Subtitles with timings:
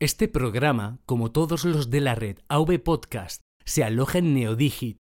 [0.00, 4.98] Este programa, como todos los de la red AV Podcast, se aloja en Neodigit,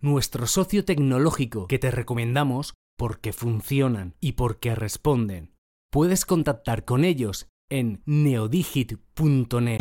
[0.00, 5.52] nuestro socio tecnológico que te recomendamos porque funcionan y porque responden.
[5.90, 9.80] Puedes contactar con ellos en neodigit.net.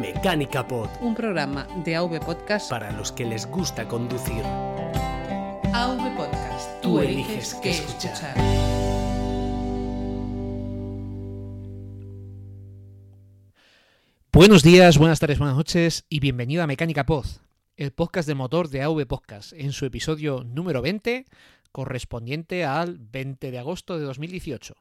[0.00, 4.42] Mecánica Pod, un programa de AV Podcast para los que les gusta conducir.
[5.74, 6.80] AV Podcast.
[6.80, 8.77] Tú, eliges qué escuchar.
[14.38, 17.26] Buenos días, buenas tardes, buenas noches y bienvenido a Mecánica Pod,
[17.76, 21.24] el podcast de motor de AV Podcast, en su episodio número 20,
[21.72, 24.76] correspondiente al 20 de agosto de 2018.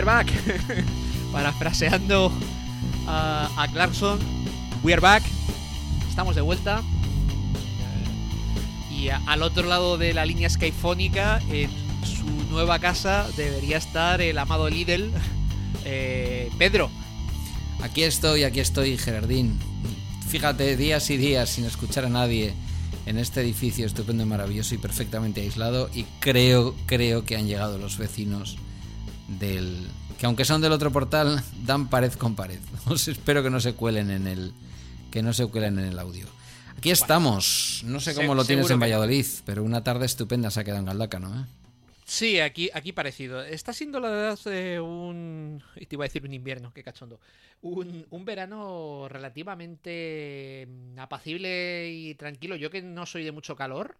[0.00, 0.32] We are back.
[1.32, 2.32] Parafraseando
[3.06, 4.18] a, a Clarkson,
[4.82, 5.22] we are back.
[6.08, 6.82] Estamos de vuelta.
[8.90, 11.70] Y al otro lado de la línea skyfónica, en
[12.04, 15.10] su nueva casa, debería estar el amado Lidl,
[15.84, 16.90] eh, Pedro.
[17.82, 19.58] Aquí estoy, aquí estoy, Gerardín.
[20.28, 22.54] Fíjate, días y días sin escuchar a nadie
[23.06, 25.90] en este edificio estupendo maravilloso y perfectamente aislado.
[25.94, 28.56] Y creo, creo que han llegado los vecinos
[29.38, 29.86] del.
[30.18, 32.60] que aunque son del otro portal, dan pared con pared.
[32.86, 34.52] Os espero que no se cuelen en el.
[35.10, 36.26] que no se cuelen en el audio.
[36.76, 37.82] Aquí estamos.
[37.84, 40.64] No sé Se- cómo lo tienes en que- Valladolid, pero una tarde estupenda se ha
[40.64, 41.44] quedado en Galdácano, ¿eh?
[42.06, 43.40] Sí, aquí, aquí parecido.
[43.44, 45.62] Está siendo la verdad eh, un.
[45.76, 47.20] Te iba a decir un invierno, qué cachondo.
[47.62, 52.56] Un, un verano relativamente mm, apacible y tranquilo.
[52.56, 53.96] Yo que no soy de mucho calor.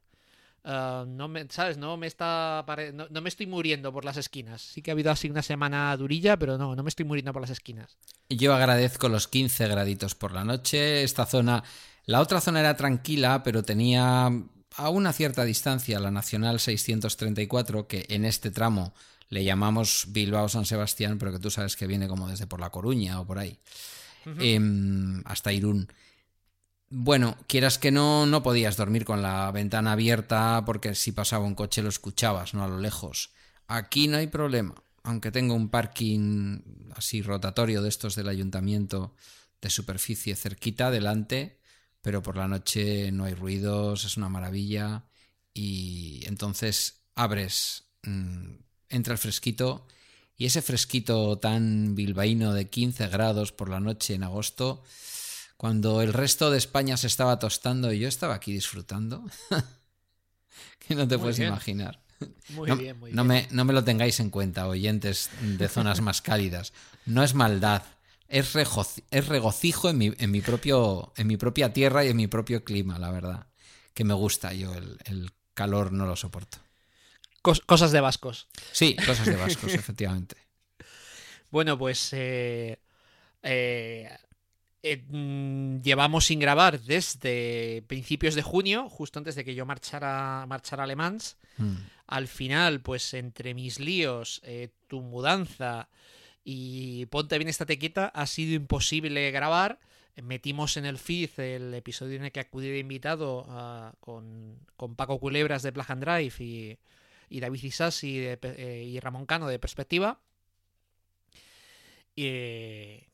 [0.65, 1.78] Ah, no me, ¿sabes?
[1.78, 4.62] No me está no, no me estoy muriendo por las esquinas.
[4.62, 7.43] Sí que ha habido así una semana durilla, pero no, no me estoy muriendo por
[7.43, 7.97] las esquinas.
[8.28, 11.03] Yo agradezco los 15 graditos por la noche.
[11.03, 11.65] Esta zona,
[12.06, 14.31] la otra zona era tranquila, pero tenía
[14.76, 18.94] a una cierta distancia la Nacional 634, que en este tramo
[19.28, 22.71] le llamamos Bilbao San Sebastián, pero que tú sabes que viene como desde por La
[22.71, 23.59] Coruña o por ahí,
[24.38, 25.88] em, hasta Irún.
[26.93, 31.55] Bueno, quieras que no, no podías dormir con la ventana abierta porque si pasaba un
[31.55, 33.31] coche lo escuchabas, no a lo lejos.
[33.69, 34.75] Aquí no hay problema,
[35.05, 36.59] aunque tengo un parking
[36.97, 39.15] así rotatorio de estos del ayuntamiento
[39.62, 41.61] de superficie cerquita delante,
[42.03, 45.05] pero por la noche no hay ruidos, es una maravilla.
[45.55, 48.55] Y entonces abres, mm,
[48.89, 49.87] entra el fresquito
[50.37, 54.83] y ese fresquito tan bilbaíno de 15 grados por la noche en agosto,
[55.60, 59.22] cuando el resto de España se estaba tostando y yo estaba aquí disfrutando,
[60.78, 61.50] que no te Muy puedes bien.
[61.50, 62.00] imaginar.
[62.48, 63.47] Muy no, bien, muy no bien.
[63.50, 66.72] Me, no me lo tengáis en cuenta, oyentes de zonas más cálidas.
[67.04, 67.82] No es maldad,
[68.28, 72.16] es, regoci- es regocijo en mi, en, mi propio, en mi propia tierra y en
[72.16, 73.47] mi propio clima, la verdad.
[73.92, 76.56] Que me gusta, yo el, el calor no lo soporto.
[77.42, 78.48] Cos- cosas de vascos.
[78.72, 80.37] Sí, cosas de vascos, efectivamente.
[81.50, 82.81] Bueno, pues eh,
[83.42, 84.09] eh,
[84.83, 90.45] eh, mm, llevamos sin grabar desde principios de junio, justo antes de que yo marchara,
[90.49, 91.37] marchara a Le Mans.
[91.59, 91.75] Mm.
[92.07, 95.89] Al final, pues entre mis líos, eh, tu mudanza
[96.45, 99.79] y ponte bien esta tequita, ha sido imposible grabar.
[100.23, 104.97] Metimos en el feed el episodio en el que acudí de invitado ah, con, con
[104.97, 106.79] Paco Culebras de Plug and Drive y,
[107.29, 110.19] y David Isasi Pe- eh, y Ramón Cano de Perspectiva.
[112.17, 113.05] Y,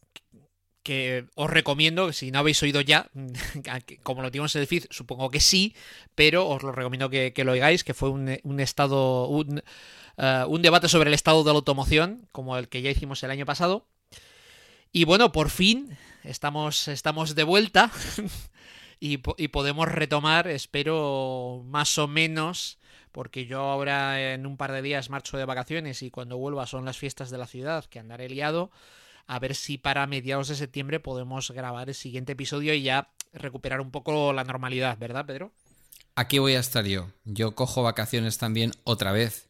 [0.87, 3.11] que os recomiendo, si no habéis oído ya,
[3.87, 5.75] que como lo tenemos en el feed, supongo que sí,
[6.15, 9.65] pero os lo recomiendo que, lo oigáis, que fue un, un estado, un,
[10.17, 13.33] eh, un debate sobre el estado de la automoción, como el que ya hicimos el
[13.33, 13.89] año pasado.
[14.93, 17.91] Y bueno, por fin estamos, estamos de vuelta
[19.01, 22.79] y podemos retomar, espero, más o menos,
[23.11, 26.85] porque yo ahora en un par de días marcho de vacaciones y cuando vuelva son
[26.85, 28.71] las fiestas de la ciudad, que andaré liado
[29.27, 33.81] a ver si para mediados de septiembre podemos grabar el siguiente episodio y ya recuperar
[33.81, 35.53] un poco la normalidad, ¿verdad, Pedro?
[36.15, 37.09] Aquí voy a estar yo.
[37.25, 39.49] Yo cojo vacaciones también otra vez,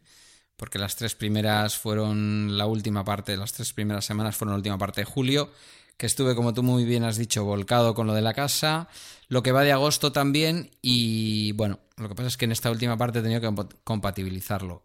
[0.57, 4.79] porque las tres primeras fueron la última parte, las tres primeras semanas fueron la última
[4.79, 5.53] parte de julio,
[5.97, 8.89] que estuve, como tú muy bien has dicho, volcado con lo de la casa,
[9.29, 12.71] lo que va de agosto también, y bueno, lo que pasa es que en esta
[12.71, 14.85] última parte he tenido que compa- compatibilizarlo.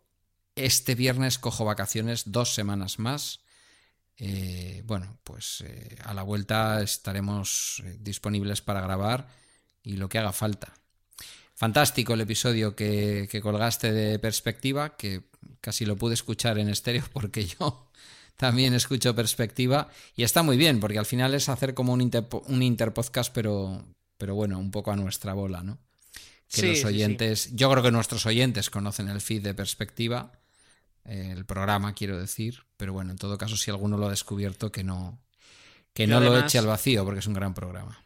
[0.56, 3.40] Este viernes cojo vacaciones dos semanas más.
[4.24, 9.28] Eh, bueno, pues eh, a la vuelta estaremos eh, disponibles para grabar
[9.82, 10.72] y lo que haga falta.
[11.56, 15.24] Fantástico el episodio que, que colgaste de perspectiva, que
[15.60, 17.90] casi lo pude escuchar en estéreo porque yo
[18.38, 22.12] también escucho perspectiva y está muy bien porque al final es hacer como un,
[22.46, 23.84] un interpodcast pero,
[24.20, 25.80] pero bueno, un poco a nuestra bola, ¿no?
[26.48, 30.41] Que los oyentes, yo creo que nuestros oyentes conocen el feed de perspectiva,
[31.06, 34.84] el programa quiero decir, pero bueno, en todo caso si alguno lo ha descubierto que
[34.84, 35.20] no,
[35.94, 38.04] que no lo eche al vacío porque es un gran programa.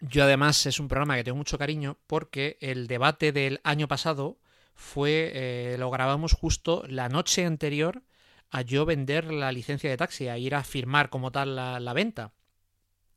[0.00, 4.38] Yo además es un programa que tengo mucho cariño porque el debate del año pasado
[4.74, 8.02] fue, eh, lo grabamos justo la noche anterior
[8.50, 12.32] a yo vender la licencia de taxi, a ir a firmar como tal la, venta.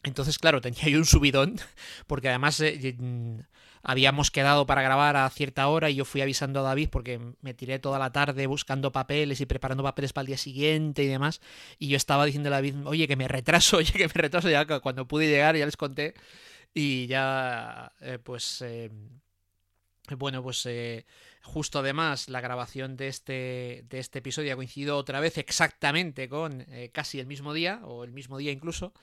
[0.04, 1.58] Entonces, claro, tenía yo un subidón,
[2.08, 3.40] porque además eh, mm,
[3.84, 7.54] habíamos quedado para grabar a cierta hora y yo fui avisando a David porque me
[7.54, 11.42] tiré toda la tarde buscando papeles y preparando papeles para el día siguiente y demás.
[11.78, 14.50] Y yo estaba diciendo a David, oye, que me retraso, oye, que me retraso.
[14.50, 16.14] Ya cuando pude llegar ya les conté
[16.74, 18.92] y ya, eh, pues, eh,
[20.18, 20.68] bueno, pues
[21.42, 26.66] justo además la grabación de este, de este episodio ha coincidido otra vez exactamente con
[26.92, 28.94] casi el mismo día, o el mismo día incluso.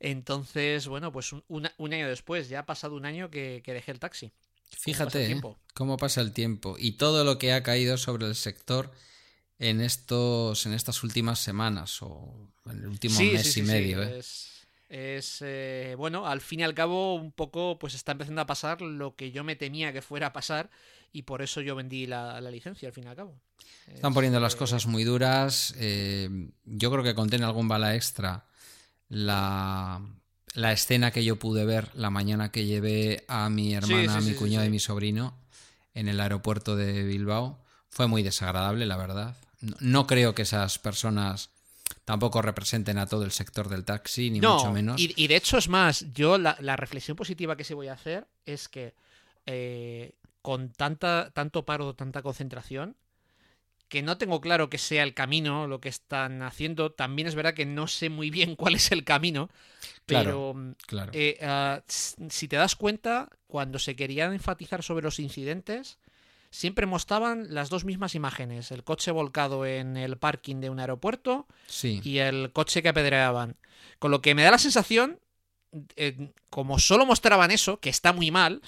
[0.00, 4.32] Entonces, bueno, pues un, año después, ya ha pasado un año que, dejé el taxi.
[4.70, 5.40] Fíjate ¿eh?
[5.74, 8.92] cómo pasa el tiempo y todo lo que ha caído sobre el sector
[9.58, 14.02] en estos en estas últimas semanas o en el último mes y medio.
[14.02, 14.20] ¿eh?
[14.90, 18.82] Es, eh, bueno, al fin y al cabo un poco pues está empezando a pasar
[18.82, 20.70] lo que yo me temía que fuera a pasar
[21.12, 23.40] y por eso yo vendí la, licencia al fin y al cabo.
[23.86, 25.74] Están poniendo las cosas muy duras.
[25.78, 28.44] yo creo que contiene algún bala extra
[29.08, 30.00] la,
[30.54, 34.34] la, escena que yo pude ver la mañana que llevé a mi hermana, a mi
[34.34, 35.34] cuñado y mi sobrino
[35.94, 37.58] en el aeropuerto de Bilbao.
[37.88, 39.36] Fue muy desagradable, la verdad.
[39.80, 41.50] No, creo que esas personas
[42.04, 45.00] tampoco representen a todo el sector del taxi, ni mucho menos.
[45.00, 48.26] Y, y, de hecho es más, yo la, reflexión positiva que sí voy a hacer
[48.46, 48.94] es que
[49.46, 52.96] eh, con tanta, tanto paro, tanta concentración,
[53.88, 56.92] que no tengo claro que sea el camino lo que están haciendo.
[56.92, 59.48] También es verdad que no sé muy bien cuál es el camino.
[60.06, 60.54] Pero
[60.86, 65.98] claro, eh, ah, si te das cuenta, cuando se querían enfatizar sobre los incidentes,
[66.50, 68.70] siempre mostraban las dos mismas imágenes.
[68.70, 71.46] El coche volcado en el parking de un aeropuerto
[71.82, 73.56] y el coche que apedreaban.
[73.98, 75.18] Con lo que me da la sensación,
[75.96, 78.62] eh, como solo mostraban eso, que está muy mal,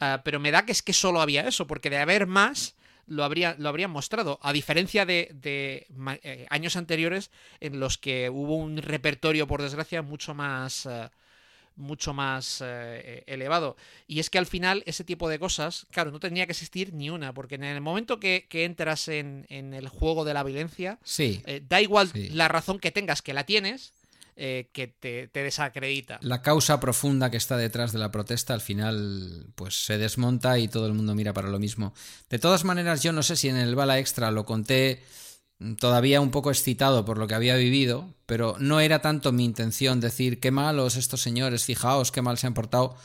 [0.00, 2.76] ah, pero me da que es que solo había eso, porque de haber más
[3.06, 5.34] lo, habría, lo habrían mostrado, a diferencia de,
[6.22, 7.30] eh, años anteriores
[7.60, 10.86] en los que hubo un repertorio, por desgracia, mucho más...
[10.86, 11.08] Eh,
[11.76, 13.76] mucho más eh, elevado.
[14.06, 17.10] Y es que al final ese tipo de cosas, claro, no tenía que existir ni
[17.10, 21.82] una, porque en el momento que, entras en, el juego de la violencia, sí, da
[21.82, 23.92] igual la razón que tengas, que la tienes,
[24.36, 26.18] eh, que te, desacredita.
[26.20, 30.66] La causa profunda que está detrás de la protesta al final pues se desmonta y
[30.66, 31.94] todo el mundo mira para lo mismo.
[32.28, 35.04] De todas maneras, yo no sé si en el bala extra lo conté
[35.78, 40.00] todavía un poco excitado por lo que había vivido, pero no era tanto mi intención
[40.00, 42.96] decir qué malos estos señores, fijaos qué mal se han portado,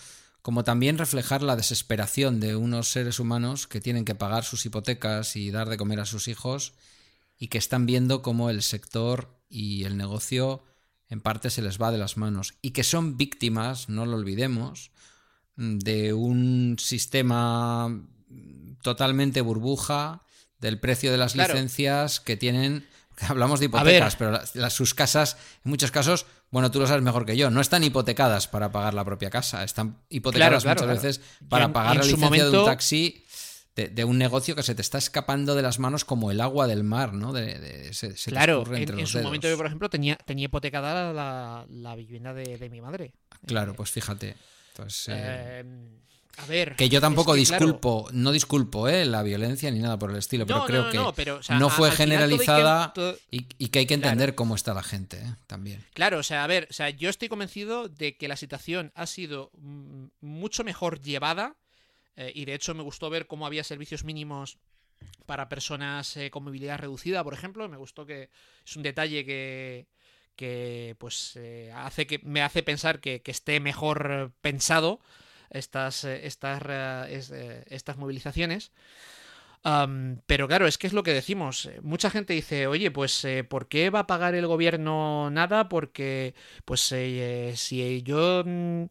[0.41, 5.35] como también reflejar la desesperación de unos seres humanos que tienen que pagar sus hipotecas
[5.35, 6.73] y dar de comer a sus hijos
[7.37, 10.63] y que están viendo cómo el sector y el negocio
[11.09, 14.91] en parte se les va de las manos y que son víctimas, no lo olvidemos,
[15.55, 17.93] de un sistema
[18.81, 20.21] totalmente burbuja
[20.59, 22.85] del precio de las licencias que tienen
[23.27, 27.25] hablamos de hipotecas, pero las, sus casas, en muchos casos, bueno, tú lo sabes mejor
[27.25, 31.73] que yo, no están hipotecadas para pagar la propia casa, están hipotecadas muchas veces para
[31.73, 33.25] pagar la licencia de un taxi
[33.87, 36.83] de, un negocio que se te está escapando de las manos como el agua del
[36.83, 37.33] mar, ¿no?
[37.33, 37.91] De,
[38.25, 43.13] claro, en, su momento yo, por ejemplo, tenía, tenía hipotecada la, vivienda de, mi madre.
[43.45, 44.35] Claro, pues fíjate.
[44.75, 45.63] Pues, eh,
[46.41, 50.17] a ver, que yo tampoco disculpo, no disculpo eh, la violencia ni nada por el
[50.17, 50.97] estilo, pero creo que
[51.55, 52.93] no, fue generalizada
[53.29, 55.83] y, que hay que entender cómo está la gente eh, también.
[55.93, 59.05] Claro, o sea, a ver, o sea, yo estoy convencido de que la situación ha
[59.05, 61.55] sido mm, mucho mejor llevada
[62.19, 64.57] eh, y de hecho me gustó ver cómo había servicios mínimos
[65.25, 67.69] para personas eh, con movilidad reducida, por ejemplo.
[67.69, 68.29] Me gustó que
[68.65, 69.87] es un detalle que,
[70.35, 74.99] que pues eh, hace que me hace pensar que, que esté mejor pensado
[75.49, 76.61] estas, estas,
[77.69, 78.73] estas movilizaciones
[79.61, 81.65] pero claro, es que es lo que decimos.
[81.65, 85.69] Eh, mucha gente dice, oye, pues eh, ¿por qué va a pagar el gobierno nada?
[85.69, 86.33] Porque,
[86.65, 88.85] pues eh, si yo mm,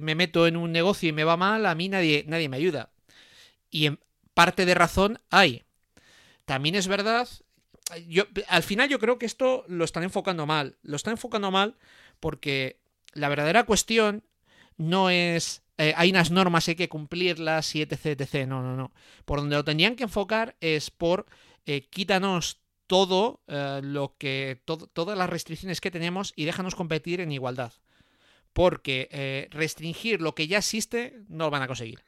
[0.00, 2.90] me meto en un negocio y me va mal, a mí nadie, nadie me ayuda.
[3.70, 4.00] Y en
[4.34, 5.64] parte de razón hay.
[6.46, 7.28] también es verdad,
[8.08, 10.76] yo, al final yo creo que esto lo están enfocando mal.
[10.82, 11.76] Lo están enfocando mal
[12.20, 12.80] porque
[13.14, 14.24] la verdadera cuestión
[14.76, 18.46] no es eh, hay unas normas, hay que cumplirlas y etc, etc.
[18.46, 18.92] No, no, no.
[19.24, 21.26] Por donde lo tendrían que enfocar es por
[21.66, 24.62] eh, quítanos todo eh, lo que.
[24.64, 27.72] todas las restricciones que tenemos y déjanos competir en igualdad.
[28.52, 32.04] Porque restringir lo que ya existe no lo van a conseguir.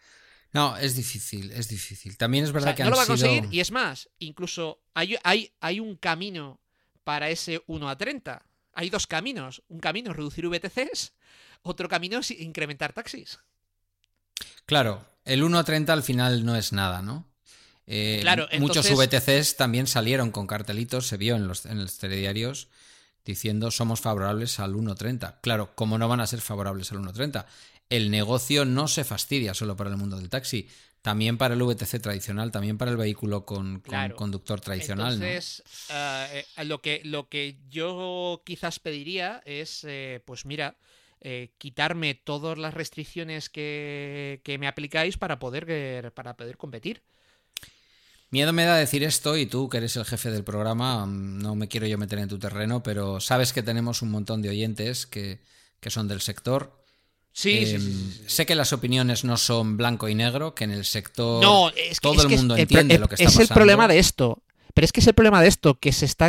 [0.52, 2.16] No, es difícil, es difícil.
[2.18, 5.52] También es verdad que no lo va a conseguir y es más, incluso hay, hay,
[5.60, 6.60] hay un camino
[7.02, 8.44] para ese 1 a 30.
[8.74, 9.62] Hay dos caminos.
[9.68, 11.14] Un camino es reducir VTCs,
[11.62, 13.40] otro camino es incrementar taxis.
[14.66, 17.26] Claro, el 1 a 30 al final no es nada, ¿no?
[17.86, 22.68] Eh, claro, muchos VTCs también salieron con cartelitos, se vio en los, en los telediarios
[23.24, 25.36] diciendo somos favorables al 1.30.
[25.40, 27.46] Claro, ¿cómo no van a ser favorables al 1.30?
[27.88, 30.68] El negocio no se fastidia solo para el mundo del taxi,
[31.02, 33.82] también para el VTC tradicional, también para el vehículo con,
[34.16, 35.14] conductor tradicional.
[35.14, 39.86] Entonces, eh, eh, lo, que, lo que yo quizás pediría es,
[40.24, 40.76] pues mira,
[41.26, 47.02] eh, quitarme todas las restricciones que, me aplicáis para poder, para poder competir.
[48.28, 51.54] Miedo me da decir esto y tú, que eres el jefe del programa, mm, no
[51.54, 55.06] me quiero yo meter en tu terreno, pero sabes que tenemos un montón de oyentes
[55.06, 55.40] que,
[55.86, 56.84] son del sector.
[57.32, 60.84] Sí, sí, em, Sé que las opiniones no son blanco y negro, que en el
[60.84, 63.42] sector no, todo el mundo entiende lo que está pasando.
[63.44, 64.42] Es el problema de esto.
[64.74, 66.28] Pero es que es el problema de esto, que se está,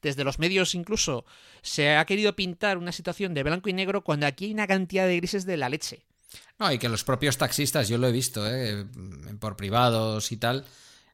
[0.00, 1.26] desde los medios incluso,
[1.60, 5.06] se ha querido pintar una situación de blanco y negro cuando aquí hay una cantidad
[5.06, 6.04] de grises de la leche.
[6.58, 8.86] No, y que los propios taxistas, yo lo he visto, ¿eh?
[9.40, 10.64] por privados y tal,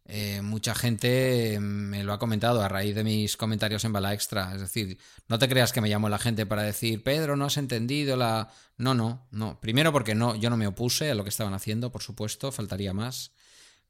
[0.04, 4.54] eh, mucha gente me lo ha comentado a raíz de mis comentarios en Bala Extra.
[4.54, 7.56] Es decir, no te creas que me llamó la gente para decir, Pedro, no has
[7.56, 8.50] entendido la...
[8.76, 9.58] No, no, no.
[9.60, 12.92] Primero porque no, yo no me opuse a lo que estaban haciendo, por supuesto, faltaría
[12.92, 13.32] más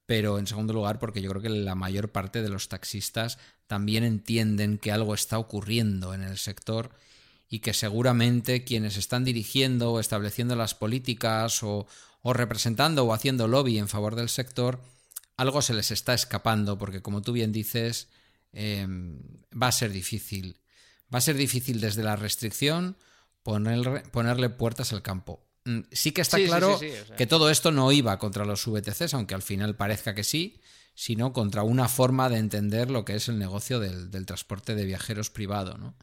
[0.09, 3.37] pero en segundo lugar porque yo creo que la mayor parte de los taxistas
[3.67, 6.93] también entienden que algo está ocurriendo en el sector
[7.51, 11.87] y que seguramente quienes están dirigiendo o estableciendo las políticas o,
[12.25, 14.81] representando o haciendo lobby en favor del sector,
[15.37, 18.09] algo se les está escapando porque como tú bien dices,
[18.55, 19.21] em,
[19.53, 20.57] va a ser difícil.
[21.13, 22.97] Va a ser difícil desde la restricción
[23.43, 25.48] ponerle puertas al campo.
[25.69, 26.81] Mm, sí que está claro
[27.19, 30.63] que todo esto no iba contra los VTCs, aunque al final parezca que sí,
[30.95, 35.29] sino contra una forma de entender lo que es el negocio del, transporte de viajeros
[35.29, 35.95] privado, ¿no?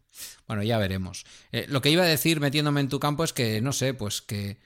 [0.47, 1.25] Bueno, ya veremos.
[1.51, 4.21] Eh, lo que iba a decir metiéndome en tu campo es que, no sé, pues
[4.21, 4.59] que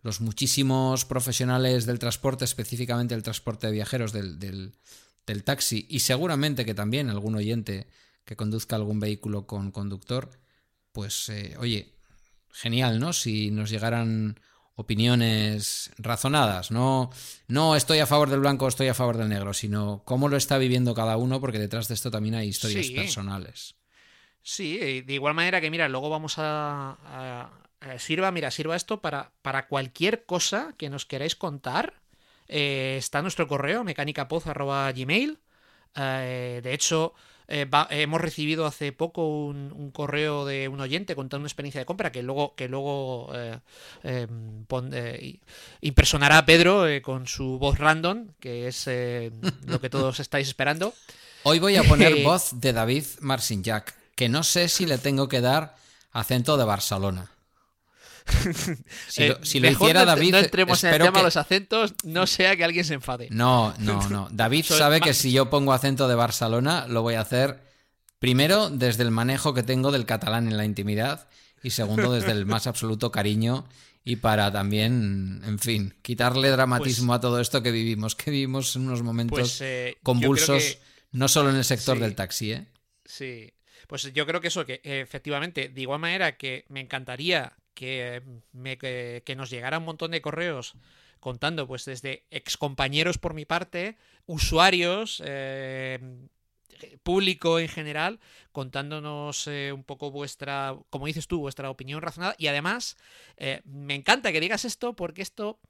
[0.00, 6.64] los muchísimos profesionales del transporte, específicamente el transporte de viajeros del, del taxi, y seguramente
[6.64, 7.88] que también algún oyente
[8.24, 10.30] que conduzca algún vehículo con conductor,
[10.92, 11.92] pues, eh, oye,
[12.50, 13.12] genial, ¿no?
[13.12, 14.40] Si nos llegaran
[14.76, 16.70] opiniones razonadas.
[16.70, 17.10] No,
[17.48, 20.36] no estoy a favor del blanco o estoy a favor del negro, sino cómo lo
[20.36, 23.74] está viviendo cada uno, porque detrás de esto también hay historias personales.
[24.42, 27.50] Sí, de igual manera que, mira, luego vamos a.
[27.98, 31.94] sirva, mira, sirva esto para, para cualquier cosa que nos queráis contar.
[32.46, 35.38] Eh, está nuestro correo, mecánicapoz.gmail.
[35.96, 37.14] Eh, de hecho,
[37.48, 42.10] eh, hemos recibido hace poco un, correo de un oyente contando una experiencia de compra
[42.10, 43.58] que luego, que luego eh,
[44.02, 45.38] em, eh,
[45.80, 48.88] impersonará a Pedro con su voz random, que es
[49.66, 50.92] lo que todos estáis esperando.
[51.44, 55.40] Hoy voy a poner voz de David Marcinjac, que no sé si le tengo que
[55.40, 55.76] dar
[56.12, 57.30] acento de Barcelona.
[59.08, 60.32] Si lo, si hiciera David.
[60.32, 63.28] No entremos en el tema de los acentos, no sea que alguien se enfade.
[63.30, 64.28] No, no, no.
[64.32, 67.60] David sabe que si yo pongo acento de Barcelona, lo voy a hacer
[68.18, 71.28] primero desde el manejo que tengo del catalán en la intimidad
[71.62, 73.66] y segundo desde el más absoluto cariño
[74.04, 78.76] y para también, en fin, quitarle dramatismo pues a todo esto que vivimos, que vivimos
[78.76, 80.78] en unos momentos pues, eh, convulsos,
[81.10, 82.66] no solo en el sector del taxi, ¿eh?
[83.04, 83.52] Sí.
[83.88, 88.78] Pues yo creo que eso, que efectivamente, de igual manera que me encantaría que, me,
[88.78, 90.74] que, nos llegara un montón de correos
[91.20, 96.00] contando, pues desde excompañeros por mi parte, usuarios, eh,
[97.02, 98.18] público en general,
[98.52, 102.34] contándonos eh, un poco vuestra, como dices tú, vuestra opinión razonada.
[102.38, 102.96] Y además,
[103.36, 105.60] eh, me encanta que digas esto porque esto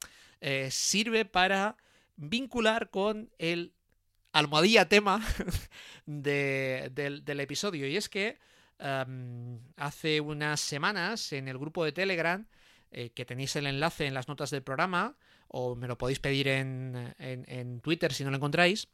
[0.71, 1.77] sirve para
[2.17, 3.73] vincular con el
[4.33, 5.27] almohadilla tema
[6.07, 7.89] del episodio.
[7.89, 8.39] Y es que
[8.79, 12.47] hace unas semanas en el grupo de Telegram,
[12.91, 15.17] eh, que tenéis el enlace en las notas del programa,
[15.49, 18.89] o me lo podéis pedir en, en, Twitter si no lo encontráis.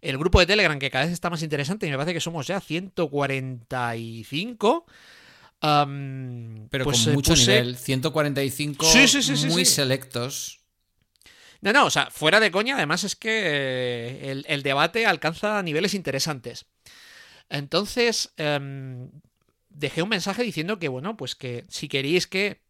[0.00, 2.46] El grupo de Telegram, que cada vez está más interesante, y me parece que somos
[2.46, 4.86] ya 145.
[5.60, 8.86] Pero pues, con mucho nivel, 145
[9.48, 10.58] muy selectos.
[11.60, 15.62] No, no, o sea, fuera de coña, además es que eh, el, el debate alcanza
[15.62, 16.66] niveles interesantes.
[17.48, 19.10] Entonces, em,
[19.68, 22.62] dejé un mensaje diciendo que, bueno, pues que si queréis que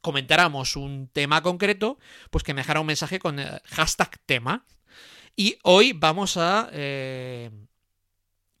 [0.00, 1.98] comentáramos un tema concreto,
[2.30, 4.66] pues que me dejara un mensaje con eh, hashtag tema.
[5.36, 7.50] Y hoy vamos a eh,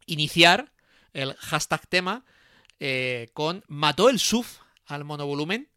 [0.06, 0.72] iniciar
[1.12, 2.24] el hashtag tema
[2.80, 5.68] eh, con mató el SUF al monovolumen.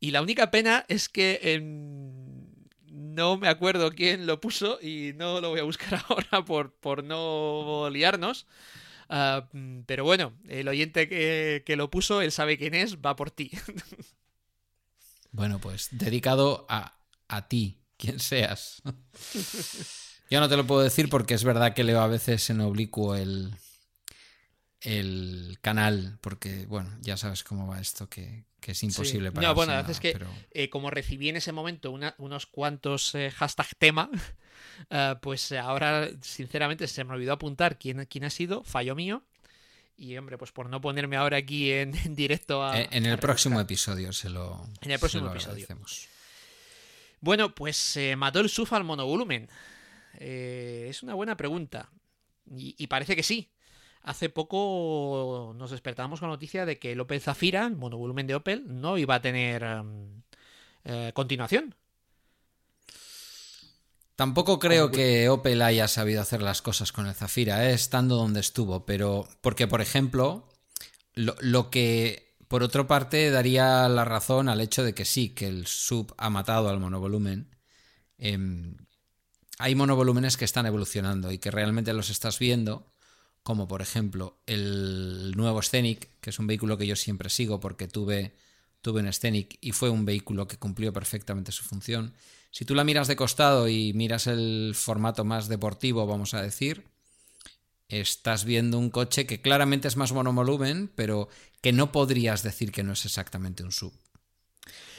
[0.00, 2.44] Y la única pena es que em,
[2.90, 7.04] no me acuerdo quién lo puso y no lo voy a buscar ahora por, por
[7.04, 8.46] no liarnos.
[9.14, 13.14] Ah, mm, pero bueno, el oyente que, que lo puso, él sabe quién es, va
[13.14, 13.50] por ti.
[15.30, 18.82] Bueno, pues dedicado a, a ti, quien seas.
[20.30, 23.14] Yo no te lo puedo decir porque es verdad que leo a veces en oblicuo
[23.16, 23.54] el,
[24.80, 29.34] el canal, porque, bueno, ya sabes cómo va esto, que, que es imposible Sí.
[29.34, 30.28] para No, bueno, la verdad es que pero...
[30.50, 34.10] eh, como recibí en ese momento una- unos cuantos eh, hashtag tema,
[34.90, 39.22] eh, pues eh, ahora, sinceramente, se me olvidó apuntar quién, quién ha sido, fallo mío.
[39.96, 42.80] Y hombre, pues por no ponerme ahora aquí en, en directo a.
[42.80, 44.66] Eh, En a el próximo episodio se lo.
[44.80, 45.66] En el próximo episodio.
[47.20, 49.48] Bueno, pues se mató el SUF al monovolumen.
[50.18, 51.88] Eh, es una buena pregunta.
[52.50, 53.52] Y, y parece que sí.
[54.02, 58.34] Hace poco nos despertábamos con la noticia de que el Opel Zafira, el monovolumen de
[58.34, 59.64] Opel, no iba a tener
[60.84, 61.76] eh, continuación.
[64.16, 68.40] Tampoco creo que Opel haya sabido hacer las cosas con el Zafira, eh, estando donde
[68.40, 70.48] estuvo, pero porque, por ejemplo,
[71.14, 75.48] lo, lo que, por otra parte, daría la razón al hecho de que sí, que
[75.48, 77.48] el sub ha matado al monovolumen.
[78.18, 78.76] em,
[79.58, 82.92] hay monovolúmenes que están evolucionando y que realmente los estás viendo,
[83.42, 87.88] como por ejemplo el nuevo Scenic, que es un vehículo que yo siempre sigo porque
[87.88, 88.34] tuve,
[88.80, 92.14] tuve un Scenic y fue un vehículo que cumplió perfectamente su función.
[92.52, 96.84] Si tú la miras de costado y miras el formato más deportivo, vamos a decir,
[97.88, 101.30] estás viendo un coche que claramente es más monovolumen, pero
[101.62, 103.94] que no podrías decir que no es exactamente un sub.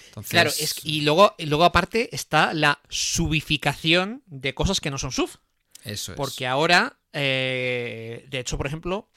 [0.07, 4.97] Entonces, Claro, es, y, luego, y luego aparte está la subificación de cosas que no
[4.97, 5.29] son SUV.
[5.83, 6.17] eso es.
[6.17, 9.09] Porque ahora, eh, de hecho, por ejemplo,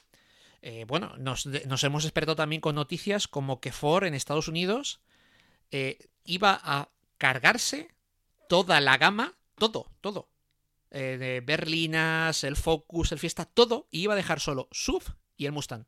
[0.61, 4.99] eh, bueno, nos, nos hemos despertado también con noticias como que Ford en Estados Unidos
[5.71, 7.89] eh, iba a cargarse
[8.47, 10.29] toda la gama, todo, todo.
[10.89, 15.03] eh, de Berlinas, el Focus, el Fiesta, todo, y iba a dejar solo SUV
[15.35, 15.85] y el Mustang.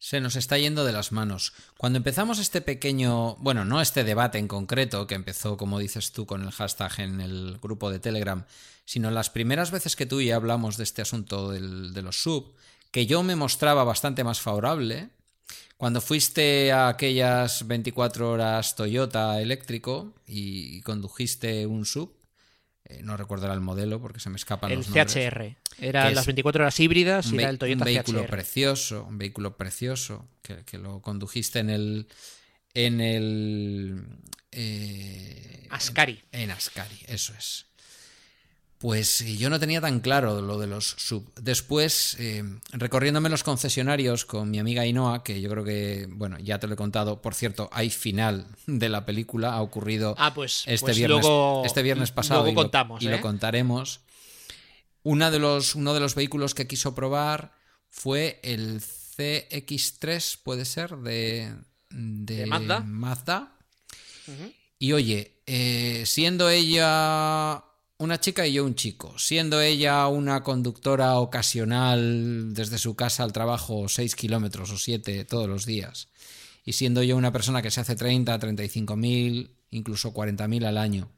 [0.00, 1.52] Se nos está yendo de las manos.
[1.76, 6.24] Cuando empezamos este pequeño, bueno, no este debate en concreto, que empezó, como dices tú,
[6.24, 8.44] con el hashtag en el grupo de Telegram,
[8.84, 12.22] sino las primeras veces que tú y yo hablamos de este asunto del- de los
[12.22, 12.54] sub,
[12.92, 15.10] que yo me mostraba bastante más favorable,
[15.78, 22.18] cuando fuiste a aquellas 24 horas Toyota eléctrico y condujiste un sub,
[22.84, 25.12] eh, no recuerdo el modelo porque se me escapan El los nombres.
[25.14, 25.56] CHR.
[25.78, 28.30] Era Que las es 24 horas híbridas y era el Toyota un vehículo CHR.
[28.30, 32.08] precioso, un vehículo precioso, que, que lo condujiste en el.
[32.74, 34.04] En el.
[34.50, 36.24] eh, Ascari.
[36.32, 37.67] En, en Ascari, eso es.
[38.78, 41.32] Pues eh, yo no tenía tan claro lo de los sub.
[41.40, 46.60] Después, eh, recorriéndome los concesionarios con mi amiga Inoa, que yo creo que, bueno, ya
[46.60, 50.62] te lo he contado, por cierto, hay final de la película, ha ocurrido Ah, pues,
[50.66, 53.02] este, pues viernes, luego, este viernes pasado luego y, lo- contamos.
[53.02, 53.10] y ¿eh?
[53.10, 54.00] lo contaremos.
[55.02, 57.54] Una de los, uno de los vehículos que quiso probar
[57.88, 61.52] fue el CX3, puede ser, de,
[61.90, 62.80] de, ¿De Mazda?
[62.80, 63.56] Mazda.
[64.78, 67.64] Y oye, eh, siendo ella
[67.98, 73.32] una chica y yo un chico, siendo ella una conductora ocasional desde su casa al
[73.32, 76.08] trabajo 6 kilómetros o 7 todos los días,
[76.64, 80.78] y siendo yo una persona que se hace 30, 35 mil, incluso 40 mil al
[80.78, 81.10] año,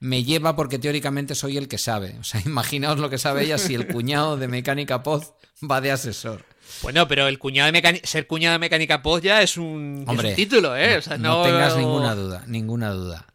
[0.00, 2.16] me lleva porque teóricamente soy el que sabe.
[2.18, 5.34] O sea, imaginaos lo que sabe ella si el cuñado de Mecánica Poz
[5.70, 6.44] va de asesor.
[6.82, 10.30] Bueno, pero el cuñado de ser cuñado de mecánica post ya es un, es Hombre,
[10.30, 10.98] un título, ¿eh?
[10.98, 13.26] O sea, no, no, tengas ninguna duda, ninguna duda.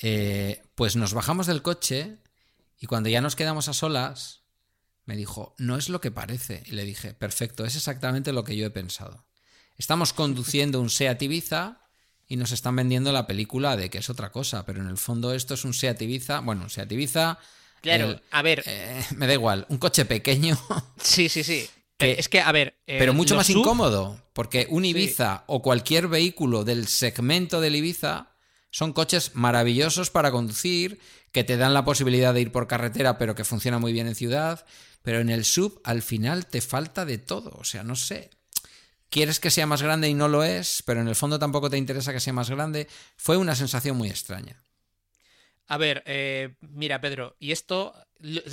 [0.00, 2.18] Eh, pues nos bajamos del coche
[2.78, 4.42] y cuando ya nos quedamos a solas,
[5.06, 6.62] me dijo, no es lo que parece.
[6.66, 9.24] Y le dije, perfecto, es exactamente lo que yo he pensado.
[9.76, 11.80] Estamos conduciendo un Seat Ibiza
[12.28, 15.34] y nos están vendiendo la película de que es otra cosa, pero en el fondo
[15.34, 17.40] esto es un Seat Ibiza, bueno, un Seat Ibiza...
[17.80, 20.56] Claro, el- a ver, eh, me da igual, un coche pequeño,
[21.02, 21.68] sí, sí, sí.
[21.98, 22.76] que- es que, a ver.
[22.86, 28.28] eh, pero mucho más incómodo, porque un Ibiza o cualquier vehículo del segmento del Ibiza
[28.70, 31.00] son coches maravillosos para conducir,
[31.32, 34.14] que te dan la posibilidad de ir por carretera, pero que funciona muy bien en
[34.14, 34.66] ciudad,
[35.02, 38.30] pero en el sub al final te falta de todo, o sea, no sé.
[39.10, 41.78] Quieres que sea más grande y no lo es, pero en el fondo tampoco te
[41.78, 42.88] interesa que sea más grande.
[43.16, 44.62] Fue una sensación muy extraña.
[45.66, 47.94] A ver, eh, mira, Pedro, y esto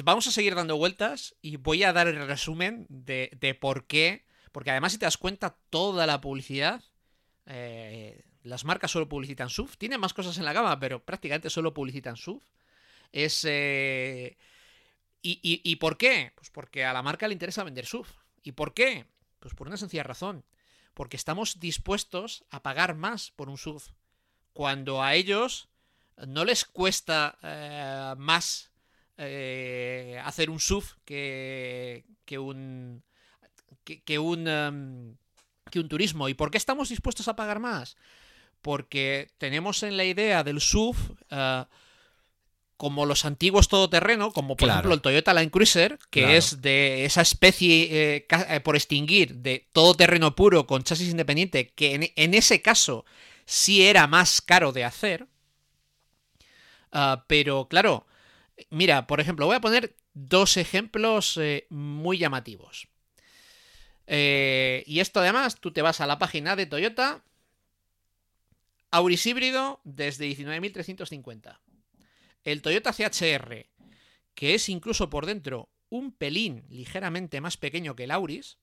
[0.03, 4.25] vamos a seguir dando vueltas y voy a dar el resumen de, de por qué.
[4.51, 6.81] Porque además, si te das cuenta, toda la publicidad,
[7.45, 9.75] eh, las marcas solo publicitan SUV.
[9.77, 12.41] Tienen más cosas en la gama, pero prácticamente solo publicitan SUV.
[13.11, 13.43] Es.
[13.47, 14.37] Eh,
[15.21, 16.31] y, y, por qué?
[16.35, 18.05] Pues porque a la marca le interesa vender SUV.
[18.43, 19.07] ¿Y por qué?
[19.39, 20.45] Pues por una sencilla razón.
[20.93, 23.81] Porque estamos dispuestos a pagar más por un SUV.
[24.53, 25.67] Cuando a ellos
[26.27, 28.71] no les cuesta eh, más
[29.17, 33.03] eh, hacer un SUV que, que un.
[33.83, 34.47] que, un.
[34.47, 35.17] Em,
[35.71, 36.29] que un turismo.
[36.29, 37.97] ¿Y por qué estamos dispuestos a pagar más?
[38.65, 40.95] Porque tenemos en la idea del SUV
[41.29, 41.65] eh,
[42.77, 47.21] como los antiguos todoterreno, como por ejemplo el Toyota Land Cruiser, que es de esa
[47.21, 53.05] especie eh, eh, por extinguir de todoterreno puro con chasis independiente, que en, ese caso
[53.45, 55.27] sí era más caro de hacer.
[56.91, 58.07] Ah, pero claro,
[58.71, 62.87] mira, por ejemplo, voy a poner dos ejemplos eh, muy llamativos.
[64.07, 67.21] y esto además, tú te vas a la página de Toyota,
[68.95, 71.59] Auris híbrido desde 19.350
[72.45, 73.65] el Toyota CHR,
[74.35, 78.57] que es incluso por dentro un pelín ligeramente más pequeño que el Auris,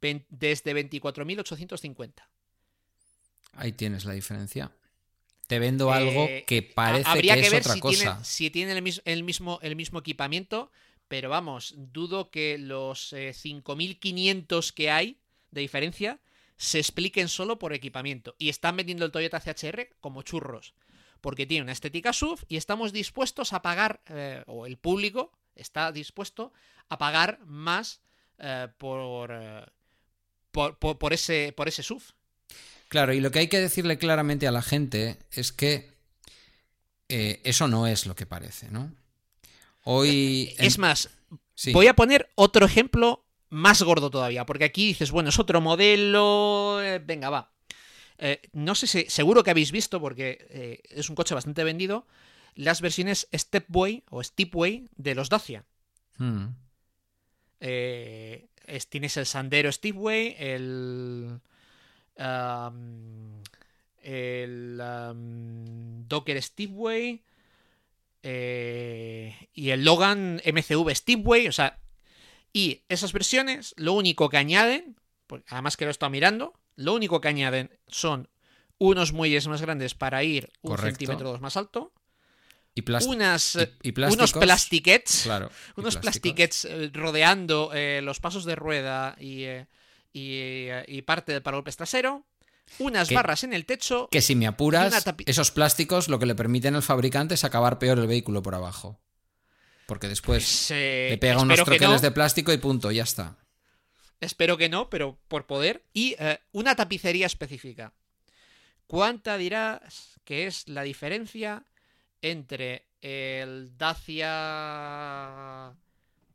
[0.00, 2.12] desde 24.850.
[3.52, 4.72] Ahí tienes la diferencia.
[5.46, 8.24] Te vendo algo eh, que parece que, es otra si cosa.
[8.24, 10.70] si tienen el, mismo, el mismo equipamiento,
[11.08, 15.18] pero vamos, dudo que los 5.500 eh, que hay
[15.50, 16.20] de diferencia
[16.56, 18.34] se expliquen solo por equipamiento.
[18.38, 20.74] Y están vendiendo el Toyota CHR como churros
[21.24, 25.90] porque tiene una estética SUV y estamos dispuestos a pagar, eh, o el público está
[25.90, 26.52] dispuesto
[26.90, 28.02] a pagar más
[28.38, 29.66] eh, eh,
[30.52, 32.02] por, por, ese, por ese SUV.
[32.88, 35.94] Claro, y lo que hay que decirle claramente a la gente es que
[37.08, 38.92] eso no es lo que parece, ¿no?
[39.84, 40.54] Hoy.
[40.58, 41.08] Es más,
[41.72, 43.23] voy a poner otro ejemplo
[43.54, 47.50] más gordo todavía, porque aquí dices, bueno, es otro modelo, venga, va.
[48.18, 52.06] Eh, no sé si, seguro que habéis visto, porque eh, es un coche bastante vendido,
[52.54, 55.64] las versiones Stepway o Stepway de los Dacia.
[56.18, 56.46] Hmm.
[57.60, 58.46] Eh,
[58.88, 61.40] tienes el Sandero Stepway, el.
[64.02, 64.82] el
[66.08, 67.22] Docker Stepway
[68.22, 71.48] y el Logan MCV Stepway.
[71.48, 71.78] O sea,
[72.54, 74.96] y esas versiones, lo único que añaden,
[75.48, 78.28] además que lo he estado mirando, lo único que añaden son
[78.78, 81.92] unos muelles más grandes para ir un centímetro más alto.
[82.76, 83.56] Y, unas,
[84.10, 85.28] unos plastiquets.
[85.76, 89.66] unos plastiquets eh, rodeando eh, los pasos de rueda y, eh,
[90.12, 92.24] y, parte del paragolpes trasero.
[92.78, 94.08] Unas barras en el techo.
[94.10, 97.98] Que si me apuras, esos plásticos lo que le permiten al fabricante es acabar peor
[97.98, 99.00] el vehículo por abajo.
[99.86, 103.36] Porque después pues, le pega unos troqueles de plástico y punto, ya está.
[104.20, 105.84] Espero que no, pero por poder.
[105.92, 107.92] Y eh, una tapicería específica.
[108.86, 111.64] ¿Cuánta dirás que es la diferencia
[112.22, 115.74] entre el Dacia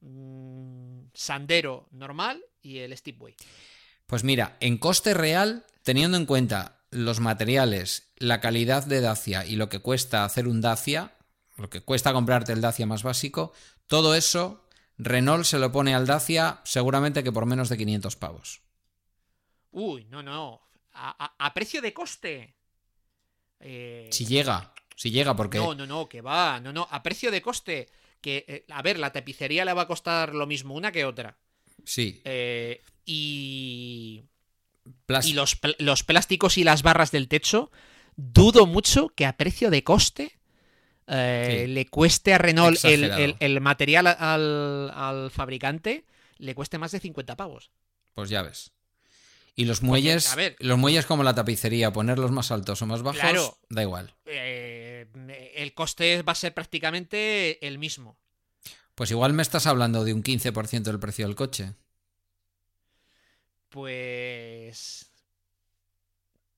[0.01, 3.35] mm, Sandero normal y el Steepway?
[4.05, 9.55] Pues mira, en coste real, teniendo en cuenta los materiales, la calidad de Dacia y
[9.55, 11.13] lo que cuesta hacer un Dacia,
[11.59, 13.53] lo que cuesta comprarte el Dacia más básico,
[13.87, 14.65] todo eso
[14.99, 18.61] Renault se lo pone al Dacia seguramente que por menos de 500 pavos.
[19.71, 20.61] Uy, no, no.
[20.93, 22.55] A, precio de coste.
[23.61, 25.57] Eh, si llega, si llega, porque.
[25.57, 26.59] No, no, no, que va.
[26.59, 26.87] No, no.
[26.91, 27.87] A precio de coste.
[28.19, 31.37] Que, eh, a ver, la tapicería le va a costar lo mismo una que otra.
[31.85, 32.21] Sí.
[32.25, 34.25] Eh, y.
[35.23, 37.71] y los, los plásticos y las barras del techo.
[38.17, 40.38] Dudo mucho que a precio de coste
[41.09, 46.05] eh, le cueste a Renault el, material al, fabricante,
[46.37, 47.71] le cueste más de 50 pavos.
[48.13, 48.71] Pues ya ves.
[49.55, 53.81] Y los muelles, los muelles como la tapicería, ponerlos más altos o más bajos, da
[53.81, 54.13] igual.
[54.25, 55.07] Eh,
[55.55, 58.17] el coste va a ser prácticamente el mismo.
[58.95, 61.73] Pues igual me estás hablando de un 15% del precio del coche.
[63.69, 65.08] Pues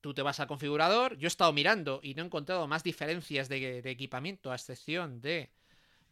[0.01, 1.17] tú te vas al configurador.
[1.17, 5.49] Yo he estado mirando y no he encontrado más diferencias de, equipamiento, a excepción de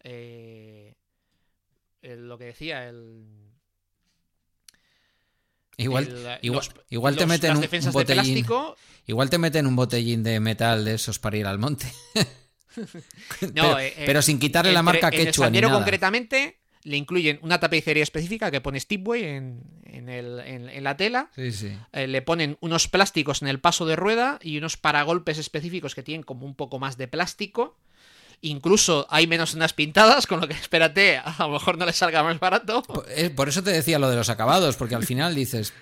[0.04, 0.96] eh,
[2.02, 3.26] lo que decía el.
[5.78, 6.40] Igual,
[6.90, 8.46] igual, te meten un botellín.
[9.06, 11.92] Igual te meten un botellín de metal de esos para ir al monte.
[13.54, 18.04] no, pero, eh, sin quitarle la marca que hecho El concretamente, le incluyen una tapicería
[18.04, 21.30] específica que pone Steepway en, en, el- en- en la tela.
[21.36, 21.72] Sí, sí.
[21.92, 26.04] Eh, le ponen unos plásticos en el paso de rueda y unos paragolpes específicos que
[26.04, 27.78] tienen como un poco más de plástico.
[28.42, 32.24] Incluso hay menos zonas pintadas, con lo que espérate, a lo mejor no le salga
[32.24, 32.82] más barato.
[32.84, 35.74] Por, eh, por eso te decía lo de los acabados, porque al final dices,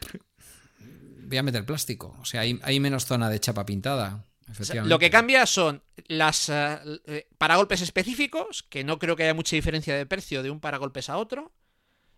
[1.27, 2.15] voy a meter plástico.
[2.19, 4.23] O sea, hay, hay menos zona de chapa pintada.
[4.49, 4.89] O sea, Efectivamente.
[4.89, 9.55] lo que cambia son las eh, eh, paragolpes específicos, que no creo que haya mucha
[9.55, 11.51] diferencia de precio de un paragolpes a otro.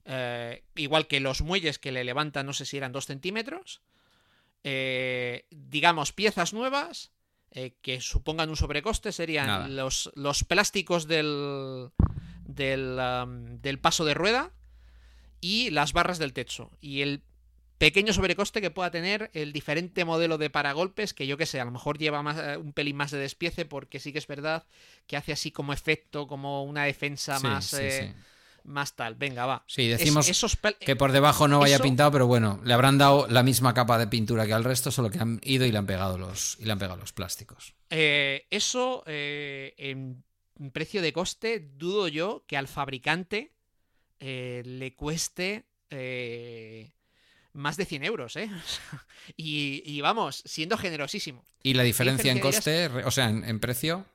[0.05, 3.81] Eh, igual que los muelles que le levantan, no sé si eran 2 centímetros.
[4.63, 7.11] Eh, digamos, piezas nuevas
[7.51, 11.91] eh, que supongan un sobrecoste serían los, los plásticos del,
[12.43, 12.99] del,
[13.61, 14.51] del paso de rueda
[15.41, 16.71] y las barras del techo.
[16.81, 17.23] Y el
[17.79, 21.65] pequeño sobrecoste que pueda tener el diferente modelo de paragolpes, que yo que sé, a
[21.65, 24.65] lo mejor lleva más, eh, un pelín más de despiece, porque sí que es verdad
[25.07, 28.21] que hace así como efecto, como una defensa Sí, más, sí, eh, sí.
[28.65, 29.15] más tal.
[29.15, 29.63] Venga, va.
[29.65, 32.97] Sí, Es- decimos esos que por debajo no vaya eso- pintado, pero bueno, le habrán
[32.97, 35.77] dado la misma capa de pintura que al resto, solo que han ido y le
[35.77, 37.73] han pegado los, y le han pegado los plásticos.
[37.89, 40.23] Eh, eso, eh, en
[40.73, 43.53] precio de coste, dudo yo que al fabricante
[44.19, 46.91] eh, le cueste eh,
[47.53, 48.49] más de 100 euros, ¿eh?
[49.37, 51.43] y, y vamos, siendo generosísimo.
[51.63, 54.05] ¿Y la diferencia en coste, o sea, en, en precio?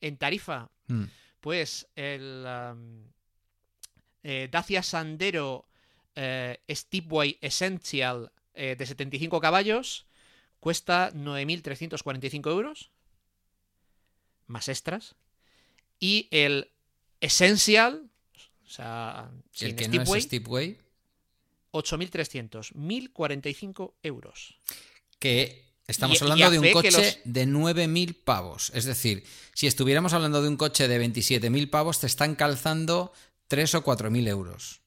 [0.00, 1.04] En tarifa, Mm.
[1.40, 2.44] pues el
[4.22, 5.66] eh, Dacia Sandero
[6.14, 10.06] eh, Steepway Essential eh, de 75 caballos
[10.60, 12.90] cuesta 9.345 euros
[14.46, 15.14] más extras
[15.98, 16.70] y el
[17.20, 18.10] Essential
[18.66, 20.78] o sea el sin que Steepway no es Steepway,
[21.74, 24.58] 8.300 1.045 euros
[25.18, 28.70] que estamos Y- hablando de un coche los- de 9.000 pavos.
[28.74, 33.12] Es decir, si estuviéramos hablando de un coche de 27.000 pavos, te están calzando
[33.48, 34.80] 3 o 4.000 euros.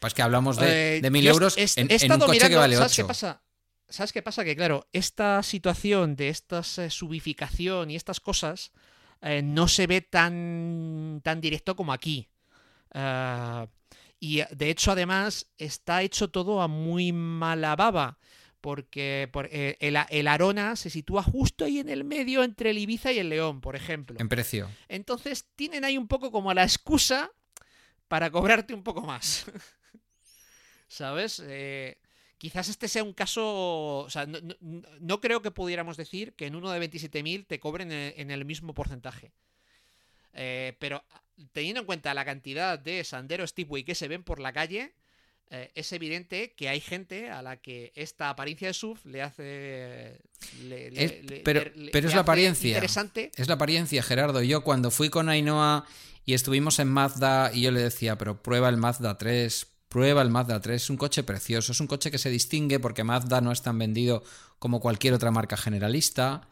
[0.00, 2.48] Pues que hablamos de, Eh, de 1.000 yo euros he- en, he en un coche
[2.48, 3.02] que vale ¿sabes 8.
[3.02, 3.42] qué pasa?
[3.88, 4.44] ¿Sabes qué pasa?
[4.44, 8.70] Que claro, esta situación de esta subificación y estas cosas
[9.22, 12.28] eh, no se ve tan, tan directo como aquí.
[12.92, 13.66] Ah,
[14.20, 18.18] y de hecho, además, está hecho todo a muy mala baba.
[18.60, 22.76] Porque por- eh, el, el Arona se sitúa justo ahí en el medio entre el
[22.78, 24.18] Ibiza y el León, por ejemplo.
[24.20, 24.68] En precio.
[24.86, 27.30] Entonces tienen ahí un poco como la excusa
[28.06, 29.46] para cobrarte un poco más.
[30.88, 31.42] ¿Sabes?
[31.46, 31.98] Eh,
[32.36, 33.98] quizás este sea un caso...
[34.00, 37.60] O sea, no, no- no creo que pudiéramos decir que en uno de 27.000 te
[37.60, 39.32] cobren en, en el mismo porcentaje.
[40.34, 41.02] Eh, pero
[41.52, 44.92] teniendo en cuenta la cantidad de Sandero Steepway que se ven por la calle,
[45.50, 50.20] eh, es evidente que hay gente a la que esta apariencia de SUV le hace...
[50.62, 52.68] le- le- Es- le- pero- es la apariencia.
[52.70, 53.32] Interesante.
[53.36, 54.42] Es la apariencia, Gerardo.
[54.42, 55.86] Yo cuando fui con Ainhoa
[56.24, 60.30] y estuvimos en Mazda y yo le decía, pero prueba el Mazda 3, prueba el
[60.30, 63.50] Mazda 3, es un coche precioso, es un coche que se distingue porque Mazda no
[63.50, 64.22] es tan vendido
[64.60, 66.48] como cualquier otra marca generalista.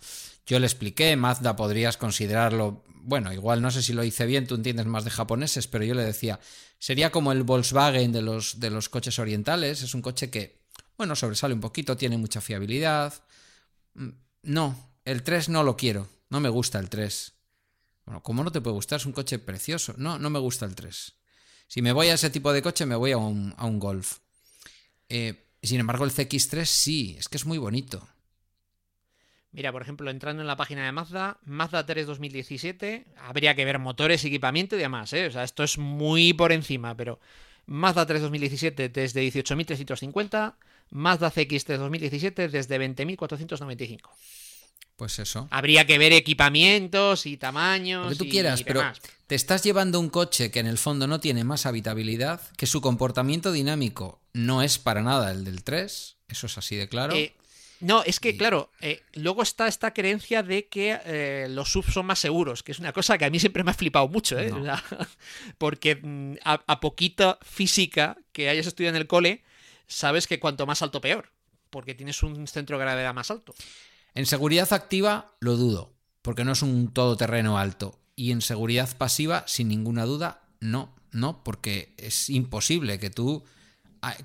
[0.48, 4.54] Yo le expliqué, Mazda podrías considerarlo, bueno, igual no sé si lo hice bien, tú
[4.54, 6.40] entiendes más de japoneses, pero yo le decía,
[6.78, 10.62] sería como el Volkswagen de los, de los coches orientales, es un coche que,
[10.96, 13.12] bueno, sobresale un poquito, tiene mucha fiabilidad.
[13.92, 14.08] Mm,
[14.44, 17.32] No, el 3 no lo quiero, no me gusta el 3.
[18.06, 19.00] Bueno, ¿cómo no te puede gustar?
[19.00, 19.92] Es un coche precioso.
[19.98, 21.12] No, no me gusta el 3.
[21.66, 24.20] Si me voy a ese tipo de coche, me voy a un, a un Golf.
[25.11, 28.08] Eh, sin embargo, el CX3 sí, es que es muy bonito.
[29.58, 33.80] Mira, por ejemplo, entrando en la página de Mazda, Mazda 3 2017, habría que ver
[33.80, 35.26] motores, equipamiento y demás, ¿eh?
[35.26, 37.18] O sea, esto es muy por encima, pero
[37.66, 40.54] Mazda 3 2017 desde 18.350,
[40.90, 43.98] Mazda CX3 2017 desde 20.495.
[44.94, 45.48] Pues eso.
[45.50, 48.04] Habría que ver equipamientos y tamaños.
[48.04, 48.84] Lo que tú y quieras, pero
[49.26, 52.80] te estás llevando un coche que en el fondo no tiene más habitabilidad, que su
[52.80, 57.16] comportamiento dinámico no es para nada el del 3, eso es así de claro.
[57.16, 57.34] Eh,
[57.80, 62.06] no, es que, claro, eh, luego está esta creencia de que eh, los subs son
[62.06, 64.50] más seguros, que es una cosa que a mí siempre me ha flipado mucho, ¿eh?
[64.50, 64.74] No.
[65.58, 69.42] Porque mm, a, a poquita física que hayas estudiado en el cole,
[69.86, 71.30] sabes que cuanto más alto, peor,
[71.70, 73.54] porque tienes un centro de gravedad más alto.
[74.14, 77.98] En seguridad activa lo dudo, porque no es un todoterreno alto.
[78.16, 83.44] Y en seguridad pasiva, sin ninguna duda, no, no, porque es imposible que tú,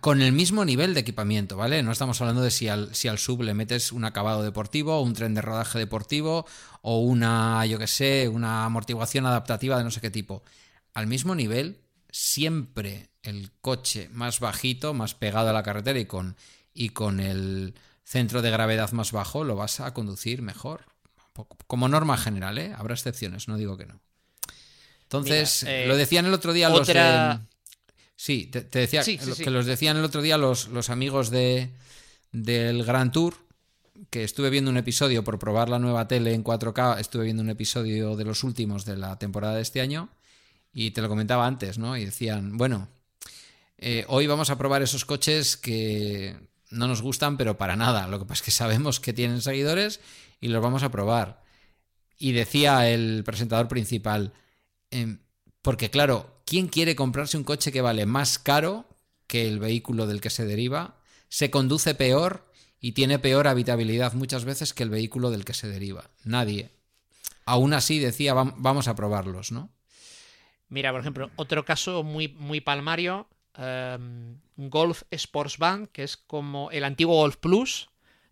[0.02, 1.82] con el mismo nivel de equipamiento, ¿vale?
[1.84, 5.02] No estamos hablando de si al, si al sub le metes un acabado deportivo, o
[5.02, 6.46] un tren de rodaje deportivo,
[6.82, 10.44] o una, yo qué sé, una amortiguación adaptativa de no sé qué tipo.
[10.94, 11.80] Al mismo nivel,
[12.12, 16.36] siempre el coche más bajito, más pegado a la carretera y con,
[16.74, 20.82] y con el centro de gravedad más bajo, lo vas a conducir mejor.
[21.66, 22.74] Como norma general, ¿eh?
[22.78, 24.00] Habrá excepciones, no digo que no.
[25.04, 27.53] Entonces, Mira, eh, lo decían el otro día otra- los de...
[28.26, 29.44] Sí, te, te decía Sí, sí, lo- sí.
[29.44, 31.72] que los decían el otro día los, los amigos de,
[32.32, 33.34] del Grand Tour,
[34.10, 37.50] que estuve viendo un episodio por probar la nueva tele en 4K, estuve viendo un
[37.50, 40.08] episodio de los últimos de la temporada de este año
[40.72, 41.98] y te lo comentaba antes, ¿no?
[41.98, 42.88] Y decían, bueno,
[43.78, 46.38] eh, hoy vamos a probar esos coches que
[46.70, 48.08] no nos gustan, pero para nada.
[48.08, 50.00] Lo que pasa es que sabemos que tienen seguidores
[50.40, 51.44] y los vamos a probar.
[52.18, 54.32] Y decía el presentador principal,
[54.92, 55.20] em,
[55.62, 58.86] porque claro, ¿quién quiere comprarse un coche que vale más caro
[59.28, 60.98] que el vehículo del que se deriva?
[61.30, 62.46] Se conduce peor
[62.80, 66.10] y tiene peor habitabilidad muchas veces que el vehículo del que se deriva.
[66.24, 66.70] Nadie.
[67.46, 69.70] Aún así decía, "Vam- vamos a probarlos, ¿no?
[70.70, 76.72] Mira, por ejemplo, otro caso muy, muy palmario, em, Golf Sports Van, que es como
[76.72, 77.90] el antiguo Golf Plus,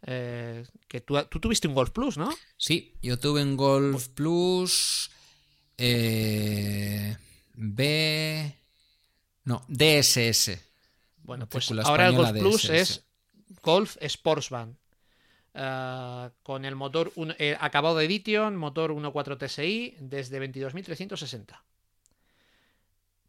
[0.07, 2.29] eh, que tú, tú tuviste un Golf Plus, ¿no?
[2.57, 5.11] Sí, yo tuve un Golf Plus
[5.77, 7.15] eh,
[7.63, 8.57] B...
[9.43, 10.59] No, DSS.
[11.23, 13.05] Bueno, pues ahora el Golf Plus es
[13.61, 14.77] Golf Sports Van.
[15.53, 21.61] Ah, con el motor un- eh, acabado de Edition, motor 1.4 TSI desde 22.360.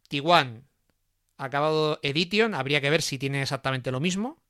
[0.07, 0.63] Tiguan,
[1.37, 4.41] acabado Edition, habría que ver si tiene exactamente lo mismo.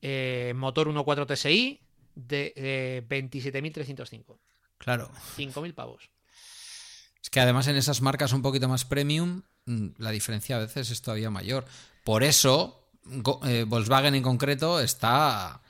[0.00, 1.80] Eh, motor 1.4 TSI
[2.14, 4.38] de eh, 27.305.
[4.78, 5.10] Claro.
[5.36, 6.08] 5.000 pavos.
[7.22, 10.90] Es que además en esas marcas un poquito más premium, mm, la diferencia a veces
[10.90, 11.64] es todavía mayor.
[12.04, 12.88] Por eso,
[13.44, 15.60] eh, Volkswagen en concreto está...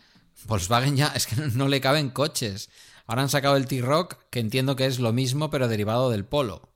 [0.44, 2.70] Volkswagen ya es que no, no le caben coches.
[3.06, 6.68] Ahora han sacado el T-Rock, que entiendo que es lo mismo, pero derivado del Polo.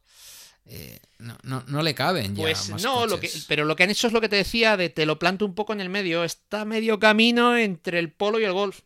[0.64, 3.82] Eh, no, no- no le caben ya Pues más no, lo que, pero lo que
[3.82, 5.90] han hecho es lo que te decía de te lo planto un poco en el
[5.90, 6.24] medio.
[6.24, 8.80] Está medio camino entre el polo y el golf.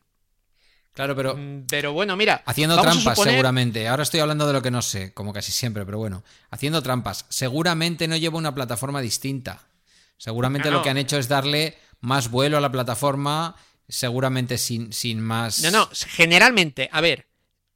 [0.96, 2.42] Claro, pero Mm, Pero bueno, mira.
[2.46, 3.87] Haciendo trampas, suponer- seguramente.
[3.87, 6.24] Ahora estoy hablando de lo que no sé, como casi siempre, pero bueno.
[6.50, 7.26] Haciendo trampas.
[7.28, 9.68] Seguramente no lleva una plataforma distinta.
[10.16, 13.56] Seguramente No, lo que han hecho es darle más vuelo a la plataforma,
[13.87, 15.61] seguramente sin, sin más.
[15.62, 17.26] No, no, generalmente, a ver,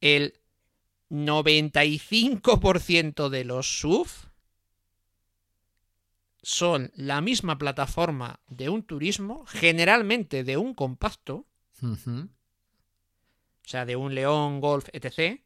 [0.01, 0.33] el
[1.11, 4.07] 95% de los SUV
[6.41, 11.45] son la misma plataforma de un turismo, generalmente de un compacto,
[11.83, 12.27] Ujú.
[13.65, 15.41] O sea, de un León, Golf, etc.,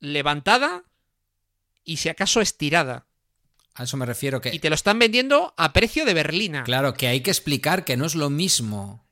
[0.00, 0.84] levantada
[1.84, 3.06] y si acaso estirada.
[3.74, 4.54] A eso me refiero que.
[4.54, 6.64] Y te lo están vendiendo a precio de berlina.
[6.64, 9.04] Claro, que hay que explicar que no es lo mismo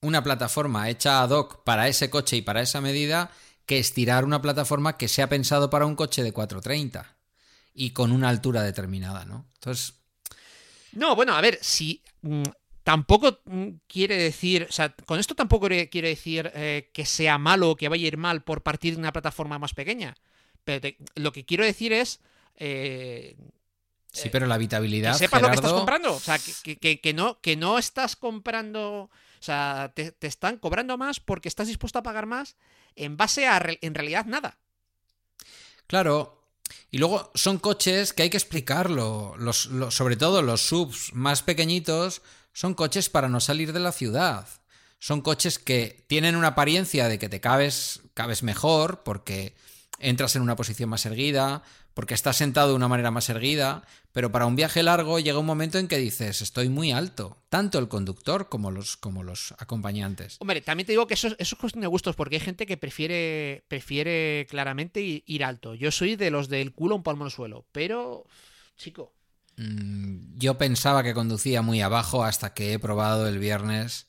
[0.00, 3.30] una plataforma hecha ad hoc para ese coche y para esa medida
[3.66, 7.16] que estirar una plataforma que se ha pensado para un coche de 430
[7.72, 9.46] y con una altura determinada, ¿no?
[9.54, 9.94] Entonces,
[10.92, 12.42] No, bueno, a ver, si mm,
[12.84, 17.70] tampoco mm, quiere decir, o sea, con esto tampoco quiere decir eh, que sea malo
[17.70, 20.14] o que vaya a ir mal por partir de una plataforma más pequeña.
[20.64, 22.20] Pero te- lo que quiero decir es
[22.56, 23.36] eh,
[24.12, 25.14] sí, pero la que habitabilidad.
[25.14, 26.14] sepas lo que estás comprando.
[26.14, 29.04] O sea, que, que- que- que no, que no estás comprando.
[29.04, 32.56] O sea, te, te están cobrando más porque estás dispuesto a pagar más
[32.94, 34.58] en base a re- en realidad nada.
[35.86, 36.38] Claro.
[36.90, 39.34] Y luego son coches que hay que explicarlo.
[39.38, 43.92] Los, los- sobre todo los subs más pequeñitos son coches para no salir de la
[43.92, 44.46] ciudad.
[44.98, 49.54] Son coches que tienen una apariencia de que te cabes, cabes mejor porque
[49.98, 51.62] entras en una posición más erguida,
[51.94, 55.46] porque estás sentado de una manera más erguida, pero para un viaje largo llega un
[55.46, 60.36] momento en que dices, estoy muy alto, tanto el conductor como los, como los acompañantes.
[60.40, 62.76] Hombre, también te digo que eso, eso es cuestión de gustos, porque hay gente que
[62.76, 65.74] prefiere, prefiere claramente ir alto.
[65.74, 68.26] Yo soy de los del culo un palmo al suelo, pero,
[68.76, 69.12] chico,
[69.56, 74.08] Yo pensaba que conducía muy abajo hasta que he probado el viernes.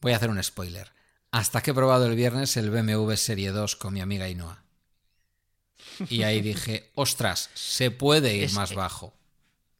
[0.00, 0.92] Voy a hacer un spoiler.
[1.32, 4.64] Hasta que he probado el viernes el BMW Serie 2 con mi amiga Ainhoa.
[6.08, 9.14] Y ahí dije, ostras, se puede ir Es- más bajo.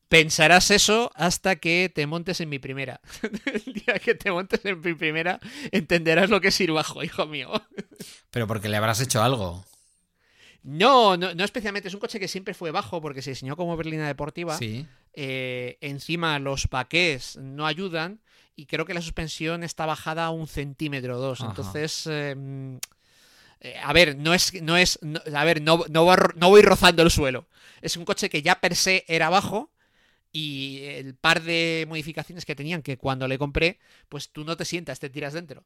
[0.09, 3.01] pensarás eso hasta que te montes en mi primera.
[3.47, 5.41] El día que te montes en mi primera,
[5.73, 7.51] entenderás lo que es ir bajo, hijo mío.
[8.31, 9.65] Pero porque le habrás hecho algo.
[10.63, 11.89] No, no, no especialmente.
[11.89, 14.57] Es un coche que siempre fue bajo porque se diseñó como berlina deportiva.
[14.59, 14.87] Sí.
[15.15, 18.21] Eh, encima los baqués no ayudan
[18.57, 21.41] y creo que la suspensión está bajada a un centímetro o dos.
[21.41, 21.51] Ajá.
[21.51, 22.77] Entonces, eh, mm,
[23.63, 27.11] eh, a ver, no es, no es, no- a ver, no, no voy rozando el
[27.11, 27.47] suelo.
[27.81, 29.71] Es un coche que ya per se era bajo
[30.33, 33.79] y el par de modificaciones que tenían que cuando le compré,
[34.09, 35.65] pues tú no te sientas, te tiras dentro.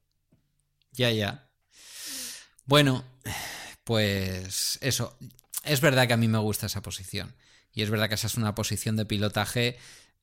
[0.92, 1.48] Ya, ya.
[2.64, 3.04] Bueno,
[3.84, 5.16] pues eso.
[5.64, 7.34] Es verdad que a mí me gusta esa posición.
[7.72, 9.78] Y es verdad que esa es una posición de pilotaje.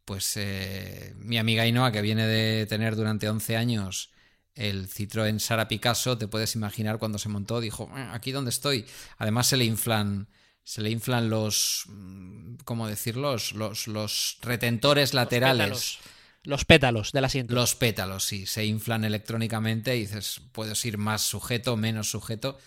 [0.05, 4.09] Pues eh, mi amiga Ainhoa, que viene de tener durante 11 años
[4.55, 8.85] el Citroën Sara Picasso, te puedes imaginar cuando se montó, dijo, "Ah, aquí donde estoy.
[9.17, 10.27] Además se le inflan,
[10.63, 13.33] se le inflan los, mm, ¿cómo decirlo?
[13.33, 15.69] Los, los, los retentores laterales.
[15.69, 15.99] Los pétalos,
[16.43, 17.53] los pétalos del asiento.
[17.53, 22.57] Los pétalos, sí, se inflan electrónicamente y dices, puedes ir más sujeto, menos sujeto.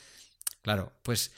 [0.65, 1.31] Claro, pues,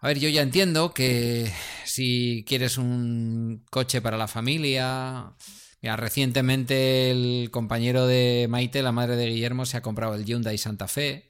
[0.00, 1.50] a ver, yo ya entiendo que
[1.84, 5.32] si quieres un coche para la familia...
[5.80, 10.56] Mira, recientemente el compañero de Maite, la madre de Guillermo, se ha comprado el Hyundai
[10.56, 11.28] Santa Fe.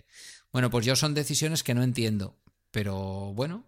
[0.53, 2.37] Bueno, pues yo son decisiones que no entiendo.
[2.71, 3.65] Pero bueno,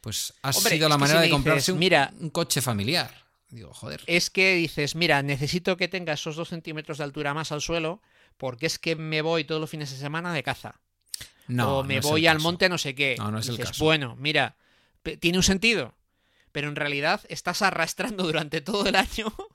[0.00, 3.14] pues ha Hombre, sido la manera si de comprarse dices, un, mira- un coche familiar.
[3.48, 4.02] Digo, joder.
[4.08, 8.02] Es que dices, mira, necesito que tenga esos dos centímetros de altura más al suelo
[8.36, 10.80] porque es que me voy todos los fines de semana de caza.
[11.46, 12.42] No, o me no voy al caso.
[12.42, 13.16] monte no sé qué.
[13.16, 13.84] No, no es el Dices, caso.
[13.84, 14.56] Bueno, mira,
[15.20, 15.94] tiene un sentido.
[16.52, 19.32] Pero en realidad estás arrastrando durante todo el año.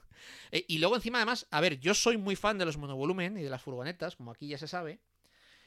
[0.52, 3.44] Eh, y luego encima además, a ver, yo soy muy fan de los monovolumen y
[3.44, 5.00] de las furgonetas, como aquí ya se sabe.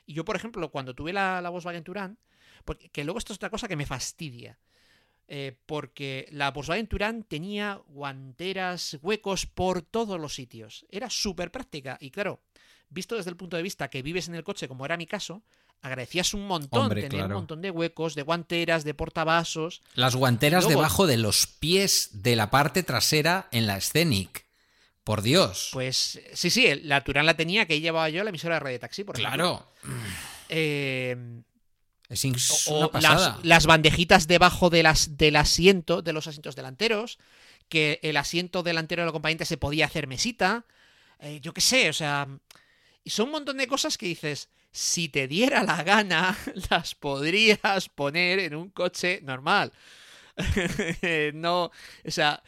[0.07, 2.19] Y yo, por ejemplo, cuando tuve la, la Volkswagen Touran,
[2.65, 4.59] porque, que luego esto es otra cosa que me fastidia.
[5.29, 10.87] eh, porque la Volkswagen Touran tenía guanteras, huecos por todos los sitios.
[10.91, 11.97] Era súper práctica.
[12.01, 12.43] Y claro,
[12.89, 15.43] visto desde el punto de vista que vives en el coche, como era mi caso,
[15.83, 17.27] agradecías un montón Hombre, tener claro.
[17.35, 19.83] un montón de huecos, de guanteras, de portavasos.
[19.95, 24.47] Las guanteras luego- debajo de los pies de la parte trasera en la Scenic.
[25.05, 25.71] Por Dios.
[25.73, 29.03] Pues sí, sí, la Touran la tenía, que llevaba yo la emisora de Radio Taxi,
[29.03, 29.35] por ejemplo.
[29.35, 29.67] claro.
[30.49, 31.17] Eh,
[32.09, 32.25] Es
[32.69, 37.19] o o las, las bandejitas debajo de las, del asiento, de los asientos delanteros,
[37.69, 40.67] que el asiento delantero del acompañante se podía hacer mesita,
[41.19, 42.29] eh, yo qué sé, o sea,
[43.05, 46.37] y son un montón de cosas que dices, si te diera la gana,
[46.71, 49.73] las podrías poner en un coche normal.
[51.35, 52.43] no, o sea,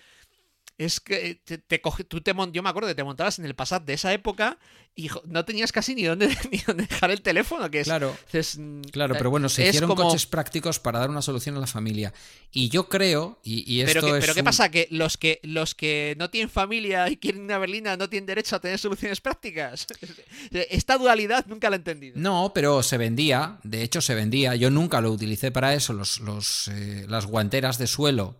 [0.77, 3.55] es que te, te coge- tú te yo me acuerdo que te montabas en el
[3.55, 4.59] Passat de esa época
[4.97, 7.85] y no tenías casi ni dónde, ni dónde dejar el teléfono, que es...
[7.87, 8.16] Claro.
[8.33, 11.57] es, mm, Claro, eh, pero bueno, se hicieron como- coches prácticos para dar una solución
[11.57, 12.12] a la familia.
[12.53, 14.68] Y yo creo, y, y esto Pero, que- es pero ¿qué pasa?
[14.70, 18.57] ¿Que los, que los que no tienen familia y quieren una berlina no tienen derecho
[18.57, 19.87] a tener soluciones prácticas?
[20.51, 22.14] Esta dualidad nunca la he entendido.
[22.18, 24.55] No, pero se vendía, de hecho se vendía.
[24.57, 28.37] Yo nunca lo utilicé para eso, los, los, eh, las guanteras de suelo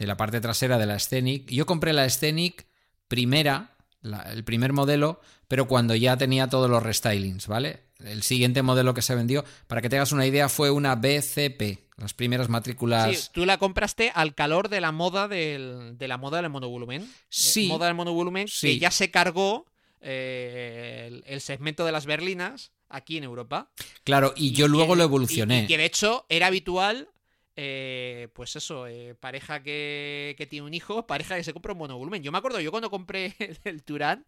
[0.00, 1.48] de la parte trasera de la Scenic.
[1.50, 2.66] Yo compré la Scenic
[3.06, 7.84] primera, la- el primer modelo, pero cuando ya tenía todos los restylings, ¿vale?
[8.02, 12.14] El siguiente modelo que se vendió, para que tengas una idea, fue una BCP, las
[12.14, 13.14] primeras matrículas.
[13.14, 17.02] Sí, tú la compraste al calor de la moda del, de la moda del monovolumen.
[17.02, 17.68] Eh, Sí.
[17.68, 18.68] Moda del monovolumen Sí.
[18.68, 19.66] que ya se cargó
[20.00, 23.70] eh, el, el segmento de las berlinas aquí en Europa.
[24.04, 25.64] Claro, y, yo que- luego lo y- evolucioné.
[25.64, 27.08] Y, que de hecho era habitual,
[27.56, 31.78] eh, pues eso, eh, pareja que, que tiene un hijo, pareja que se compra un
[31.78, 32.22] monovolumen.
[32.22, 34.26] Yo me acuerdo, yo cuando compré el, el Turán,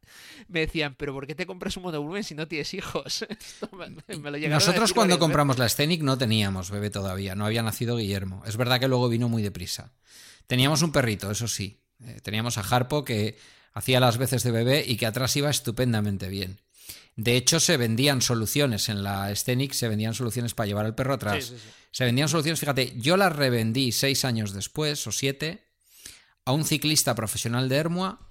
[0.48, 3.22] me decían, pero ¿por qué te compras un monovolumen si no tienes hijos?
[3.28, 7.34] Esto me, me lo llegaron a Nosotros cuando compramos la Scenic no teníamos bebé todavía,
[7.34, 8.42] no había nacido Guillermo.
[8.46, 9.92] Es verdad que luego vino muy deprisa.
[10.46, 11.80] Teníamos un perrito, eso sí.
[12.04, 13.38] Eh, teníamos a Harpo que
[13.72, 16.60] hacía las veces de bebé y que atrás iba estupendamente bien.
[17.16, 21.14] De hecho, se vendían soluciones en la Scenic, se vendían soluciones para llevar al perro
[21.14, 21.34] atrás.
[21.34, 21.50] veces.
[21.50, 21.88] Sí, sí, sí.
[21.90, 25.66] Se vendían soluciones, fíjate, yo las revendí seis años después o siete
[26.44, 28.28] a un ciclista profesional de Hermua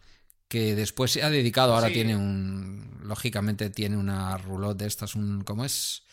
[0.48, 5.44] que después se ha dedicado, ahora tiene un, lógicamente tiene una roulotte de estas, un,
[5.46, 6.04] ¿cómo es?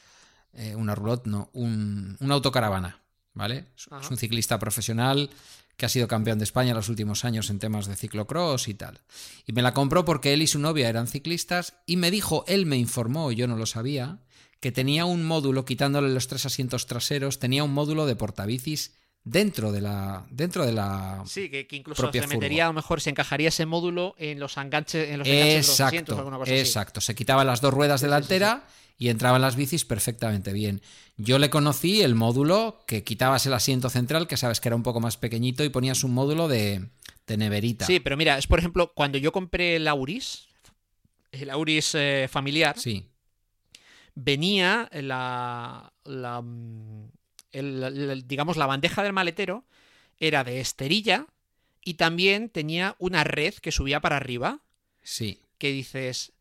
[0.53, 3.03] Eh, una roulotte, no, un, una autocaravana,
[3.35, 3.67] ¿vale?
[3.91, 4.01] Ajá.
[4.01, 5.29] Es un ciclista profesional
[5.79, 9.01] que ha sido campeón de España los últimos años en temas de ciclocross y tal.
[9.47, 12.67] Y me la compró porque él y su novia eran ciclistas y me dijo, él
[12.67, 14.19] me informó, yo no lo sabía,
[14.59, 19.71] que tenía un módulo, quitándole los tres asientos traseros, tenía un módulo de portabicis dentro
[19.71, 23.11] de la, dentro de la, Sí, que, que incluso se metería, a lo mejor se
[23.11, 26.39] encajaría ese módulo en los enganches, en los enganches de los asientos o Exacto, alguna
[26.39, 26.61] cosa así.
[26.61, 27.01] exacto.
[27.01, 28.63] Se quitaban las dos ruedas Sí, sí, delanteras
[28.99, 30.83] y entraban las bicis perfectamente bien.
[31.17, 34.83] Yo le conocí el módulo que quitabas el asiento central, que sabes que era un
[34.83, 36.89] poco más pequeñito, y ponías un módulo de,
[37.27, 37.87] de neverita.
[37.87, 40.49] Sí, pero mira, es por ejemplo, cuando yo compré el Auris,
[41.33, 43.07] el Auris eh, familiar, Sí,
[44.15, 47.11] venía la, la, mm,
[47.53, 49.65] el- el- digamos, la bandeja del maletero
[50.19, 51.27] era de esterilla
[51.85, 54.61] y también tenía una red que subía para arriba,
[55.03, 55.41] sí.
[55.59, 56.33] que dices,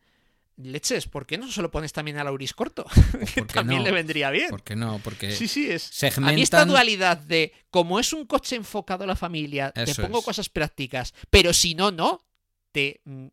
[0.57, 2.85] leches, ¿por qué no se lo pones también al Auris corto?
[3.33, 3.85] que ¿por qué también no?
[3.85, 4.49] le vendría bien.
[4.49, 4.99] ¿Por qué no?
[5.03, 5.83] Porque Sí, sí, es.
[5.83, 6.33] segmentan...
[6.33, 10.19] A mí esta dualidad de, como es un coche enfocado a la familia, te pongo
[10.19, 10.25] es.
[10.25, 12.25] cosas prácticas, pero si no, no,
[12.71, 13.01] te...
[13.05, 13.27] mm,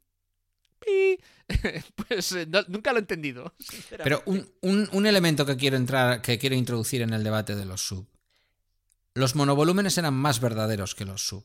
[2.09, 3.55] pues eh, no- nunca lo he entendido.
[4.03, 7.65] Pero un, un- un elemento que quiero entrar, que quiero introducir en el debate de
[7.65, 8.07] los sub.
[9.15, 11.45] Los monovolúmenes eran más verdaderos que los sub.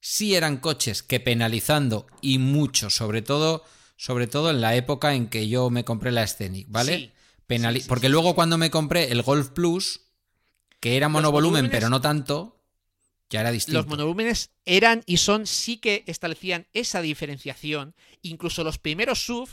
[0.00, 3.64] Sí eran coches que penalizando y mucho, sobre todo,
[3.96, 6.96] sobre todo en la época en que yo me compré la Scenic, ¿vale?
[6.96, 7.12] Sí.
[7.48, 10.00] Penali- Sí, sí, Porque luego cuando me compré el Golf Plus,
[10.80, 12.52] que era monovolumen pero no tanto,
[13.30, 13.78] Ya era distinto.
[13.78, 17.94] Los monovolúmenes eran y son, sí que establecían esa diferenciación.
[18.22, 19.48] Incluso los primeros SUV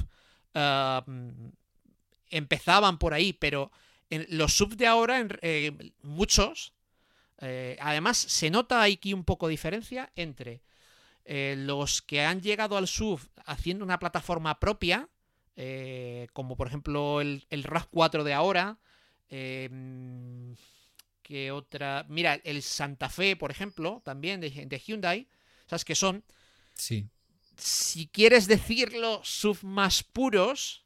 [0.54, 1.04] ah,
[2.30, 3.72] empezaban por ahí, pero
[4.10, 5.72] en los SUV de ahora, eh,
[6.04, 6.74] muchos,
[7.40, 10.62] eh, además se nota aquí un poco diferencia entre
[11.26, 15.10] eh, los que han llegado al SUV haciendo una plataforma propia,
[16.34, 18.80] como por ejemplo el, el RAV4 de ahora,
[19.30, 20.56] em,
[21.22, 22.06] que otra.
[22.10, 25.28] Mira, el Santa Fe, por ejemplo, también de, de Hyundai.
[25.68, 26.24] ¿Sabes qué son?
[26.74, 27.08] Sí.
[27.58, 30.84] Si quieres decirlo, SUV más puros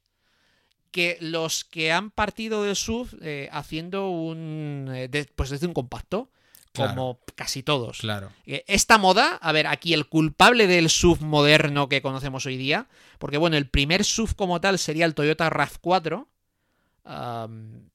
[0.91, 4.89] que los que han partido del SUV eh, haciendo un.
[4.93, 6.31] Eh, pues desde un compacto.
[6.77, 7.99] Como casi todos.
[7.99, 8.31] Claro.
[8.45, 12.87] Eh, esta moda, a ver, aquí el culpable del SUV moderno que conocemos hoy día,
[13.19, 16.27] porque bueno, el primer SUV como tal sería el Toyota RAV4,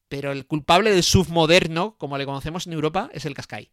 [0.08, 3.70] pero el culpable del SUV moderno, como le conocemos en Europa, es el Qashqai.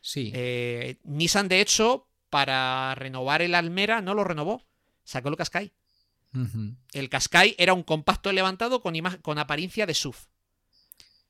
[0.00, 0.32] Sí.
[0.34, 4.64] Eh, Nissan, de hecho, para renovar el Almera, no lo renovó.
[5.04, 5.72] Sacó el Qashqai.
[6.92, 10.16] El Qashqai era un compacto levantado con, con apariencia de SUV.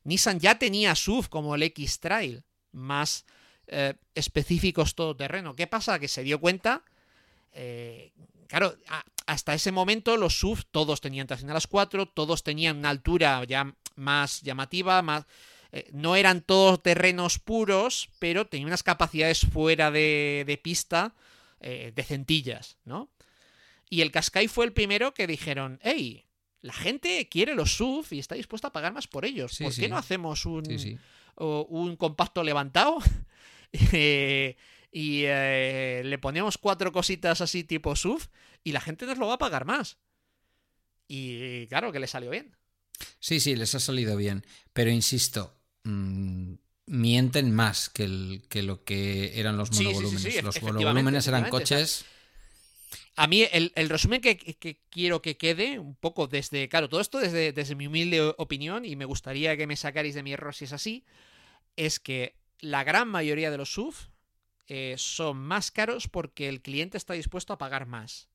[0.05, 3.25] Nissan ya tenía SUV como el X-Trail, más
[3.67, 5.55] eh, específicos todoterreno.
[5.55, 5.99] ¿Qué pasa?
[5.99, 6.83] Que se dio cuenta.
[7.53, 8.11] Eh,
[8.47, 8.75] claro,
[9.25, 13.43] hasta ese momento los SUV todos tenían tracción a las 4, todos tenían una altura
[13.45, 15.25] ya más llamativa, más...
[15.71, 21.15] Eh, no eran todos terrenos puros, pero tenían unas capacidades fuera de, pista
[21.61, 23.09] eh, decentillas, ¿no?
[23.89, 26.25] Y el Qashqai fue el primero que dijeron, hey,
[26.61, 29.57] la gente quiere los SUV y está dispuesta a pagar más por ellos.
[29.57, 30.63] ¿Por qué no hacemos un,
[31.37, 32.97] un compacto levantado?
[33.91, 34.55] Eh,
[34.91, 38.21] y le ponemos cuatro cositas así tipo SUV
[38.63, 39.97] y la gente nos lo va a pagar más.
[41.07, 42.55] Y claro que le salió bien.
[43.19, 44.45] Sí, sí, les ha salido bien.
[44.73, 46.53] Pero insisto, mm,
[46.87, 50.43] mienten más que, lo que eran los monovolúmenes.
[50.43, 52.05] los monovolúmenes eran coches.
[53.15, 54.37] A mí el, resumen que,
[54.89, 58.95] quiero que quede un poco desde, claro, todo esto desde, desde mi humilde opinión y
[58.95, 61.05] me gustaría que me sacarais de mi error si es así,
[61.75, 63.93] es que la gran mayoría de los SUV
[64.67, 68.29] eh, son más caros porque el cliente está dispuesto a pagar más.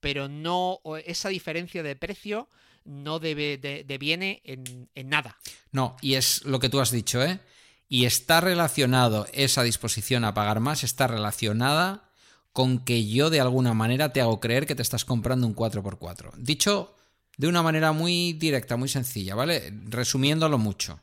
[0.00, 2.48] Pero no, esa diferencia de precio
[2.84, 5.38] no debe, de, deviene en, en nada.
[5.72, 7.40] No, y es lo que tú has dicho, ¿eh?
[7.88, 12.07] Y está relacionado esa disposición a pagar más, está relacionada
[12.52, 16.32] con que yo de alguna manera te hago creer que te estás comprando un 4x4.
[16.36, 16.94] Dicho
[17.36, 19.72] de una manera muy directa, muy sencilla, ¿vale?
[19.86, 21.00] Resumiéndolo mucho.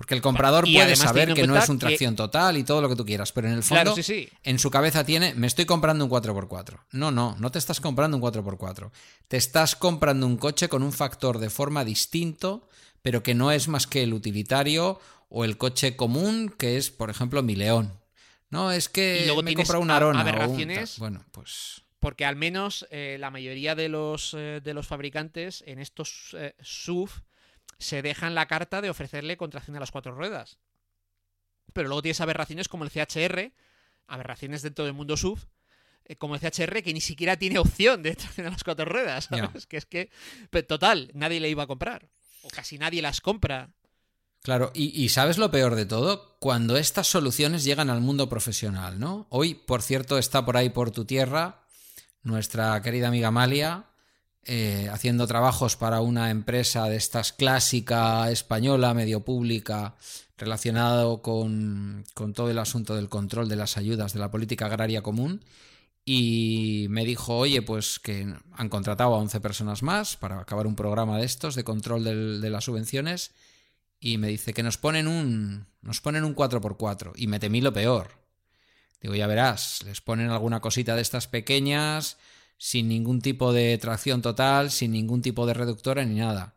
[0.00, 2.96] Porque el comprador puede saber que no es un tracción total y todo lo que
[2.96, 3.94] tú quieras, pero en el fondo,
[4.42, 6.78] en su cabeza tiene, me estoy comprando un 4x4.
[6.92, 8.90] No, no, no te estás comprando un 4x4.
[9.28, 12.66] Te estás comprando un coche con un factor de forma distinto,
[13.02, 14.98] pero que no es más que el utilitario
[15.28, 17.99] o el coche común, que es, por ejemplo, mi León.
[18.50, 20.20] No, es que me he comprado una Arona.
[20.20, 21.82] Aberraciones, bueno, pues...
[21.98, 26.54] Porque al menos eh, la mayoría de los, eh, de los fabricantes en estos eh,
[26.60, 27.10] SUV
[27.78, 30.58] se dejan la carta de ofrecerle contracción a las cuatro ruedas.
[31.72, 33.52] Pero luego tienes aberraciones como el CHR,
[34.06, 35.38] aberraciones dentro del mundo SUV,
[36.04, 39.28] eh, como el CHR que ni siquiera tiene opción de tracción a las cuatro ruedas.
[39.68, 40.10] Que es que,
[40.66, 42.08] total, nadie le iba a comprar.
[42.42, 43.70] O casi nadie las compra.
[44.42, 46.36] Claro, y, ¿sabes lo peor de todo?
[46.38, 49.26] Cuando estas soluciones llegan al mundo profesional, ¿no?
[49.28, 51.60] Hoy, por cierto, está por ahí por tu tierra
[52.22, 53.84] nuestra querida amiga Malia,
[54.44, 59.96] eh, haciendo trabajos para una empresa de estas clásica española, medio pública,
[60.38, 65.02] relacionado con, con, todo el asunto del control de las ayudas de la política agraria
[65.02, 65.44] común.
[66.04, 70.76] Y me dijo, oye, pues que han contratado a 11 personas más para acabar un
[70.76, 72.04] programa de estos de control
[72.40, 73.32] de las subvenciones.
[74.00, 77.12] Y me dice que nos ponen un, nos ponen un 4x4.
[77.16, 78.18] Y me temí lo peor.
[79.00, 82.18] Digo, ya verás, les ponen alguna cosita de estas pequeñas,
[82.58, 86.54] sin ningún tipo de tracción total, sin ningún tipo de reductora ni nada.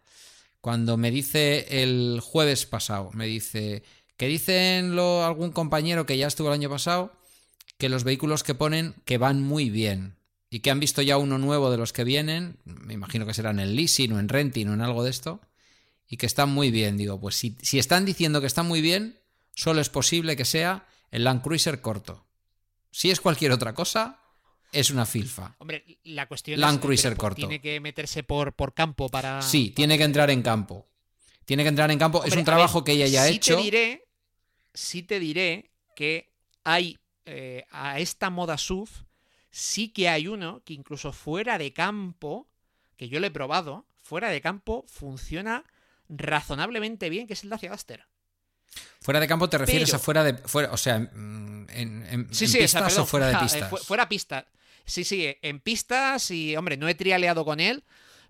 [0.60, 3.84] Cuando me dice el jueves pasado, me dice
[4.18, 7.14] que dicen lo, algún compañero que ya estuvo el año pasado,
[7.78, 10.16] que los vehículos que ponen que van muy bien
[10.50, 13.60] y que han visto ya uno nuevo de los que vienen, me imagino que serán
[13.60, 15.42] en leasing o en renting o en algo de esto,
[16.14, 16.96] y que están muy bien.
[16.96, 19.20] Digo, pues si, si están diciendo que están muy bien,
[19.56, 22.24] solo es posible que sea el Land Cruiser corto.
[22.92, 24.20] Si es cualquier otra cosa,
[24.72, 25.56] es una filfa.
[25.58, 27.38] Hombre, la cuestión Land es Cruiser corto.
[27.38, 29.42] tiene que meterse por, por campo para.
[29.42, 30.86] Sí, tiene que entrar en campo.
[31.46, 32.24] Tiene que entrar en campo.
[32.24, 33.56] es un trabajo que ella ya ha hecho.
[33.56, 34.08] Te diré,
[34.72, 36.32] sí te diré que
[36.64, 38.88] hay eh, a esta moda SUV,
[39.50, 42.48] sí que hay uno que incluso fuera de campo,
[42.98, 45.64] que yo lo he probado, fuera de campo funciona
[46.10, 48.06] razonablemente bien, que es el Dacia Duster.
[49.02, 50.34] Fuera de campo te refieres a fuera de.
[50.36, 53.86] Fuera, o sea, en, en, pistas o, fuera de pistas.
[53.86, 54.48] fuera pista.
[54.86, 57.84] Sí, sí, en pistas y, hombre, no he trialeado con él,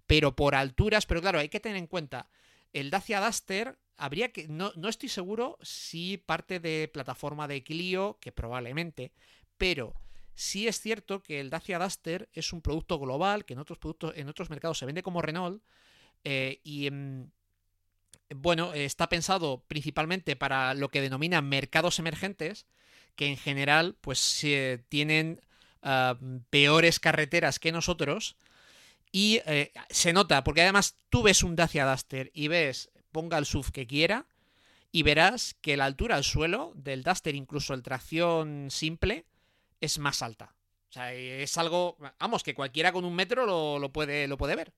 [0.08, 1.06] pero por alturas.
[1.06, 2.28] Pero claro, hay que tener en cuenta.
[2.74, 4.48] El Dacia Duster habría que.
[4.48, 9.12] No, no estoy seguro si parte de plataforma de Clio, que probablemente.
[9.58, 9.94] Pero
[10.34, 14.14] sí es cierto que el Dacia Duster es un producto global, que en otros productos,
[14.16, 15.64] en otros mercados se vende como Renault.
[16.24, 17.32] Eh, y en
[18.36, 22.66] bueno, está pensado principalmente para lo que denominan mercados emergentes,
[23.16, 24.46] que en general pues
[24.90, 25.42] tienen
[25.82, 26.18] ah,
[26.50, 28.36] peores carreteras que nosotros.
[29.12, 33.46] Y eh, se nota, porque además tú ves un Dacia Duster y ves, ponga el
[33.46, 34.26] SUV que quiera,
[34.92, 39.26] y verás que la altura al suelo del Duster, incluso el tracción simple,
[39.82, 40.56] es más alta.
[40.90, 43.46] O sea, es algo, vamos, que cualquiera con un metro
[43.80, 44.72] lo, puede, lo puede ver.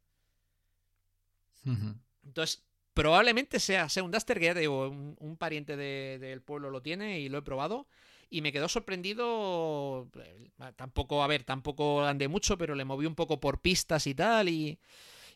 [2.24, 2.64] Entonces,
[2.96, 7.20] Probablemente sea, sea un Duster que ya te digo, un, pariente del pueblo lo tiene
[7.20, 7.88] y lo he probado.
[8.30, 10.10] Y me quedó sorprendido.
[10.20, 14.16] Eh, tampoco, a ver, tampoco andé mucho, pero le moví un poco por pistas y
[14.16, 14.50] tal.
[14.50, 14.80] Y,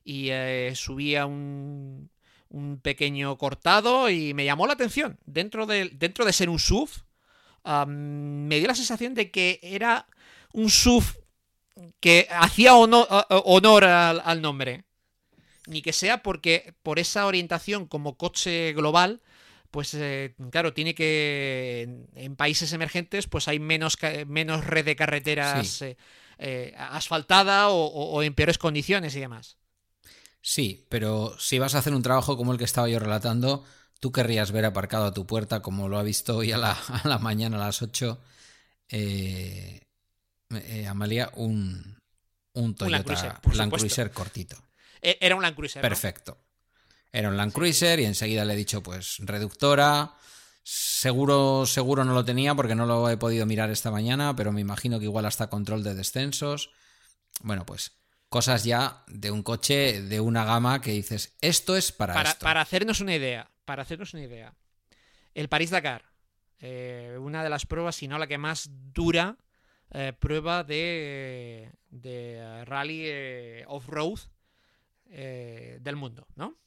[0.03, 2.09] y eh, subía un,
[2.49, 5.19] un pequeño cortado y me llamó la atención.
[5.25, 6.89] Dentro de, dentro de ser un SUV,
[7.87, 10.07] me dio la sensación de que era
[10.53, 11.03] un SUV
[11.99, 14.83] que hacía honor, al, nombre
[15.69, 19.21] ni que sea porque por esa orientación como coche global,
[19.71, 23.97] pues eh, claro, tiene que en, países emergentes pues hay menos,
[24.27, 25.97] menos red de carreteras eh,
[26.39, 29.57] eh, asfaltada o, en peores condiciones y demás.
[30.41, 33.63] Sí, pero si vas a hacer un trabajo como el que estaba yo relatando,
[33.99, 36.77] tú querrías ver aparcado a tu puerta, como lo ha visto hoy a la,
[37.21, 38.19] mañana a las 8,
[40.87, 41.99] Amalia, un,
[42.53, 44.68] un Toyota Land Cruiser cortito.
[45.01, 45.81] E-, era un Land Cruiser.
[45.81, 46.37] Perfecto.
[47.11, 50.13] Era un Land Cruiser y enseguida le he dicho, pues, reductora.
[50.63, 54.61] Seguro, seguro no lo tenía porque no lo he podido mirar esta mañana, pero me
[54.61, 56.69] imagino que igual hasta control de descensos.
[57.41, 62.13] Bueno, pues cosas ya de un coche de una gama que dices, esto es para,
[62.13, 62.43] para esto.
[62.43, 64.53] Para hacernos una idea, para hacernos una idea.
[65.33, 66.05] El París-Dakar,
[66.59, 69.37] eh, una de las pruebas, si no la que más dura
[69.91, 74.19] eh, prueba de, de rally eh, off-road
[75.09, 76.57] eh, del mundo, ¿no?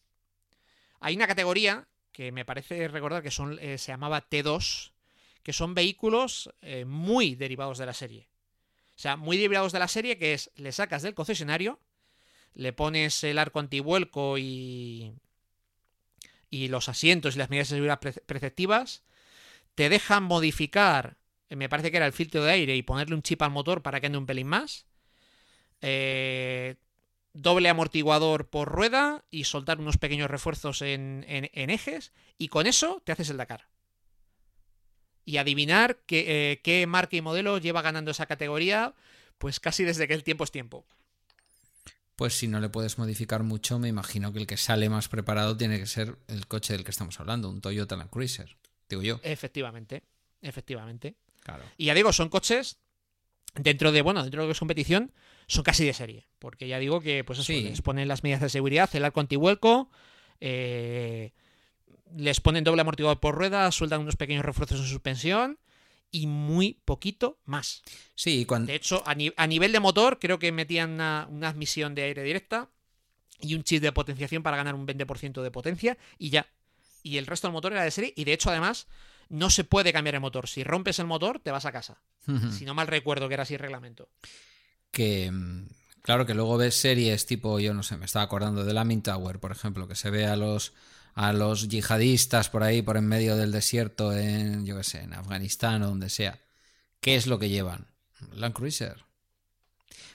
[1.00, 4.92] Hay una categoría que me parece recordar que son, eh, se llamaba T2,
[5.42, 8.28] que son vehículos eh, muy derivados de la serie.
[8.94, 11.80] O sea, muy derivados de la serie que es, le sacas del concesionario,
[12.54, 15.12] le pones el arco antivuelco y,
[16.50, 19.02] y los asientos y las medidas de seguridad preceptivas,
[19.74, 21.16] te dejan modificar,
[21.48, 24.00] me parece que era el filtro de aire y ponerle un chip al motor para
[24.00, 24.86] que ande un pelín más.
[25.80, 26.76] Eh,
[27.34, 33.12] doble amortiguador por rueda y soltar unos pequeños refuerzos en, ejes y con eso te
[33.12, 33.68] haces el Dakar.
[35.24, 38.94] Y adivinar qué, eh, qué marca y modelo lleva ganando esa categoría
[39.38, 40.84] pues casi desde que el tiempo es tiempo.
[42.16, 45.56] Pues si no le puedes modificar mucho, me imagino que el que sale más preparado
[45.56, 48.56] tiene que ser el coche del que estamos hablando, un Toyota Land Cruiser,
[48.88, 49.18] digo yo.
[49.24, 50.04] Efectivamente,
[50.42, 51.16] efectivamente.
[51.40, 51.64] Claro.
[51.76, 52.78] Y ya digo, son coches
[53.54, 55.12] dentro de, bueno, dentro de lo que es competición,
[55.46, 56.26] son casi de serie.
[56.38, 59.90] Porque ya digo que, pues eso, les ponen las medidas de seguridad, el arco antivuelco,
[60.40, 61.32] eh,
[62.16, 65.58] les ponen doble amortiguador por rueda, sueltan unos pequeños refuerzos en suspensión
[66.10, 67.82] y muy poquito más.
[68.14, 68.66] Sí, cuando...
[68.66, 69.14] De hecho, a,
[69.46, 72.68] nivel de motor, creo que metían una, admisión de aire directa
[73.40, 76.46] y un chip de potenciación para ganar un 20% de potencia y ya.
[77.02, 78.86] Y el resto del motor era de serie y de hecho, además,
[79.32, 80.48] no se puede cambiar el motor.
[80.48, 82.00] Si rompes el motor, te vas a casa.
[82.56, 84.08] si no mal recuerdo que era así el reglamento
[84.92, 85.66] que mm,
[86.02, 89.40] claro que luego ves series tipo, yo no sé, me estaba acordando de Lamin Tower,
[89.40, 90.74] por ejemplo, que se ve a los
[91.14, 95.12] a los yihadistas por ahí, por en medio del desierto, en, yo qué sé, en
[95.12, 96.38] Afganistán o donde sea.
[97.02, 97.88] ¿Qué es lo que llevan?
[98.34, 99.04] Land Cruiser.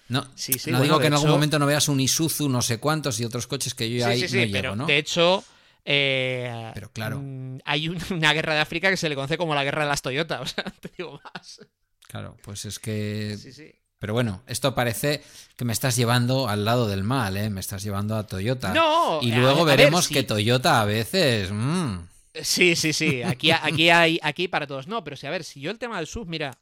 [0.07, 0.26] No,
[0.68, 3.45] no digo que en algún momento no veas un Isuzu, no sé cuántos y otros
[3.45, 4.86] coches que yo ya ahí no llevo, ¿no?
[4.88, 5.43] De hecho,
[5.90, 7.22] eh, pero claro.
[7.22, 10.02] Mm, hay una guerra de África que se le conoce como la guerra de las
[10.02, 11.62] Toyota, o sea, te digo más.
[12.08, 13.38] Claro, pues es que
[14.00, 15.24] pero bueno, esto parece
[15.56, 17.50] que me estás llevando al lado del mal, ¿eh?
[17.50, 18.74] Me estás llevando a Toyota.
[18.74, 19.20] No.
[19.22, 21.52] Y luego veremos que Toyota a veces.
[21.52, 22.08] Mm.
[22.42, 23.24] Sí, sí, sí.
[23.24, 24.88] Aquí, aquí hay aquí para todos.
[24.88, 26.60] No, pero si a ver, si yo el tema del SUV, mira,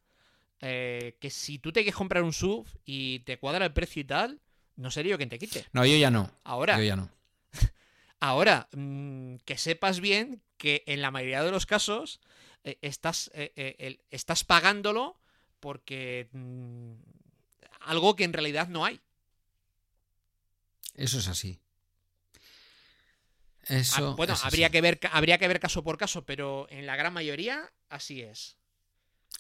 [0.62, 4.06] eh, que si tú te quieres comprar un SUV y te cuadra el precio y
[4.06, 4.40] tal,
[4.78, 5.66] no sería yo quien te quite.
[5.74, 6.32] No, yo ya no.
[6.46, 6.78] Ahora.
[6.78, 7.10] Yo ya no.
[8.20, 12.20] Ahora, mm, que sepas bien que en la mayoría de los casos
[12.64, 15.20] eh, estás, eh, estás pagándolo
[15.60, 16.94] porque mm,
[17.82, 19.00] algo que en realidad no hay.
[20.96, 21.60] Eso es así.
[23.64, 24.72] Eso, Ah, bueno, es habría así.
[24.74, 28.58] que, ver, habría que ver caso por caso, pero en la gran mayoría así es.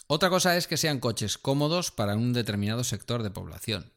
[0.08, 3.94] Otra cosa es que sean coches cómodos para un determinado sector de población.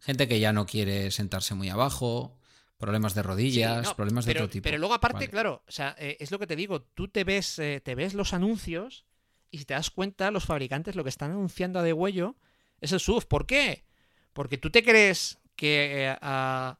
[0.00, 2.37] Gente que ya no quiere sentarse muy abajo,
[2.78, 4.62] problemas de rodillas, Sí, no, problemas de otro tipo.
[4.64, 5.28] Pero luego aparte, Vale.
[5.28, 8.14] claro, o sea, eh, es lo que te digo, tú te ves, eh, te ves
[8.14, 9.04] los anuncios
[9.50, 12.36] y si te das cuenta, los fabricantes lo que están anunciando a de huello
[12.80, 13.26] es el SUV.
[13.26, 13.84] ¿Por qué?
[14.32, 16.78] Porque tú te crees que eh, a-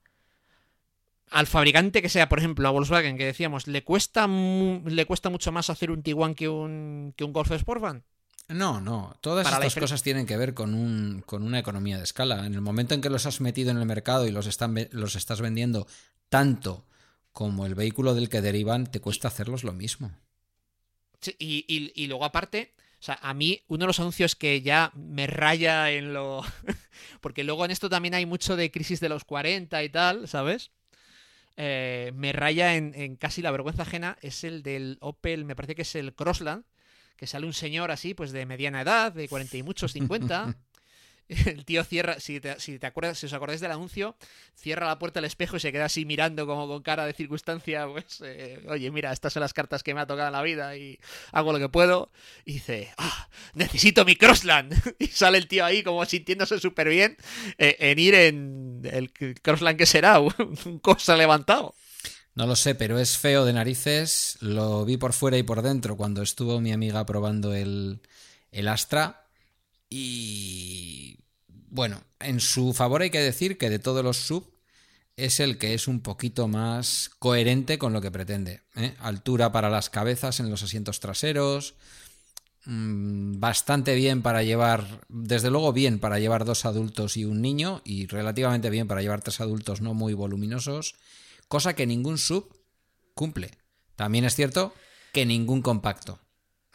[1.30, 5.28] al fabricante que sea, por ejemplo, a Volkswagen, que decíamos, le cuesta mu- le cuesta
[5.28, 8.04] mucho más hacer un Tiguan que un, que un Golf Sportvan.
[8.48, 9.14] No, no.
[9.20, 12.46] Todas Para estas cosas tienen que ver con, un, con una economía de escala.
[12.46, 15.16] En el momento en que los has metido en el mercado y los, están, los
[15.16, 15.86] estás vendiendo
[16.30, 16.86] tanto
[17.32, 20.12] como el vehículo del que derivan, te cuesta hacerlos lo mismo.
[21.20, 24.62] Sí, y, y- y luego aparte, o sea, a mí uno de los anuncios que
[24.62, 26.42] ya me raya en lo...
[27.20, 30.70] Porque luego en esto también hay mucho de crisis de los 40 y tal, ¿sabes?
[31.56, 35.74] Eh, me raya en, en casi la vergüenza ajena es el del Opel, me parece
[35.74, 36.64] que es el Crossland,
[37.18, 40.56] que sale un señor así, pues de mediana edad, de 40 y muchos, 50.
[41.28, 44.16] El tío cierra, si te, si te acuerdas, si os acordáis del anuncio,
[44.54, 47.86] cierra la puerta del espejo y se queda así mirando como con cara de circunstancia,
[47.86, 50.74] pues, eh, oye, mira, estas son las cartas que me ha tocado en la vida
[50.76, 50.98] y
[51.32, 52.10] hago lo que puedo.
[52.46, 54.72] Y dice, ah, necesito mi Crossland.
[54.98, 57.16] Y sale el tío ahí como sintiéndose súper bien
[57.58, 59.12] eh, en ir en el
[59.42, 61.74] Crossland que será, un cosa levantado.
[62.38, 64.38] No lo sé, pero es feo de narices.
[64.38, 67.98] Lo vi por fuera y por dentro cuando estuvo mi amiga probando el,
[68.52, 69.26] el Astra.
[69.90, 71.18] Y
[71.48, 74.52] bueno, en su favor hay que decir que de todos los sub
[75.16, 78.62] es el que es un poquito más coherente con lo que pretende.
[78.76, 78.94] ¿eh?
[79.00, 81.74] Altura para las cabezas en los asientos traseros.
[82.66, 87.82] mm, Bastante bien para llevar, desde luego bien para llevar dos adultos y un niño,
[87.84, 90.94] y relativamente bien para llevar tres adultos no muy voluminosos
[91.48, 92.54] cosa que ningún sub
[93.14, 93.50] cumple.
[93.96, 94.74] También es cierto
[95.12, 96.20] que ningún compacto.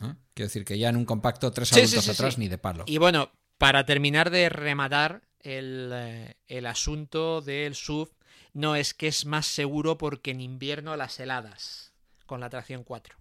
[0.02, 0.14] ¿eh?
[0.34, 2.84] Quiero decir que ya en un compacto tres Sí, adultos sí, atrás ni de palo.
[2.88, 8.10] Y bueno, para terminar de rematar el, eh, el asunto del SUV,
[8.54, 11.94] no es que es más seguro porque en invierno las heladas
[12.26, 13.16] con la tracción 4.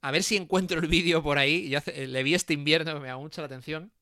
[0.00, 1.68] A ver si encuentro el vídeo por ahí.
[1.68, 3.92] Yo hace- le vi este invierno, me llamó mucho la atención.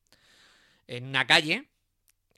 [0.87, 1.67] En una calle,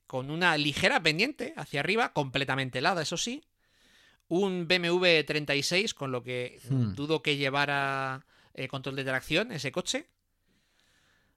[0.07, 3.43] con una ligera pendiente hacia arriba, completamente helada, eso sí.
[4.29, 6.93] Un BMW 36, con lo que Hmm.
[6.95, 10.07] dudo que llevara eh, control de tracción ese coche.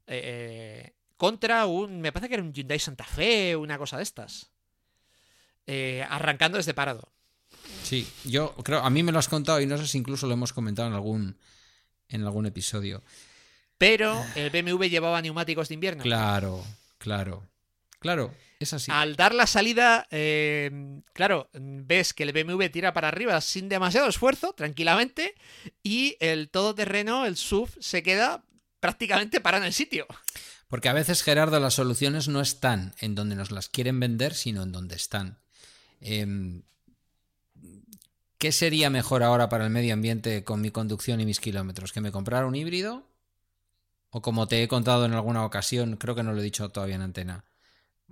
[0.07, 2.01] Eh, contra un.
[2.01, 4.51] Me parece que era un Hyundai Santa Fe, una cosa de estas.
[5.67, 7.09] Eh, arrancando desde parado.
[7.83, 10.35] Sí, yo creo, a mí me lo has contado y no sé si incluso lo
[10.35, 11.37] hemos comentado en algún,
[12.09, 13.03] en algún episodio.
[13.79, 16.03] Pero el BMW llevaba neumáticos de invierno.
[16.03, 16.65] Claro,
[16.99, 17.45] claro,
[17.99, 18.35] claro,
[18.65, 18.91] es así.
[18.91, 24.09] Al dar la salida, eh, claro, ves que el BMW tira para arriba sin demasiado
[24.09, 25.35] esfuerzo, tranquilamente,
[25.83, 28.45] y el todoterreno, el SUV, se queda
[28.81, 30.07] prácticamente parado en el sitio.
[30.69, 34.63] Porque a veces, Gerardo, las soluciones no están en donde nos las quieren vender, sino
[34.63, 35.39] en donde están.
[36.01, 36.63] Em,
[38.39, 41.93] ¿Qué sería mejor ahora para el medio ambiente con mi conducción y mis kilómetros?
[41.93, 43.07] ¿Que me comprara un híbrido?
[44.11, 46.97] O como te he contado en alguna ocasión, creo que no lo he dicho todavía
[46.97, 47.45] en antena,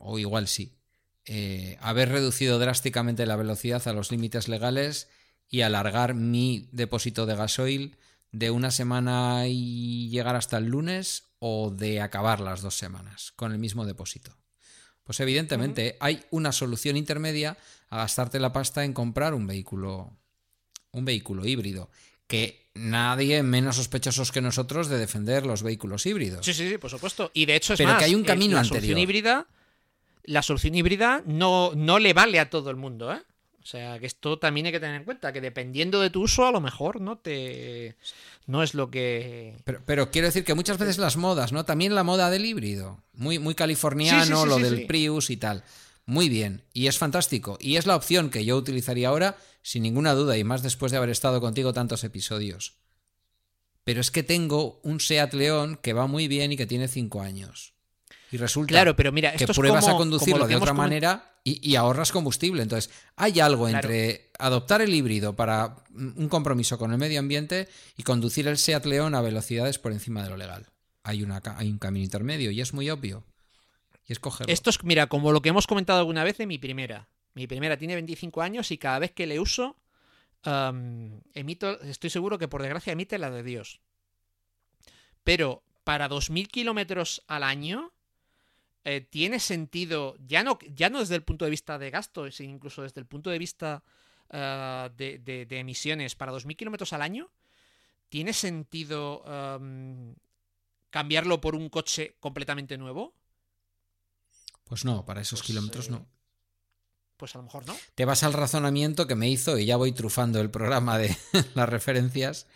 [0.00, 0.76] o igual sí,
[1.26, 5.08] eh, haber reducido drásticamente la velocidad a los límites legales
[5.48, 7.96] y alargar mi depósito de gasoil
[8.32, 13.52] de una semana y llegar hasta el lunes o de acabar las dos semanas con
[13.52, 14.36] el mismo depósito.
[15.04, 17.56] Pues evidentemente hay una solución intermedia
[17.88, 20.16] a gastarte la pasta en comprar un vehículo
[20.92, 21.90] un vehículo híbrido
[22.26, 26.46] que nadie menos sospechosos que nosotros de defender los vehículos híbridos.
[26.46, 27.30] Sí, sí, sí, por supuesto.
[27.34, 28.98] Y de hecho es Pero más, que hay un eh, camino la anterior.
[28.98, 29.48] Híbrida,
[30.24, 33.22] la solución híbrida no, no le vale a todo el mundo, ¿eh?
[33.62, 36.46] O sea, que esto también hay que tener en cuenta, que dependiendo de tu uso,
[36.46, 37.94] a lo mejor no te.
[38.46, 39.54] no es lo que.
[39.64, 41.64] Pero, pero quiero decir que muchas veces las modas, ¿no?
[41.64, 43.02] También la moda del híbrido.
[43.12, 44.86] Muy, muy californiano, Sí, sí, sí, lo del.
[44.86, 45.62] Prius y tal.
[46.06, 46.64] Muy bien.
[46.72, 47.58] Y es fantástico.
[47.60, 50.98] Y es la opción que yo utilizaría ahora, sin ninguna duda, y más después de
[50.98, 52.78] haber estado contigo tantos episodios.
[53.84, 57.20] Pero es que tengo un Seat León que va muy bien y que tiene cinco
[57.20, 57.74] años.
[58.32, 61.68] Y resulta Claro, pero mira, que esto pruebas como- a conducirlo de otra manera y,
[61.68, 62.62] y ahorras combustible.
[62.62, 63.88] Entonces, hay algo Claro.
[63.88, 68.86] entre adoptar el híbrido para un compromiso con el medio ambiente y conducir el Seat
[68.86, 70.66] León a velocidades por encima de lo legal.
[71.02, 73.24] Hay, una, hay un camino intermedio y es muy obvio.
[74.06, 74.52] Y es cogerlo.
[74.52, 77.08] Esto es, mira, como lo que hemos comentado alguna vez de mi primera.
[77.34, 79.76] Mi primera tiene 25 años y cada vez que le uso,
[81.34, 83.80] emito, estoy seguro que por desgracia emite la de Dios.
[85.24, 87.92] Pero para 2.000 kilómetros al año,
[88.84, 92.54] eh, tiene sentido, ya no, ya no desde el punto de vista de gasto, sino
[92.54, 93.82] incluso desde el punto de vista
[94.30, 97.30] eh, de, de- de emisiones para 2.000 kilómetros al año,
[98.08, 100.14] ¿tiene sentido em,
[100.90, 103.14] cambiarlo por un coche completamente nuevo?
[104.64, 106.06] Pues no, para esos Pues, kilómetros eh, no.
[107.16, 107.76] Pues a lo mejor no.
[107.94, 111.14] Te vas al razonamiento que me hizo, y ya voy trufando el programa de
[111.54, 112.46] las referencias,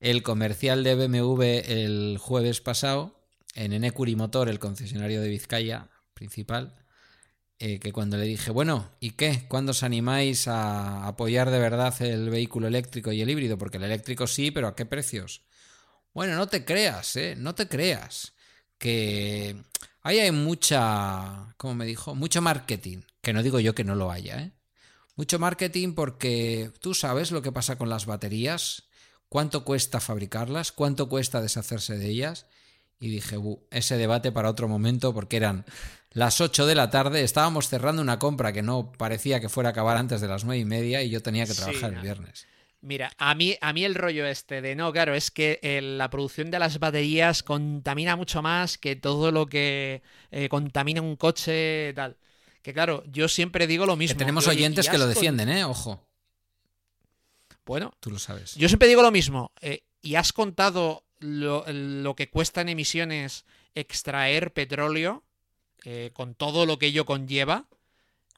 [0.00, 3.18] el comercial de BMW el jueves pasado,
[3.54, 6.74] en Enecuri Motor, el concesionario de Vizcaya principal,
[7.58, 9.46] eh, que cuando le dije, bueno, ¿y qué?
[9.48, 13.56] ¿Cuándo os animáis a apoyar de verdad el vehículo eléctrico y el híbrido?
[13.58, 15.42] Porque el eléctrico sí, pero ¿a qué precios?
[16.12, 17.34] Bueno, no te creas, ¿eh?
[17.36, 18.34] No te creas.
[18.78, 19.56] Que
[20.02, 22.14] ahí hay mucha, ¿cómo me dijo?
[22.14, 23.02] Mucho marketing.
[23.20, 24.52] Que no digo yo que no lo haya, ¿eh?
[25.16, 28.88] Mucho marketing porque tú sabes lo que pasa con las baterías,
[29.28, 32.46] cuánto cuesta fabricarlas, cuánto cuesta deshacerse de ellas.
[33.00, 35.64] Y dije, "Bu, ese debate para otro momento porque eran
[36.12, 39.72] las 8 de la tarde, estábamos cerrando una compra que no parecía que fuera a
[39.72, 42.46] acabar antes de las nueve y media y yo tenía que Sí, trabajar el viernes.
[42.80, 46.10] Mira, a mí, a mí el rollo este de no, claro, es que eh, la
[46.10, 51.92] producción de las baterías contamina mucho más que todo lo que eh, contamina un coche
[51.94, 52.16] tal.
[52.62, 54.18] Que claro, yo siempre digo lo Que mismo.
[54.18, 55.64] tenemos oyentes que lo defienden, ¿eh?
[55.64, 56.06] Ojo,
[57.66, 58.54] Bueno, tú lo sabes.
[58.54, 59.50] yo siempre digo lo mismo.
[59.60, 63.44] eh, ¿Y has contado lo, lo que cuesta en emisiones
[63.74, 65.22] extraer petróleo
[65.84, 67.66] eh, con todo lo que ello conlleva?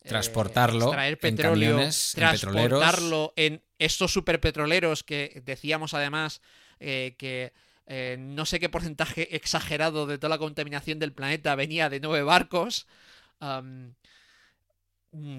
[0.02, 6.40] Eh, Transportarlo extraer en petróleo, en transportarlo en estos superpetroleros que decíamos además
[6.78, 7.52] eh, que
[7.86, 12.22] eh, no sé qué porcentaje exagerado de toda la contaminación del planeta venía de nueve
[12.22, 12.86] barcos.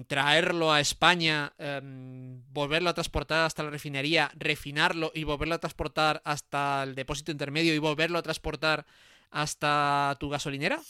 [0.06, 6.20] Traerlo a España, em, volverlo a transportar hasta la refinería, refinarlo y volverlo a transportar
[6.24, 8.86] hasta el depósito intermedio y volverlo a transportar
[9.30, 10.80] hasta tu gasolinera.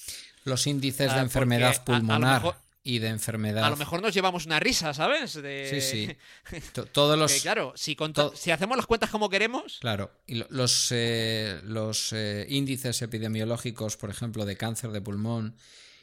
[0.45, 3.65] Los índices Ah, de enfermedad porque a- a lo pulmonar mejor- y de enfermedad.
[3.65, 5.35] A lo mejor nos llevamos una risa, ¿sabes?
[5.35, 5.69] De...
[5.69, 6.17] Sí, sí.
[6.73, 7.33] To- Todos los.
[7.33, 11.61] Que, claro, si, to- si hacemos las cuentas como queremos, Claro, y lo- los, eh,
[11.65, 15.57] los eh, índices epidemiológicos, por ejemplo, de cáncer de pulmón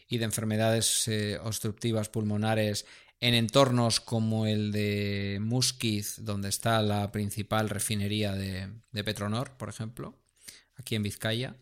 [0.07, 2.85] y de enfermedades eh, obstructivas pulmonares
[3.19, 9.69] en entornos como el de Musquiz, donde está la principal refinería de, de Petronor, por
[9.69, 10.15] ejemplo,
[10.75, 11.55] aquí en Vizcaya,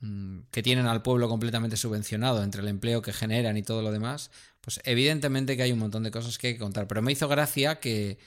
[0.00, 3.90] mm, que tienen al pueblo completamente subvencionado entre el empleo que generan y todo lo
[3.90, 4.30] demás,
[4.60, 6.86] pues evidentemente que hay un montón de cosas que hay que contar.
[6.86, 8.18] Pero me hizo gracia que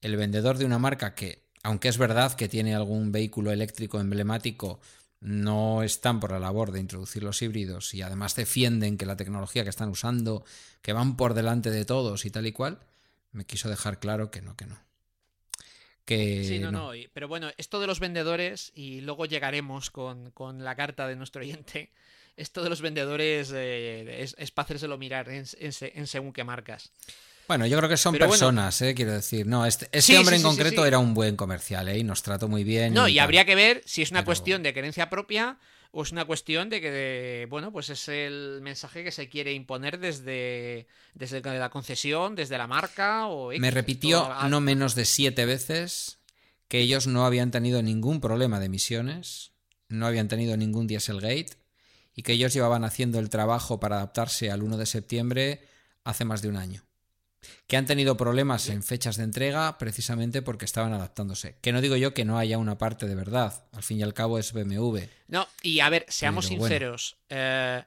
[0.00, 4.80] el vendedor de una marca que, aunque es verdad que tiene algún vehículo eléctrico emblemático,
[5.22, 9.62] no están por la labor de introducir los híbridos y además defienden que la tecnología
[9.62, 10.44] que están usando,
[10.82, 12.80] que van por delante de todos y tal y cual,
[13.30, 14.78] me quiso dejar claro que no, que no.
[16.04, 16.90] Que Sí, no, no.
[17.12, 21.42] Pero bueno, esto de los vendedores, y luego llegaremos con, con la carta de nuestro
[21.42, 21.92] oyente.
[22.36, 26.42] Esto de los vendedores eh, es, es para hacérselo mirar en, en en según qué
[26.42, 26.90] marcas.
[27.48, 28.38] Bueno, yo creo que son Pero bueno.
[28.38, 29.46] personas, eh, quiero decir.
[29.46, 31.98] No, este, este Sí, hombre sí, en sí, concreto era un buen comercial, ¿eh?
[31.98, 32.94] Y nos trató muy bien.
[32.94, 35.58] No, y habría que ver si es una Pero- cuestión de querencia propia
[35.90, 39.52] o es una cuestión de que, de- bueno, pues es el mensaje que se quiere
[39.52, 43.52] imponer desde, desde la concesión, desde la marca o...
[43.52, 43.60] X.
[43.60, 46.18] Me repitió no menos de siete veces
[46.68, 49.52] que ellos no habían tenido ningún problema de emisiones,
[49.88, 51.58] no habían tenido ningún Dieselgate
[52.14, 55.68] y que ellos llevaban haciendo el trabajo para adaptarse al 1 de septiembre
[56.04, 56.82] hace más de un año.
[57.66, 61.56] Que han tenido problemas en fechas de entrega precisamente porque estaban adaptándose.
[61.60, 63.64] Que no digo yo que no haya una parte de verdad.
[63.72, 64.98] Al fin y al cabo es BMW.
[65.28, 66.68] No, y a ver, seamos Pero bueno.
[66.68, 67.16] sinceros.
[67.28, 67.82] eh,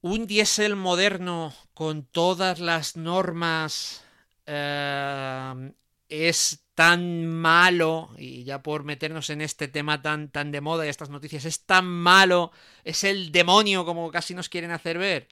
[0.00, 4.04] un diésel moderno con todas las normas
[4.46, 5.72] eh,
[6.08, 10.88] es tan malo, y ya por meternos en este tema tan, tan de moda y
[10.88, 12.52] estas noticias, es tan malo,
[12.84, 15.26] es el demonio como casi nos quieren hacer ver.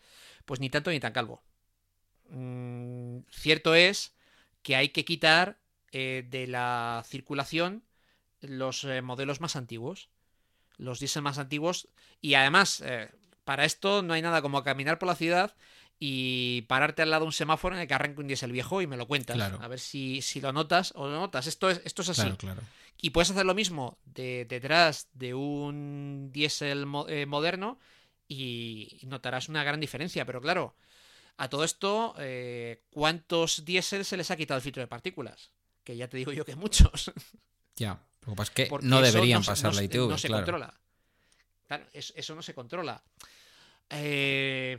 [0.45, 1.43] Pues ni tanto ni tan calvo.
[2.31, 4.15] Mm, cierto es
[4.63, 5.59] que hay que quitar
[5.93, 7.83] eh, de la circulación
[8.41, 10.09] los eh, modelos más antiguos
[10.79, 11.89] los diésel más antiguos.
[12.21, 13.11] Y además, eh,
[13.45, 15.55] para esto no hay nada como caminar por la ciudad
[15.99, 18.87] y pararte al lado de un semáforo en el que arranque un diésel viejo y
[18.87, 19.37] me lo cuentas.
[19.37, 19.59] Claro.
[19.63, 21.47] A ver si, si lo notas o lo notas.
[21.47, 22.21] Esto es, esto es así.
[22.21, 22.63] Claro, claro.
[23.01, 27.79] Y puedes hacer lo mismo de, detrás de un diésel mo- eh, moderno
[28.29, 30.27] y notarás una gran diferencia.
[30.27, 30.75] Pero claro,
[31.39, 35.51] a todo esto, eh, ¿cuántos diésel se les ha quitado el filtro de partículas?
[35.85, 37.13] Que ya te digo yo que muchos.
[37.79, 38.01] Ya.
[38.23, 40.43] Lo que pasa es que Porque no deberían pasar no la ITV, No se claro.
[40.45, 40.75] controla.
[41.69, 43.03] Claro, es- eso no se controla.
[43.91, 44.79] Eh,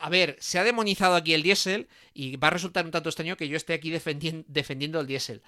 [0.00, 3.36] a ver, se ha demonizado aquí el diésel y va a resultar un tanto extraño
[3.36, 5.42] que yo esté aquí defendien- defendiendo el diésel.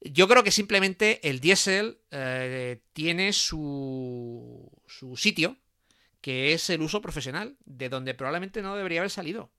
[0.00, 5.56] Yo creo que simplemente el diésel eh, tiene su, su sitio,
[6.22, 9.50] que es el uso profesional, de donde probablemente no debería haber salido.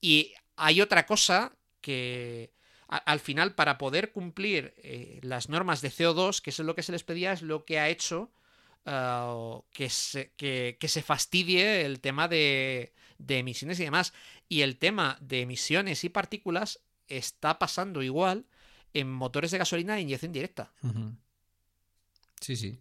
[0.00, 2.52] Y hay otra cosa que
[2.88, 6.92] al final, para poder cumplir eh, las normas de CO2, que es lo que se
[6.92, 8.30] les pedía, es lo que ha hecho
[8.84, 14.12] ah, que, se, que, se, fastidie el tema de, de, emisiones y demás.
[14.48, 18.44] Y el tema de emisiones y partículas está pasando igual
[18.92, 20.72] en motores de gasolina de inyección directa.
[22.40, 22.78] Sí, sí.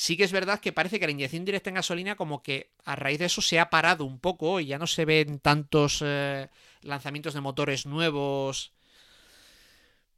[0.00, 2.94] Sí que es verdad que parece que la inyección directa en gasolina como que a
[2.94, 6.48] raíz de eso se ha parado un poco y ya no se ven tantos eh,
[6.82, 8.70] lanzamientos de motores nuevos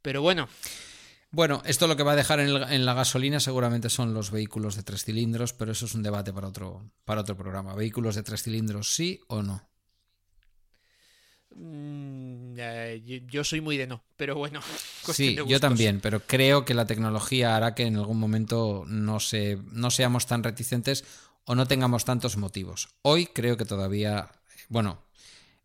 [0.03, 0.47] pero bueno.
[1.31, 4.83] Bueno, esto lo que va a dejar en, la gasolina seguramente son los vehículos de
[4.83, 7.73] tres cilindros, pero eso es un debate para otro, para otro programa.
[7.73, 9.67] ¿Vehículos de tres cilindros sí o no?
[11.55, 12.55] Mm,
[13.27, 14.61] yo soy muy de no, pero bueno.
[15.13, 19.57] Sí, yo también, pero creo que la tecnología hará que en algún momento no, se,
[19.71, 21.03] no seamos tan reticentes
[21.45, 22.89] o no tengamos tantos motivos.
[23.01, 24.31] Hoy creo que todavía,
[24.69, 25.01] bueno,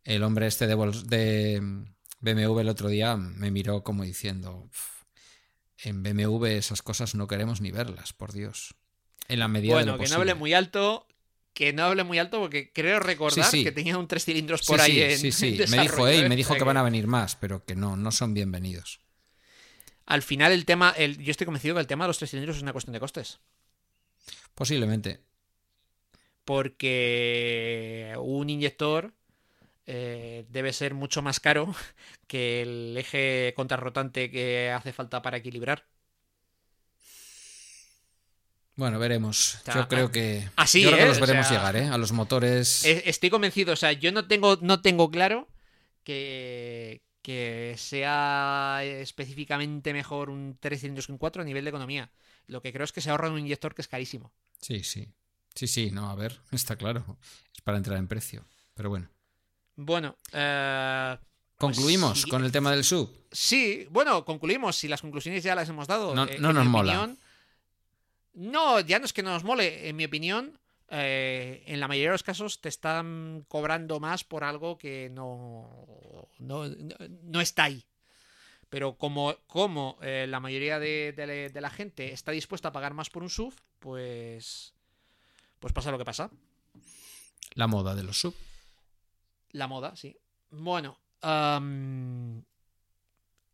[0.05, 0.75] el hombre este de,
[1.07, 1.85] de
[2.21, 4.71] BMW el otro día me miró como diciendo,
[5.79, 8.75] en BMW esas cosas no queremos ni verlas, por Dios.
[9.29, 11.07] En la medida bueno, de lo que no hable muy alto,
[11.57, 15.01] que no hable muy alto porque creo recordar que tenía un tres cilindros por ahí
[15.01, 17.75] en Sí, sí, me dijo, hey, me dijo que van a venir más, pero que
[17.75, 19.01] no, no son bienvenidos.
[20.05, 22.59] Al final el tema, el, yo estoy convencido que el tema de los tres cilindros
[22.59, 23.41] es una cuestión de costes.
[24.55, 25.21] Posiblemente.
[26.45, 29.15] Porque un inyector
[29.87, 31.75] eh, debe ser mucho más caro
[32.27, 35.87] que el eje contrarrotante que hace falta para equilibrar.
[38.77, 39.59] Bueno, veremos.
[39.75, 40.49] yo creo que.
[40.57, 41.87] Así, yo creo que los veremos llegar, ¿eh?
[41.87, 42.85] A los motores.
[42.85, 43.73] Estoy convencido.
[43.73, 45.49] O sea, yo no tengo, no tengo claro
[46.05, 52.11] que, que sea específicamente mejor un 3 cilindros que un 4 a nivel de economía.
[52.47, 54.31] Lo que creo es que se ahorra un inyector que es carísimo.
[54.61, 55.09] Sí, sí.
[55.55, 57.17] Sí, sí, no, a ver, está claro.
[57.55, 58.45] Es para entrar en precio.
[58.75, 59.09] Pero bueno.
[59.75, 63.11] Bueno, eh, pues ¿Concluimos con el tema del sub?
[63.33, 64.77] Sí, bueno, concluimos.
[64.77, 66.15] Si las conclusiones ya las hemos dado.
[66.15, 67.11] No, eh, nos mola.
[68.37, 69.89] No, ya no es que no nos mole.
[69.89, 70.59] En mi opinión,
[70.89, 76.29] eh, en la mayoría de los casos te están cobrando más por algo que no,
[76.39, 77.85] no, está ahí.
[78.69, 83.31] Pero como, como la mayoría de, la gente está dispuesta a pagar más por un
[83.31, 84.75] sub, pues,
[85.59, 86.31] pues pasa lo que pasa.
[87.55, 88.35] La moda de los sub.
[89.53, 90.17] La moda, sí.
[90.51, 90.99] Bueno,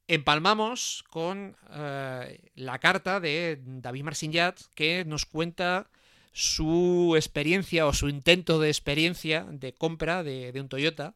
[0.08, 5.90] empalmamos con eh, la carta de David Marcinjat que nos cuenta
[6.32, 11.14] su experiencia o su intento de experiencia de compra de, un Toyota,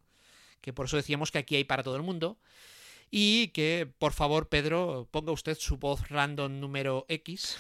[0.61, 2.39] que por eso decíamos que aquí hay para todo el mundo.
[3.09, 7.57] Y que, por favor, Pedro, ponga usted su voz random número X.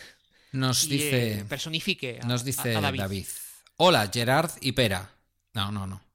[0.50, 1.38] Nos dice.
[1.38, 2.18] Eh, personifique.
[2.26, 3.26] nos dice David.
[3.76, 5.08] Hola, Gerard y Pera.
[5.54, 6.06] No, no, no.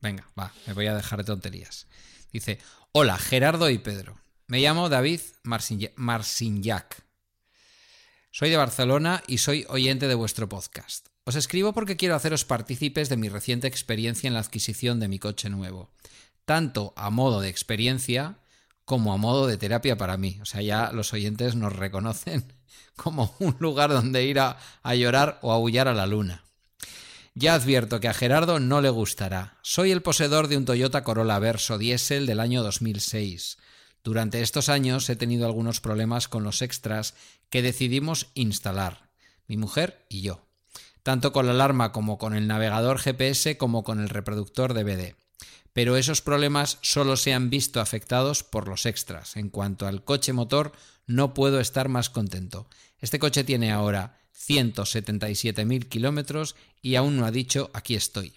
[0.00, 1.86] Venga, va, me voy a dejar de tonterías.
[2.32, 2.60] Dice,
[2.92, 4.16] hola, Gerardo y Pedro.
[4.48, 7.04] Me llamo David Marcinjac.
[8.30, 11.08] Soy de Barcelona y soy oyente de vuestro podcast.
[11.24, 15.18] Os escribo porque quiero haceros partícipes de mi reciente experiencia en la adquisición de mi
[15.18, 15.90] coche nuevo,
[16.44, 18.38] tanto a modo de experiencia
[18.84, 20.38] como a modo de terapia para mí.
[20.40, 22.52] O sea, ya los oyentes nos reconocen
[22.94, 26.44] como un lugar donde ir a, a llorar o aullar a la luna.
[27.34, 29.58] Ya advierto que a Gerardo no le gustará.
[29.62, 33.58] Soy el poseedor de un Toyota Corolla Verso diésel del año 2006.
[34.06, 37.14] Durante estos años he tenido algunos problemas con los extras
[37.50, 39.10] que decidimos instalar,
[39.48, 40.46] mi mujer y yo,
[41.02, 45.16] tanto con la alarma como con el navegador GPS como con el reproductor DVD.
[45.72, 49.34] Pero esos problemas solo se han visto afectados por los extras.
[49.34, 50.70] En cuanto al coche motor,
[51.08, 52.68] no puedo estar más contento.
[53.00, 58.34] Este coche tiene ahora 177.000 kilómetros y aún no ha dicho aquí estoy.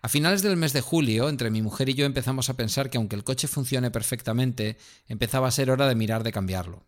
[0.00, 2.98] A finales del mes de julio, entre mi mujer y yo empezamos a pensar que
[2.98, 4.78] aunque el coche funcione perfectamente,
[5.08, 6.86] empezaba a ser hora de mirar de cambiarlo.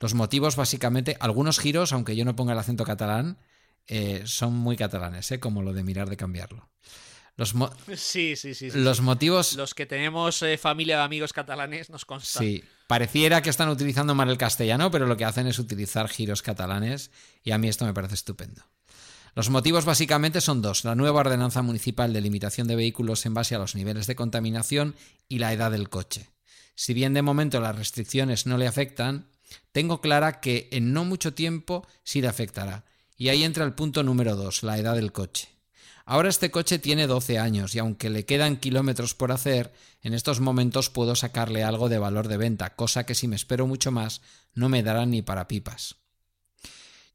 [0.00, 3.38] Los motivos básicamente, algunos giros, aunque yo no ponga el acento catalán,
[3.86, 5.40] eh, son muy catalanes, ¿eh?
[5.40, 6.68] como lo de mirar de cambiarlo.
[7.36, 7.54] Los
[7.96, 9.54] sí, sí, sí, Los motivos.
[9.56, 12.38] Los que tenemos eh, familia de amigos catalanes nos consta.
[12.38, 16.42] Sí, pareciera que están utilizando mal el castellano, pero lo que hacen es utilizar giros
[16.42, 17.10] catalanes
[17.42, 18.62] y a mí esto me parece estupendo.
[19.34, 23.54] Los motivos básicamente son dos: la nueva ordenanza municipal de limitación de vehículos en base
[23.54, 24.94] a los niveles de contaminación
[25.28, 26.30] y la edad del coche.
[26.76, 29.28] Si bien de momento las restricciones no le afectan,
[29.72, 32.84] tengo clara que en no mucho tiempo sí le afectará.
[33.16, 35.48] Y ahí entra el punto número dos, la edad del coche.
[36.06, 39.72] Ahora este coche tiene 12 años y aunque le quedan kilómetros por hacer,
[40.02, 43.66] en estos momentos puedo sacarle algo de valor de venta, cosa que si me espero
[43.66, 44.20] mucho más
[44.52, 45.96] no me darán ni para pipas.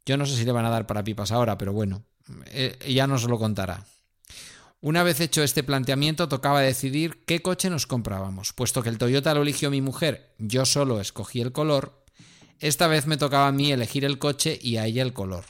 [0.05, 2.03] Yo no sé si le van a dar para pipas ahora, pero bueno,
[2.47, 3.85] eh, ya nos lo contará.
[4.81, 8.53] Una vez hecho este planteamiento, tocaba decidir qué coche nos comprábamos.
[8.53, 11.99] Puesto que el Toyota lo eligió mi mujer, yo solo escogí el color,
[12.59, 15.45] esta vez me tocaba a mí elegir el coche y a ella el color.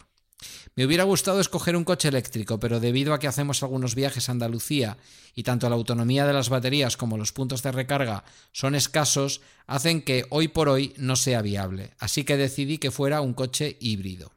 [0.76, 4.32] Me hubiera gustado escoger un coche eléctrico, pero debido a que hacemos algunos viajes a
[4.32, 4.98] Andalucía
[5.36, 10.02] y tanto la autonomía de las baterías como los puntos de recarga son escasos, hacen
[10.04, 11.96] que hoy por hoy no sea viable.
[12.00, 14.32] Así que decidí que fuera un coche híbrido.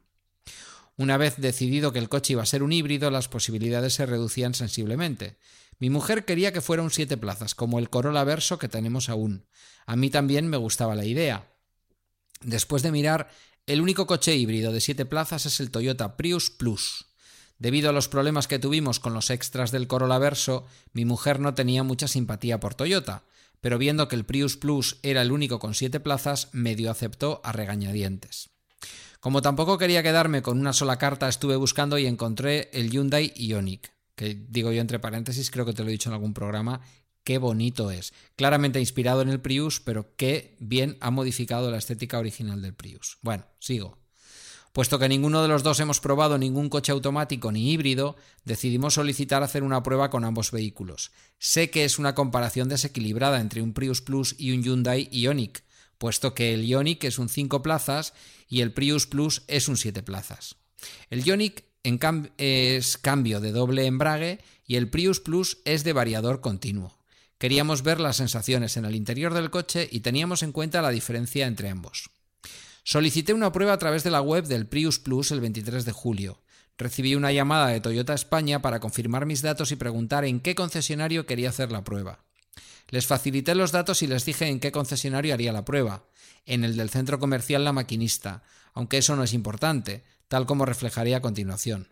[0.95, 4.53] Una vez decidido que el coche iba a ser un híbrido, las posibilidades se reducían
[4.53, 5.37] sensiblemente.
[5.79, 9.45] Mi mujer quería que fuera un siete plazas, como el Corolla Verso que tenemos aún.
[9.85, 11.51] A mí también me gustaba la idea.
[12.41, 13.29] Después de mirar,
[13.65, 17.07] el único coche híbrido de siete plazas es el Toyota Prius Plus.
[17.57, 21.53] Debido a los problemas que tuvimos con los extras del Corolla Verso, mi mujer no
[21.53, 23.23] tenía mucha simpatía por Toyota,
[23.61, 27.51] pero viendo que el Prius Plus era el único con siete plazas, medio aceptó a
[27.51, 28.52] regañadientes.
[29.23, 33.89] Como tampoco quería quedarme con una sola carta, estuve buscando y encontré el Hyundai Ioniq,
[34.17, 36.81] que digo yo entre paréntesis, creo que te lo he dicho en algún programa,
[37.23, 38.11] qué bonito es.
[38.35, 43.17] Claramente inspirado en el Prius, pero qué bien ha modificado la estética original del Prius.
[43.21, 43.97] Bueno, sigo.
[44.73, 49.41] Puesto que ninguno de los dos hemos probado ningún coche automático ni híbrido, decidimos solicitar
[49.41, 51.13] hacer una prueba con ambos vehículos.
[51.39, 55.63] Sé que es una comparación desequilibrada entre un Prius Plus y un Hyundai Ioniq,
[56.03, 58.13] puesto que el Ioniq es un 5 plazas
[58.49, 60.57] y el Prius Plus es un 7 plazas.
[61.09, 61.63] El Ioniq
[62.37, 66.93] es cambio de doble embrague y el Prius Plus es de variador continuo.
[67.37, 71.47] Queríamos ver las sensaciones en el interior del coche y teníamos en cuenta la diferencia
[71.47, 72.09] entre ambos.
[72.83, 76.41] Solicité una prueba a través de la web del Prius Plus el 23 de julio.
[76.77, 81.25] Recibí una llamada de Toyota España para confirmar mis datos y preguntar en qué concesionario
[81.25, 82.25] quería hacer la prueba.
[82.93, 86.05] Les facilité los datos y les dije en qué concesionario haría la prueba,
[86.45, 88.43] en el del centro comercial La Maquinista,
[88.75, 91.87] aunque eso no es importante, tal como reflejaré a continuación.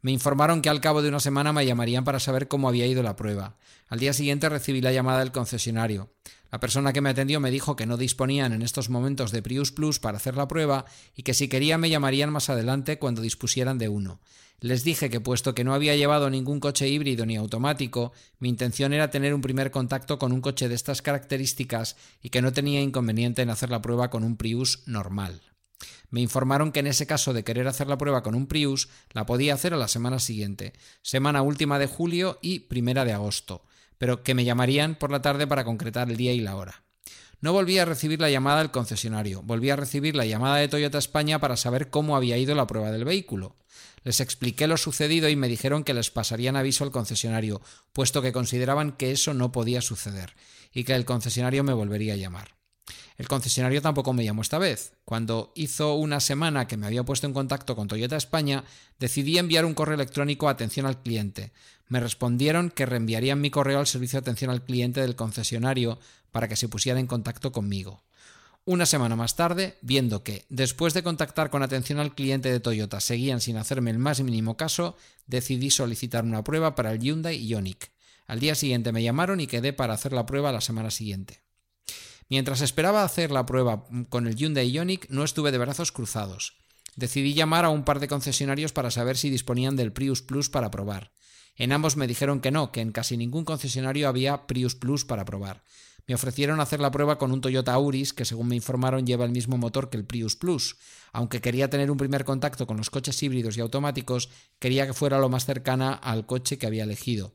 [0.00, 3.04] Me informaron que al cabo de una semana me llamarían para saber cómo había ido
[3.04, 3.56] la prueba.
[3.86, 6.12] Al día siguiente recibí la llamada del concesionario.
[6.50, 9.70] La persona que me atendió me dijo que no disponían en estos momentos de Prius
[9.70, 13.78] Plus para hacer la prueba y que si quería me llamarían más adelante cuando dispusieran
[13.78, 14.20] de uno.
[14.62, 18.92] Les dije que puesto que no había llevado ningún coche híbrido ni automático, mi intención
[18.92, 22.80] era tener un primer contacto con un coche de estas características y que no tenía
[22.80, 25.42] inconveniente en hacer la prueba con un Prius normal.
[26.10, 29.26] Me informaron que en ese caso de querer hacer la prueba con un Prius, la
[29.26, 33.64] podía hacer a la semana siguiente, semana última de julio y primera de agosto,
[33.98, 36.84] pero que me llamarían por la tarde para concretar el día y la hora.
[37.40, 40.98] No volví a recibir la llamada del concesionario, volví a recibir la llamada de Toyota
[40.98, 43.56] España para saber cómo había ido la prueba del vehículo.
[44.04, 47.60] Les expliqué lo sucedido y me dijeron que les pasarían aviso al concesionario,
[47.92, 50.34] puesto que consideraban que eso no podía suceder,
[50.72, 52.56] y que el concesionario me volvería a llamar.
[53.16, 54.94] El concesionario tampoco me llamó esta vez.
[55.04, 58.64] Cuando hizo una semana que me había puesto en contacto con Toyota España,
[58.98, 61.52] decidí enviar un correo electrónico a atención al cliente.
[61.88, 65.98] Me respondieron que reenviarían mi correo al servicio de atención al cliente del concesionario
[66.30, 68.02] para que se pusiera en contacto conmigo.
[68.64, 73.00] Una semana más tarde, viendo que, después de contactar con atención al cliente de Toyota,
[73.00, 74.96] seguían sin hacerme el más mínimo caso,
[75.26, 77.90] decidí solicitar una prueba para el Hyundai Ioniq.
[78.28, 81.42] Al día siguiente me llamaron y quedé para hacer la prueba la semana siguiente.
[82.28, 86.56] Mientras esperaba hacer la prueba con el Hyundai Ioniq, no estuve de brazos cruzados.
[86.94, 90.70] Decidí llamar a un par de concesionarios para saber si disponían del Prius Plus para
[90.70, 91.10] probar.
[91.56, 95.24] En ambos me dijeron que no, que en casi ningún concesionario había Prius Plus para
[95.24, 95.64] probar.
[96.06, 99.30] Me ofrecieron hacer la prueba con un Toyota Auris que según me informaron lleva el
[99.30, 100.76] mismo motor que el Prius Plus.
[101.12, 104.28] Aunque quería tener un primer contacto con los coches híbridos y automáticos,
[104.58, 107.34] quería que fuera lo más cercana al coche que había elegido.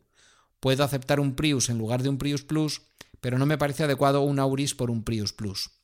[0.60, 2.82] Puedo aceptar un Prius en lugar de un Prius Plus,
[3.22, 5.77] pero no me parece adecuado un Auris por un Prius Plus.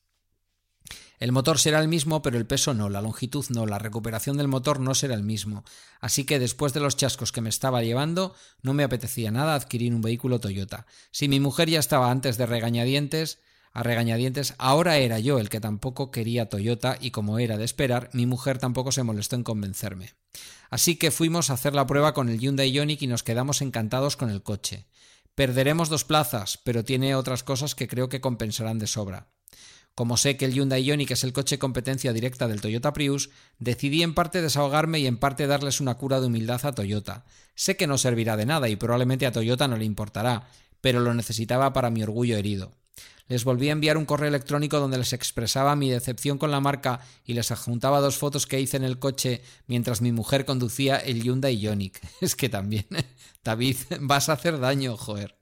[1.24, 4.50] El motor será el mismo, pero el peso no, la longitud no, la recuperación del
[4.50, 5.64] motor no será el mismo.
[6.02, 9.96] Así que después de los chascos que me estaba llevando, no me apetecía nada adquirir
[9.96, 10.86] un vehículo Toyota.
[11.12, 13.40] Si mi mujer ya estaba antes de regañadientes,
[13.72, 18.10] a regañadientes, ahora era yo el que tampoco quería Toyota y como era de esperar,
[18.12, 20.16] mi mujer tampoco se molestó en convencerme.
[20.70, 24.18] Así que fuimos a hacer la prueba con el Hyundai Ioniq y nos quedamos encantados
[24.18, 24.88] con el coche.
[25.36, 29.30] Perderemos dos plazas, pero tiene otras cosas que creo que compensarán de sobra.
[29.96, 33.30] Como sé que el Hyundai Ioniq es el coche competencia directa del Toyota Prius,
[33.60, 37.26] decidí en parte desahogarme y en parte darles una cura de humildad a Toyota.
[37.54, 40.48] Sé que no servirá de nada y probablemente a Toyota no le importará,
[40.82, 42.72] pero lo necesitaba para mi orgullo herido.
[43.28, 47.00] Les volví a enviar un correo electrónico donde les expresaba mi decepción con la marca
[47.24, 51.22] y les adjuntaba dos fotos que hice en el coche mientras mi mujer conducía el
[51.24, 52.02] Hyundai Ioniq.
[52.22, 52.86] Es que también,
[53.44, 55.36] David, vas a hacer daño, joder.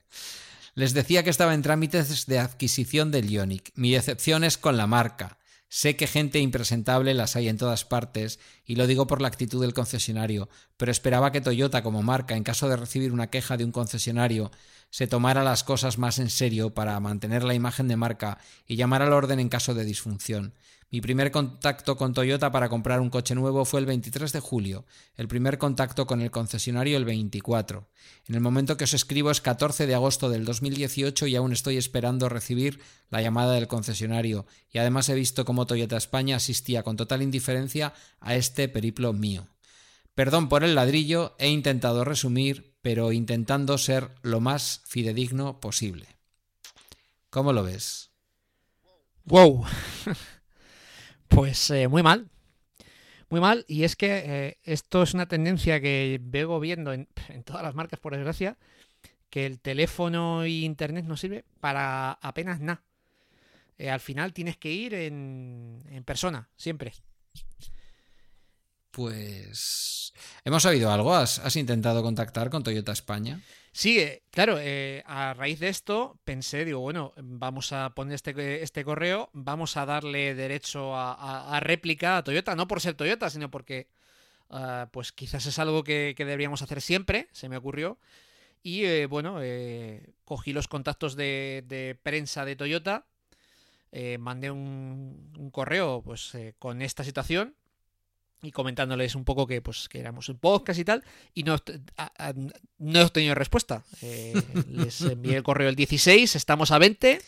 [0.74, 3.72] Les decía que estaba en trámites de adquisición del Ioniq.
[3.76, 5.38] Mi decepción es con la marca.
[5.68, 9.62] Sé que gente impresentable las hay en todas partes, y lo digo por la actitud
[9.62, 13.66] del concesionario, pero esperaba que Toyota como marca, en caso de recibir una queja de
[13.66, 14.52] un concesionario,
[14.90, 19.02] se tomara las cosas más en serio para mantener la imagen de marca y llamar
[19.02, 20.54] al orden en caso de disfunción.
[20.92, 24.86] Mi primer contacto con Toyota para comprar un coche nuevo fue el 23 de julio,
[25.16, 27.88] el primer contacto con el concesionario el 24.
[28.28, 31.78] En el momento que os escribo es 14 de agosto del 2018 y aún estoy
[31.78, 36.98] esperando recibir la llamada del concesionario y además he visto cómo Toyota España asistía con
[36.98, 39.48] total indiferencia a este periplo mío.
[40.14, 46.08] Perdón por el ladrillo, he intentado resumir, pero intentando ser lo más fidedigno posible.
[47.30, 48.10] ¿Cómo lo ves?
[49.24, 49.64] Wow.
[51.32, 52.30] Pues eh, muy mal.
[53.30, 53.64] Muy mal.
[53.68, 57.08] Y es que eh, esto es una tendencia que vengo viendo en,
[57.46, 58.58] todas las marcas, por desgracia,
[59.30, 62.84] que el teléfono y internet no sirve para apenas nada.
[63.78, 66.94] Eh, al final tienes que ir en, en persona, siempre.
[68.92, 70.14] Pues...
[70.44, 71.16] ¿Hemos sabido algo?
[71.16, 73.42] ¿Has, ¿Has, intentado contactar con Toyota España?
[73.74, 78.64] Sí, eh, claro, eh, a raíz de esto pensé, digo, bueno, vamos a poner este,
[78.64, 83.50] este correo, vamos a darle derecho a, réplica a Toyota, no por ser Toyota, sino
[83.50, 83.88] porque
[84.50, 87.98] uh, pues quizás es algo que, deberíamos hacer siempre, se me ocurrió.
[88.64, 89.40] Y eh, bueno,
[90.26, 93.08] cogí los contactos de, prensa de Toyota,
[94.20, 97.56] mandé un, un, correo pues con esta situación
[98.42, 101.04] y comentándoles un poco que pues que éramos un podcast y tal
[101.34, 101.58] y no,
[102.80, 103.84] no he obtenido respuesta.
[104.02, 104.34] Eh,
[104.70, 107.22] les envié el correo el 16 estamos a 20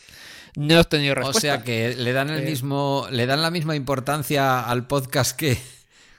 [0.55, 1.37] no he obtenido respuesta.
[1.37, 5.37] o sea que le dan el eh, mismo le dan la misma importancia al podcast
[5.37, 5.57] que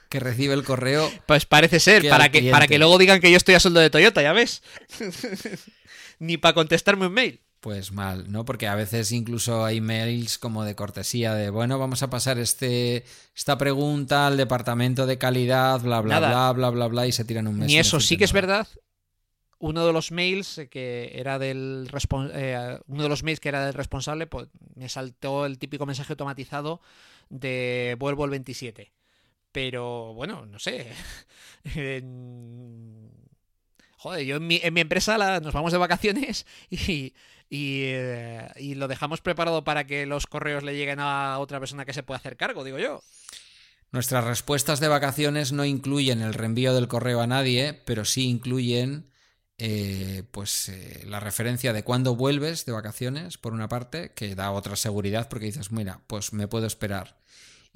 [0.09, 3.37] que recibe el correo pues parece ser para que para que luego digan que yo
[3.37, 4.61] estoy a sueldo de Toyota ya ves.
[6.19, 8.45] Ni para contestarme un mail pues mal, ¿no?
[8.45, 13.03] Porque a veces incluso hay mails como de cortesía de, bueno, vamos a pasar este,
[13.35, 17.47] esta pregunta al departamento de calidad, bla, bla, bla, bla, bla, bla, y se tiran
[17.47, 17.65] un mes.
[17.65, 18.67] Ni eso, sí que es verdad.
[19.57, 21.89] Uno de los mails que era del
[22.35, 26.13] eh, uno de los mails que era del responsable, pues me saltó el típico mensaje
[26.13, 26.81] automatizado
[27.29, 28.93] de vuelvo el 27.
[29.51, 30.85] Pero bueno, no sé.
[34.05, 37.11] Joder, yo en mi, empresa nos vamos de vacaciones y,
[37.49, 41.93] eh, y, lo dejamos preparado para que los correos le lleguen a otra persona que
[41.93, 43.01] se pueda hacer cargo, digo yo.
[43.91, 49.09] Nuestras respuestas de vacaciones no incluyen el reenvío del correo a nadie, pero sí incluyen
[49.57, 54.51] eh, pues eh, la referencia de cuándo vuelves de vacaciones, por una parte, que da
[54.51, 57.17] otra seguridad porque dices, mira, pues me puedo esperar.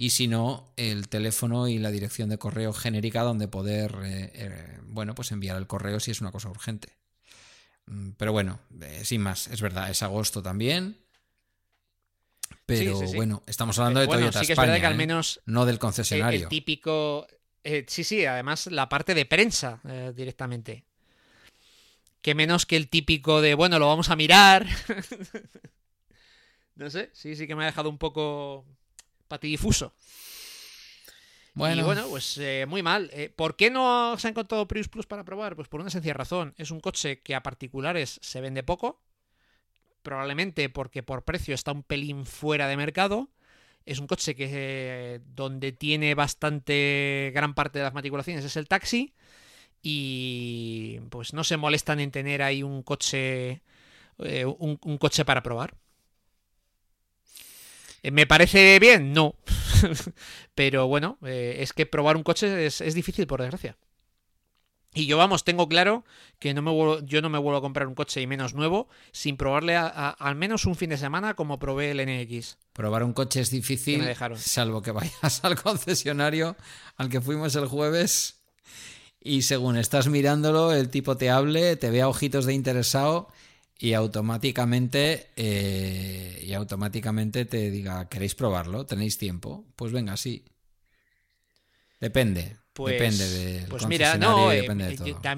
[0.02, 3.94] Y si no, el teléfono y la dirección de correo genérica donde poder,
[4.84, 6.94] bueno, pues enviar el correo si es una cosa urgente.
[7.86, 10.98] Mm, pero bueno, eh, sin más, es verdad, es agosto también.
[12.66, 14.96] Pero bueno, estamos hablando de Toyota España, que al ¿eh?
[14.96, 16.44] menos no del concesionario.
[16.44, 17.28] El, típico.
[17.66, 19.82] Eh, sí, sí, además la parte de prensa
[20.16, 20.86] directamente.
[22.22, 24.66] Que menos que el típico de, bueno, lo vamos a mirar.
[26.76, 28.66] no sé, sí, sí que me ha dejado un poco
[29.30, 29.94] patidifuso.
[31.54, 31.82] Bueno.
[31.82, 33.10] Y bueno, pues eh, muy mal.
[33.14, 35.56] Eh, ¿Por qué no se ha encontrado Prius Plus para probar?
[35.56, 36.54] Pues por una sencilla razón.
[36.58, 39.02] Es un coche que a particulares se vende poco.
[40.04, 43.30] Probablemente porque por precio está un pelín fuera de mercado.
[43.86, 48.68] Es un coche que eh, donde tiene bastante gran parte de las matriculaciones es el
[48.68, 49.14] taxi.
[49.82, 53.62] Y pues no se molestan en tener ahí un coche.
[54.18, 55.76] un coche para probar.
[58.04, 59.14] ¿Me parece bien?
[59.14, 59.36] No.
[60.56, 63.78] Pero bueno, eh, es que probar un coche es, difícil, por desgracia.
[64.94, 66.04] Y yo, vamos, tengo claro
[66.40, 66.72] que no me
[67.06, 70.66] yo no me vuelvo a comprar un coche y menos nuevo sin probarle al menos
[70.66, 72.58] un fin de semana como probé el NX.
[72.74, 74.04] Probar un coche es difícil,
[74.38, 76.56] salvo que vayas al concesionario
[76.98, 78.40] al que fuimos el jueves
[79.22, 83.28] y según estás mirándolo, el tipo te hable, te vea ojitos de interesado
[83.82, 90.44] y automáticamente eh, y automáticamente te diga queréis probarlo tenéis tiempo pues venga sí.
[92.02, 94.68] Depende pues, depende de pues mira no eh,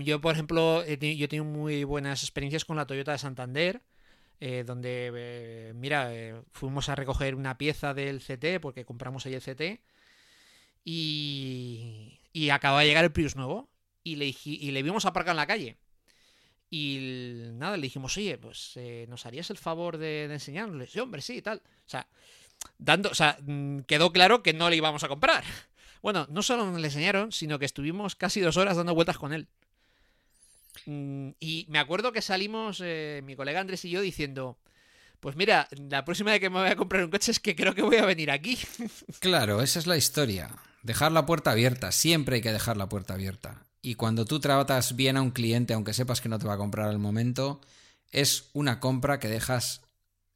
[0.04, 0.98] Yo, por ejemplo yo he
[1.28, 3.84] tenido muy buenas experiencias con la Toyota de Santander
[4.40, 6.12] eh, donde mira
[6.52, 9.82] fuimos a recoger una pieza del CT porque compramos ahí el CT
[10.84, 13.70] y y acaba de llegar el Prius nuevo
[14.04, 15.78] y le, y le vimos aparcar en la calle
[16.74, 20.90] y nada, le dijimos, oye, pues eh, ¿nos harías el favor de, enseñarnos?
[20.90, 21.58] Sí, hombre, sí, tal.
[21.58, 22.08] O sea,
[22.78, 25.44] dando, o sea, mm, quedó claro que no le íbamos a comprar.
[26.02, 29.34] Bueno, no solo nos le enseñaron, sino que estuvimos casi dos horas dando vueltas con
[29.34, 29.48] él.
[30.88, 34.58] Mm, y me acuerdo que salimos, eh, mi colega Andrés y yo, diciendo,
[35.20, 37.76] Pues mira, la próxima vez que me voy a comprar un coche es que creo
[37.76, 38.58] que voy a venir aquí.
[39.20, 40.50] Claro, esa es la historia.
[40.82, 43.68] Dejar la puerta abierta, siempre hay que dejar la puerta abierta.
[43.82, 46.58] Y cuando tú tratas bien a un cliente, aunque sepas que no te va a
[46.58, 47.62] comprar al momento,
[48.12, 49.82] es una compra que dejas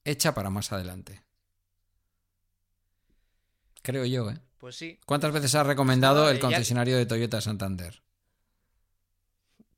[0.04, 1.24] hecha para más adelante.
[3.84, 4.40] Creo yo, ¿eh?
[4.58, 5.00] Pues sí.
[5.06, 8.02] ¿Cuántas veces has recomendado Ah, el concesionario de Toyota Santander?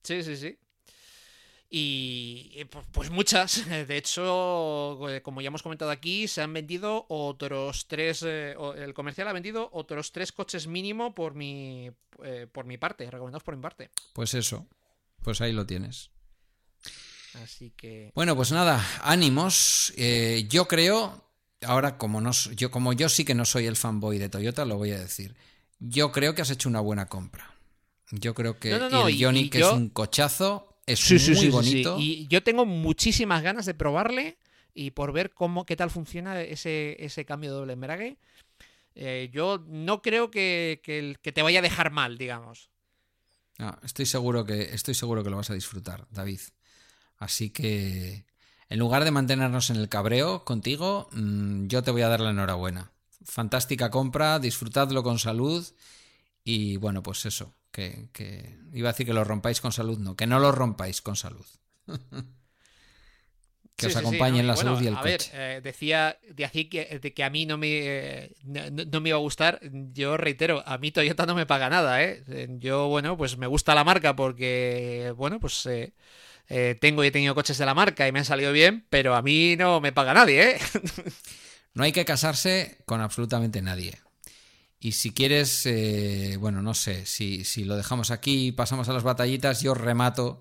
[0.03, 0.57] Sí, sí, sí.
[1.69, 3.67] Y eh, pu- pues muchas.
[3.87, 8.23] De hecho, eh, como ya hemos comentado aquí, se han vendido otros tres.
[8.25, 11.91] eh, el comercial ha vendido otros tres coches mínimo por mi,
[12.23, 13.89] eh, por mi parte, recomendados por mi parte.
[14.13, 14.65] Pues eso,
[15.23, 16.09] pues ahí lo tienes.
[17.43, 18.11] Así que.
[18.15, 19.93] Bueno, pues nada, ánimos.
[19.97, 21.23] Eh, yo creo,
[21.63, 24.77] ahora como no, yo como yo sí que no soy el fanboy de Toyota, lo
[24.77, 25.35] voy a decir.
[25.79, 27.53] Yo creo que has hecho una buena compra.
[28.09, 30.66] Yo creo que No, no, no, el y- Ioniq y que yo- es un cochazo,
[30.87, 31.97] es muy bonito.
[31.99, 34.37] Y yo tengo muchísimas ganas de probarle
[34.73, 38.17] y por ver cómo, qué tal funciona ese, ese cambio de doble embrague.
[38.95, 42.69] Eh, yo no creo que, que te vaya a dejar mal, digamos.
[43.59, 46.39] Ah, estoy seguro que estoy seguro que lo vas a disfrutar, David.
[47.17, 48.25] Así que
[48.69, 52.31] en lugar de mantenernos en el cabreo contigo, mm, yo te voy a dar la
[52.31, 52.91] enhorabuena.
[53.23, 55.65] Fantástica compra, disfrutadlo con salud
[56.43, 60.15] y bueno, pues eso, que, que- iba a decir que lo rompáis con salud, no,
[60.19, 61.45] que no lo rompáis con salud.
[63.77, 65.27] que Sí, os sí, sí, la bueno, salud y el a coche.
[65.27, 69.09] ver, eh, decía, decía que, de que a mí no me, eh, no, no me
[69.09, 69.59] iba a gustar.
[69.93, 72.23] Yo reitero, a mí Toyota no me paga nada, ¿eh?
[72.59, 75.93] Yo, bueno, pues me gusta la marca porque, bueno, pues eh,
[76.49, 79.15] eh, tengo y he tenido coches de la marca y me han salido bien, pero
[79.15, 80.59] a mí no me paga nadie, ¿eh?
[81.73, 83.97] No hay que casarse con absolutamente nadie.
[84.79, 88.93] Y si quieres, eh, bueno, no sé, si, si lo dejamos aquí y pasamos a
[88.93, 90.39] las batallitas, yo remato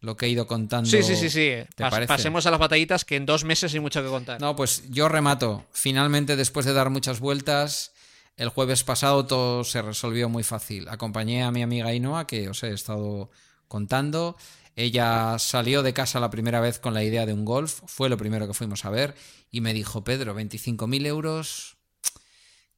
[0.00, 0.90] lo que he ido contando.
[0.90, 1.50] Sí, sí, sí, sí.
[1.76, 2.08] ¿Te Pas- parece?
[2.08, 4.40] pasemos a las batallitas que en dos meses hay mucho que contar.
[4.40, 5.64] No, pues yo remato.
[5.72, 7.92] Finalmente, después de dar muchas vueltas,
[8.36, 10.88] el jueves pasado todo se resolvió muy fácil.
[10.88, 13.30] Acompañé a mi amiga Ainhoa, que os he estado
[13.68, 14.36] contando.
[14.74, 18.16] Ella salió de casa la primera vez con la idea de un golf, fue lo
[18.18, 19.14] primero que fuimos a ver,
[19.50, 21.76] y me dijo, Pedro, 25.000 euros,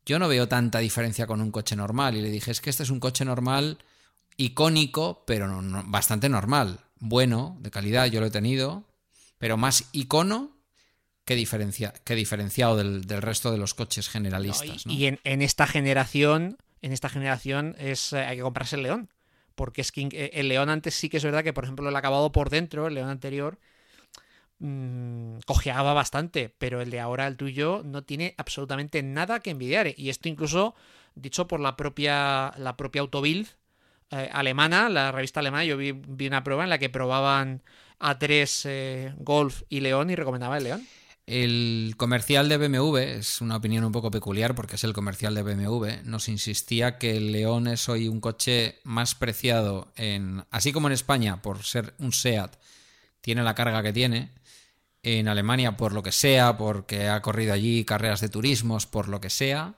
[0.06, 2.16] yo no veo tanta diferencia con un coche normal.
[2.16, 3.78] Y le dije, es que este es un coche normal,
[4.36, 6.80] icónico, pero no- no- bastante normal.
[6.98, 8.84] Bueno, de calidad, yo lo he tenido,
[9.38, 10.50] pero más icono
[11.24, 14.84] que, diferencia, que diferenciado del, del resto de los coches generalistas.
[14.86, 14.94] y ¿no?
[14.94, 19.08] y en, en esta generación, en esta generación es eh, hay que comprarse el León.
[19.54, 21.96] Porque es que eh, el León antes sí que es verdad que, por ejemplo, el
[21.96, 23.58] acabado por dentro, el León anterior,
[24.64, 26.54] mm, cojeaba bastante.
[26.58, 29.94] Pero el de ahora, el tuyo, no tiene absolutamente nada que envidiar.
[29.96, 30.74] Y esto incluso
[31.14, 33.48] dicho por la propia, la propia Autobild
[34.10, 37.62] eh, alemana, la revista alemana, yo vi, vi una prueba en la que probaban
[38.00, 40.86] A3 eh, Golf y León y recomendaba el León.
[41.26, 45.42] El comercial de BMW, es una opinión un poco peculiar porque es el comercial de
[45.42, 50.88] BMW, nos insistía que el León es hoy un coche más preciado en, así como
[50.88, 52.56] en España por ser un SEAT,
[53.22, 54.32] tiene la carga que tiene,
[55.04, 59.20] en Alemania por lo que sea, porque ha corrido allí carreras de turismos, por lo
[59.20, 59.74] que sea,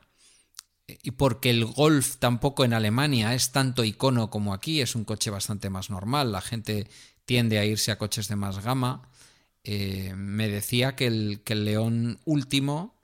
[0.86, 5.30] y porque el Golf tampoco en Alemania es tanto icono como aquí, es un coche
[5.30, 6.88] bastante más normal, la gente
[7.24, 9.10] tiende a irse a coches de más gama.
[9.64, 12.94] Eh, me decía que el, que el León último,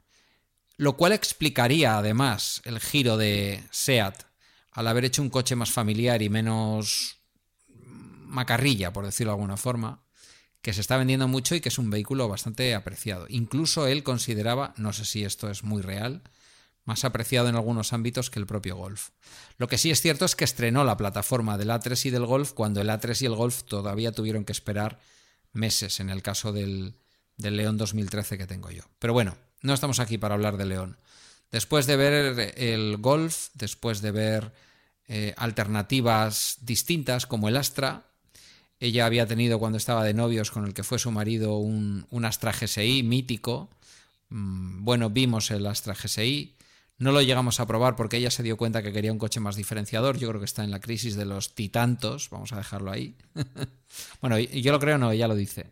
[0.77, 4.23] lo cual explicaría además el giro de SEAT
[4.71, 7.19] al haber hecho un coche más familiar y menos
[8.27, 10.03] macarrilla, por decirlo de alguna forma,
[10.63, 13.27] que se está vendiendo mucho y que es un vehículo bastante apreciado.
[13.29, 16.23] Incluso él consideraba, no sé si esto es muy real,
[16.85, 19.11] más apreciado en algunos ámbitos que el propio Golf.
[19.59, 22.53] Lo que sí es cierto es que estrenó la plataforma del A3 y del Golf
[22.53, 25.01] cuando el A3 y el Golf todavía tuvieron que esperar
[25.53, 26.95] meses en el caso del,
[27.37, 28.83] del León 2013 que tengo yo.
[28.99, 30.99] Pero bueno, no estamos aquí para hablar de León.
[31.51, 34.53] Después de ver el Golf, después de ver
[35.09, 38.07] eh, alternativas distintas como el Astra,
[38.83, 42.25] ella había tenido cuando estaba de novios con el que fue su marido un, un
[42.25, 43.71] Astra GSI mítico.
[44.29, 46.57] Mm, Bueno, vimos el Astra GSI.
[46.99, 49.55] No lo llegamos a probar porque ella se dio cuenta que quería un coche más
[49.55, 50.19] diferenciador.
[50.19, 52.29] Yo creo que está en la crisis de los titantos.
[52.31, 53.15] Vamos a dejarlo ahí.
[54.21, 55.71] bueno, yo lo creo, no, ella lo dice.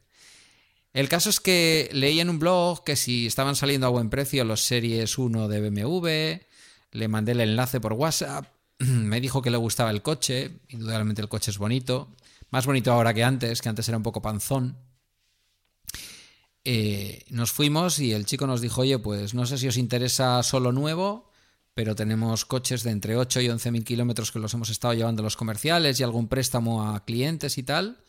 [0.92, 4.44] El caso es que leí en un blog que si estaban saliendo a buen precio
[4.44, 6.08] los series 1 de BMW,
[6.92, 8.46] le mandé el enlace por WhatsApp,
[8.78, 12.08] me dijo que le gustaba el coche, indudablemente el coche es bonito,
[12.50, 14.76] más bonito ahora que antes, que antes era un poco panzón.
[16.64, 20.42] Eh, nos fuimos y el chico nos dijo, oye, pues no sé si os interesa
[20.42, 21.30] solo nuevo,
[21.74, 25.22] pero tenemos coches de entre 8 y 11 mil kilómetros que los hemos estado llevando
[25.22, 28.04] a los comerciales y algún préstamo a clientes y tal.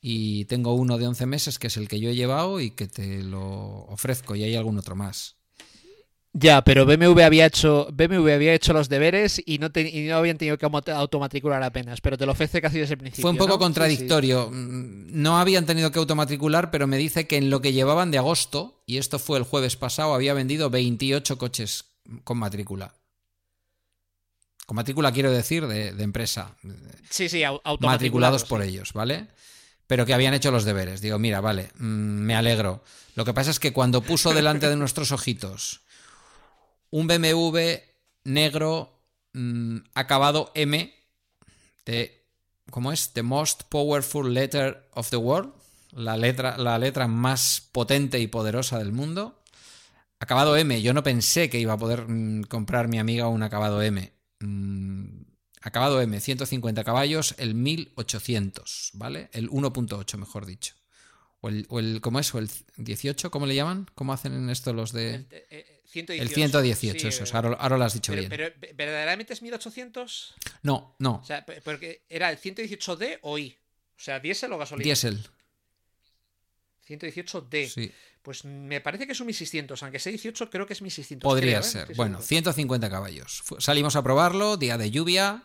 [0.00, 2.86] y tengo uno de 11 meses que es el que yo he llevado y que
[2.88, 5.36] te lo ofrezco y hay algún otro más.
[6.36, 10.16] Ya, pero BMW había hecho BMW había hecho los deberes y no, te- y no
[10.16, 13.22] habían tenido que auto- automatricular apenas, pero te lo ofrece casi desde el principio.
[13.22, 13.54] Fue un poco ¿no?
[13.54, 13.64] Sí, sí.
[13.64, 14.50] contradictorio.
[14.50, 18.18] Mm, No habían tenido que automatricular, pero me dice que en lo que llevaban de
[18.18, 21.84] agosto, y esto fue el jueves pasado, había vendido 28 coches
[22.24, 22.94] con matrícula.
[24.66, 26.56] Con matrícula quiero decir de, de empresa,
[27.10, 27.42] Sí, sí,
[27.78, 28.70] matriculados por sí.
[28.70, 29.28] ellos, ¿vale?
[29.86, 31.00] Pero que habían hecho los deberes.
[31.00, 32.82] Digo, mira, vale, mm, me alegro.
[33.14, 35.82] Lo que pasa es que cuando puso delante de nuestros ojitos
[36.94, 37.58] un BMW
[38.22, 39.00] negro
[39.32, 40.94] mm, acabado M
[41.84, 42.24] de
[42.70, 43.12] ¿cómo es?
[43.12, 45.52] The most powerful letter of the world,
[45.90, 49.42] la letra la letra más potente y poderosa del mundo.
[50.20, 53.82] Acabado M, yo no pensé que iba a poder mm, comprar mi amiga un acabado
[53.82, 54.12] M.
[54.38, 55.22] Mm,
[55.62, 59.30] acabado M, 150 caballos, el 1800, ¿vale?
[59.32, 60.74] El 1.8, mejor dicho.
[61.40, 62.32] O el, o el- ¿cómo es?
[62.34, 63.32] ¿O el 18?
[63.32, 63.90] ¿Cómo le llaman?
[63.96, 65.26] ¿Cómo hacen en esto los de...?
[65.30, 66.22] Eh, 118.
[66.22, 68.54] El 118, sí, eso es, eh, ahora, ahora lo has dicho pero, bien.
[68.58, 70.34] pero, ¿verdaderamente es 1800?
[70.62, 73.56] No, no, O sea, porque era el 118D o I.
[73.96, 74.84] O sea, diésel o gasolina.
[74.84, 75.20] diésel.
[76.88, 77.68] 118D.
[77.68, 77.92] Sí,
[78.22, 81.22] Pues me parece que es un 1600, aunque sea 18, creo que es 1600.
[81.28, 81.62] podría creo, ¿eh?
[81.62, 81.80] Ser.
[81.82, 82.26] estoy Bueno, seguro.
[82.26, 83.42] 150 caballos.
[83.58, 85.44] Salimos a probarlo, día de lluvia.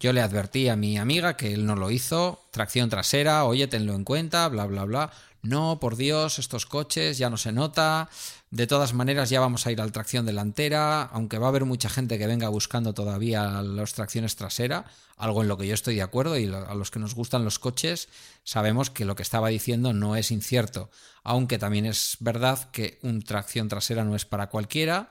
[0.00, 2.40] Yo le advertí a mi amiga que él no lo hizo.
[2.50, 5.12] Tracción trasera, oye, tenlo en cuenta, bla, bla, bla.
[5.42, 8.08] No, por Dios, estos coches ya no se nota.
[8.50, 11.88] De todas maneras, ya vamos a ir al tracción delantera, aunque va a haber mucha
[11.88, 14.86] gente que venga buscando todavía las tracciones trasera,
[15.16, 17.58] algo en lo que yo estoy de acuerdo y a los que nos gustan los
[17.58, 18.08] coches
[18.42, 20.90] sabemos que lo que estaba diciendo no es incierto,
[21.22, 25.08] aunque también es verdad que un tracción trasera no es para cualquiera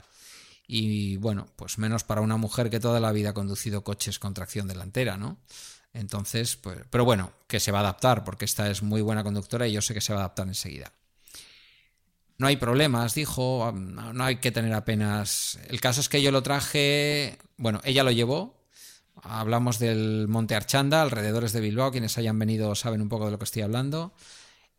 [0.68, 4.34] y bueno, pues menos para una mujer que toda la vida ha conducido coches con
[4.34, 5.38] tracción delantera, ¿no?
[5.94, 9.68] Entonces, pues, pero bueno, que se va a adaptar, porque esta es muy buena conductora
[9.68, 10.92] y yo sé que se va a adaptar enseguida.
[12.38, 15.58] No hay problemas, dijo, no, hay que tener apenas...
[15.70, 18.68] El caso es que yo lo traje, bueno, ella lo llevó,
[19.24, 23.40] hablamos del Monte Archanda, alrededores de Bilbao, quienes hayan venido saben un poco de lo
[23.40, 24.14] que estoy hablando.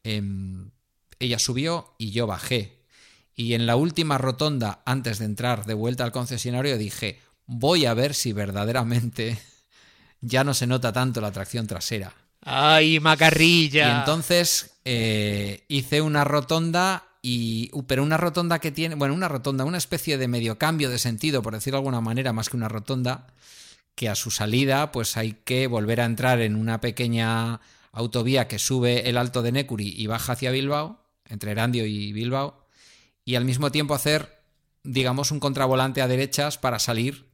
[0.05, 0.70] Em,
[1.18, 2.78] ella subió y yo bajé.
[3.35, 7.94] Y en la última rotonda, antes de entrar de vuelta al concesionario, dije, voy a
[7.94, 9.39] ver si verdaderamente
[10.20, 12.12] ya no se nota tanto la tracción trasera.
[12.43, 13.89] ¡Ay, macarrilla!
[13.89, 19.28] Y entonces eh, hice una rotonda y uh, pero una rotonda que tiene, bueno, una
[19.28, 22.57] rotonda, una especie de medio cambio de sentido, por decirlo de alguna manera, más que
[22.57, 23.27] una rotonda,
[23.95, 27.61] que a su salida pues hay que volver a entrar en una pequeña
[27.93, 32.66] autovía que sube el Alto de Necuri y baja hacia Bilbao, entre Erandio y Bilbao,
[33.24, 34.40] y al mismo tiempo hacer,
[34.85, 37.28] digamos, un contravolante a derechas para salir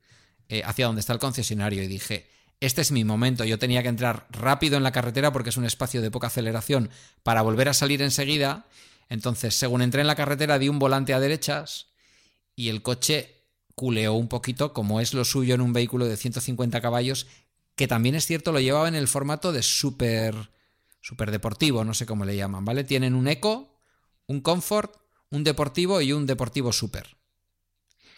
[0.49, 1.83] eh, hacia donde está el concesionario.
[1.83, 2.29] Y dije,
[2.65, 5.65] este es mi momento, yo tenía que entrar rápido en la carretera porque es un
[5.65, 6.91] espacio de poca aceleración
[7.23, 8.67] para volver a salir enseguida.
[9.09, 11.89] Entonces, según entré en la carretera, di un volante a derechas
[12.57, 13.43] y el coche
[13.75, 17.27] culeó un poquito, como es lo suyo en un vehículo de 150 caballos,
[17.75, 20.51] que también es cierto, lo llevaba en el formato de super,
[21.01, 22.85] super deportivo, no sé cómo le llaman, ¿vale?
[22.85, 23.77] Tienen un Eco,
[24.27, 24.97] un Comfort,
[25.31, 27.17] un deportivo y un deportivo super.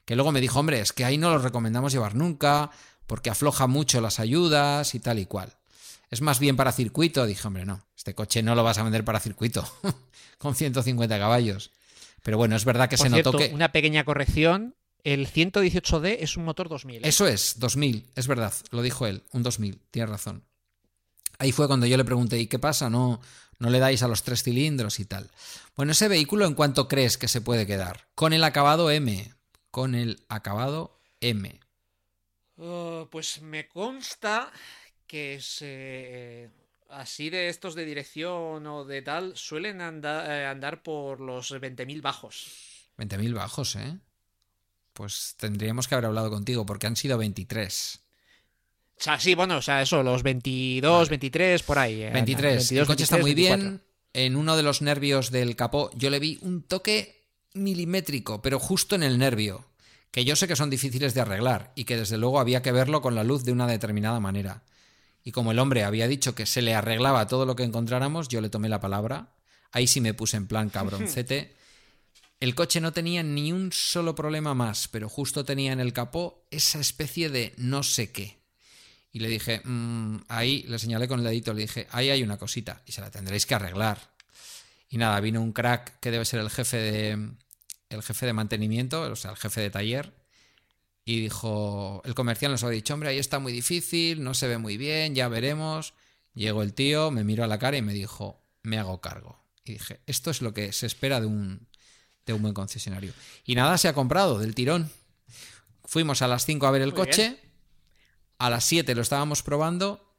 [0.04, 2.70] Que luego me dijo, hombre, es que ahí no los recomendamos llevar nunca,
[3.06, 5.52] porque afloja mucho las ayudas y tal y cual.
[6.10, 7.26] Es más bien para circuito.
[7.26, 9.66] Dije, hombre, no, este coche no lo vas a vender para circuito,
[10.38, 11.70] con 150 caballos.
[12.22, 13.54] Pero bueno, es verdad que Por se cierto, notó que...
[13.54, 14.74] una pequeña corrección.
[15.04, 16.96] El 118D es un motor 2000.
[16.96, 17.08] ¿eh?
[17.08, 20.42] Eso es, 2000, es verdad, lo dijo él, un 2000, tiene razón.
[21.38, 22.90] Ahí fue cuando yo le pregunté, ¿y qué pasa?
[22.90, 23.20] ¿No,
[23.60, 25.30] no le dais a los tres cilindros y tal?
[25.76, 28.08] Bueno, ese vehículo, ¿en cuánto crees que se puede quedar?
[28.16, 29.32] Con el acabado M,
[29.70, 31.60] con el acabado M.
[32.58, 34.50] Oh, pues me consta
[35.06, 36.50] que se,
[36.88, 42.00] así de estos de dirección o de tal suelen andar, eh, andar por los 20.000
[42.00, 42.88] bajos.
[42.98, 43.98] 20.000 bajos, ¿eh?
[44.92, 48.00] Pues tendríamos que haber hablado contigo, porque han sido 23.
[48.98, 52.02] O sea, sí, bueno, o sea, eso, los 22, 23, por ahí.
[52.02, 52.54] eh, 23.
[52.56, 53.70] 22, el coche está 23, muy 24.
[53.70, 53.82] bien.
[54.14, 58.94] En uno de los nervios del capó yo le vi un toque milimétrico, pero justo
[58.94, 59.66] en el nervio,
[60.16, 63.02] que yo sé que son difíciles de arreglar y que desde luego había que verlo
[63.02, 64.62] con la luz de una determinada manera.
[65.22, 68.40] Y como el hombre había dicho que se le arreglaba todo lo que encontráramos, yo
[68.40, 69.34] le tomé la palabra.
[69.72, 71.54] Ahí sí me puse en plan cabroncete.
[72.40, 76.46] El coche no tenía ni un solo problema más, pero justo tenía en el capó
[76.50, 78.38] esa especie de no sé qué.
[79.12, 82.38] Y le dije, "Mm, ahí, le señalé con el dedito, le dije, ahí hay una
[82.38, 84.14] cosita y se la tendréis que arreglar.
[84.88, 87.28] Y nada, vino un crack que debe ser el jefe de,
[87.88, 90.12] el jefe de mantenimiento, o sea, el jefe de taller,
[91.04, 94.58] y dijo, el comercial nos había dicho, hombre, ahí está muy difícil, no se ve
[94.58, 95.94] muy bien, ya veremos.
[96.34, 99.40] Llegó el tío, me miró a la cara y me dijo, me hago cargo.
[99.64, 101.68] Y dije, esto es lo que se espera de un,
[102.26, 103.12] de un buen concesionario.
[103.44, 104.90] Y nada, se ha comprado del tirón.
[105.84, 107.38] Fuimos a las 5 a ver el Muy coche,
[108.38, 110.12] a las 7 lo estábamos probando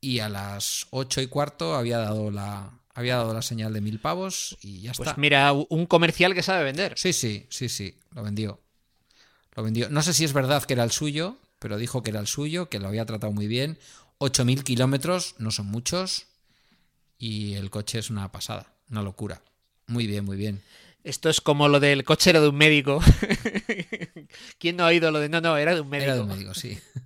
[0.00, 3.98] y a las 8 y cuarto había dado la, había dado la señal de mil
[4.00, 5.20] pavos y ya Pues está.
[5.20, 6.94] mira, un comercial que sabe vender.
[6.96, 8.60] Sí, sí, sí, sí, lo vendió.
[9.56, 9.88] Lo vendió.
[9.90, 12.68] No sé si es verdad que era el suyo, pero dijo que era el suyo,
[12.68, 13.78] que lo había tratado muy bien.
[14.18, 16.26] 8.000 kilómetros, no son muchos.
[17.18, 19.42] Y el coche es una pasada, una locura.
[19.86, 20.62] Muy bien, muy bien.
[21.04, 23.00] Esto es como lo del cochero de un médico.
[24.58, 26.04] ¿Quién no ha oído lo de no, no, era de un médico?
[26.06, 26.78] Era de un médico, sí.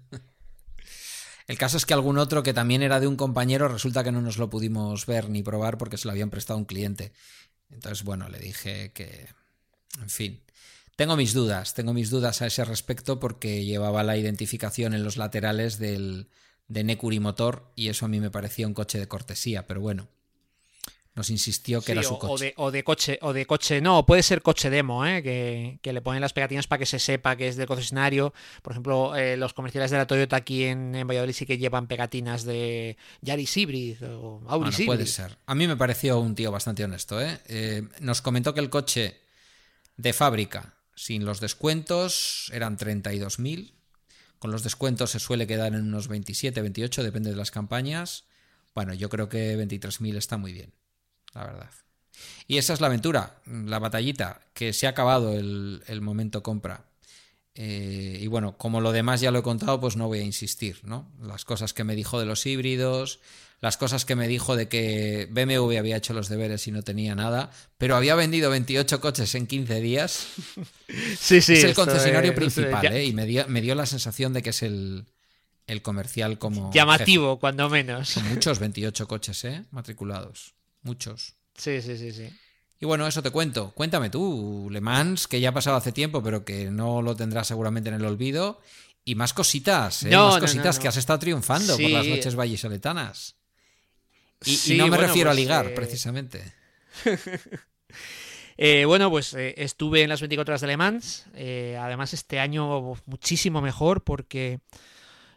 [1.48, 4.20] El caso es que algún otro que también era de un compañero resulta que no
[4.20, 7.12] nos lo pudimos ver ni probar porque se lo habían prestado a un cliente.
[7.70, 9.26] Entonces, bueno, le dije que...
[10.00, 10.42] En fin.
[10.94, 15.16] Tengo mis dudas, tengo mis dudas a ese respecto porque llevaba la identificación en los
[15.16, 16.28] laterales del,
[16.68, 20.08] de Necuri Motor y eso a mí me parecía un coche de cortesía, pero bueno.
[21.18, 22.44] Nos insistió que Sí, era su o coche.
[22.44, 25.20] de, o de coche, o de coche, no, puede ser coche demo, ¿eh?
[25.20, 28.32] que, que le ponen las pegatinas para que se sepa que es del concesionario.
[28.62, 31.88] Por ejemplo, eh, los comerciales de la Toyota aquí en, en Valladolid sí que llevan
[31.88, 35.36] pegatinas de Yaris Hybrid o Auris Bueno, puede ser.
[35.46, 37.20] A mí me pareció un tío bastante honesto.
[37.20, 37.40] ¿eh?
[37.48, 39.18] Eh, nos comentó que el coche
[39.96, 43.72] de fábrica, sin los descuentos, eran 32.000.
[44.38, 48.22] Con los descuentos se suele quedar en unos 27, 28, depende de las campañas.
[48.74, 50.72] Bueno, yo creo que 23.000 está muy bien,
[51.34, 51.70] la verdad.
[52.46, 56.84] Y esa es la aventura, la batallita, que se ha acabado el, el momento compra.
[57.54, 60.78] Eh, y bueno, como lo demás ya lo he contado, pues no voy a insistir,
[60.84, 61.10] ¿no?
[61.20, 63.18] Las cosas que me dijo de los híbridos,
[63.60, 67.16] las cosas que me dijo de que BMW había hecho los deberes y no tenía
[67.16, 70.26] nada, pero había vendido 28 coches en 15 días.
[71.20, 71.52] Sí, sí.
[71.54, 73.04] es el concesionario es- principal, ya- ¿eh?
[73.04, 75.04] Y me dio, me dio la sensación de que es el,
[75.66, 76.72] el comercial como...
[76.72, 78.08] Llamativo, cuando menos.
[78.08, 79.64] Son muchos 28 coches, ¿eh?
[79.70, 80.54] Matriculados.
[80.82, 81.34] Muchos.
[81.56, 82.28] Sí, sí, sí, sí.
[82.80, 83.72] Y bueno, eso te cuento.
[83.74, 87.48] Cuéntame tú, Le Mans, que ya ha pasado hace tiempo, pero que no lo tendrás
[87.48, 88.60] seguramente en el olvido.
[89.04, 90.10] Y más cositas, ¿eh?
[90.10, 91.88] No, más cositas no, que has estado triunfando por Sí.
[91.92, 93.36] las noches vallisoletanas.
[94.44, 96.54] Y, no me bueno, refiero a pues, ligar, eh, precisamente.
[98.60, 101.26] Eh, bueno, pues eh, estuve en las 24 horas de Le Mans.
[101.78, 104.58] además, este año muchísimo mejor porque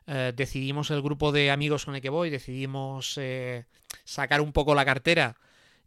[0.07, 3.65] eh, decidimos el grupo de amigos con el que voy, decidimos eh,
[4.03, 5.38] sacar un poco la cartera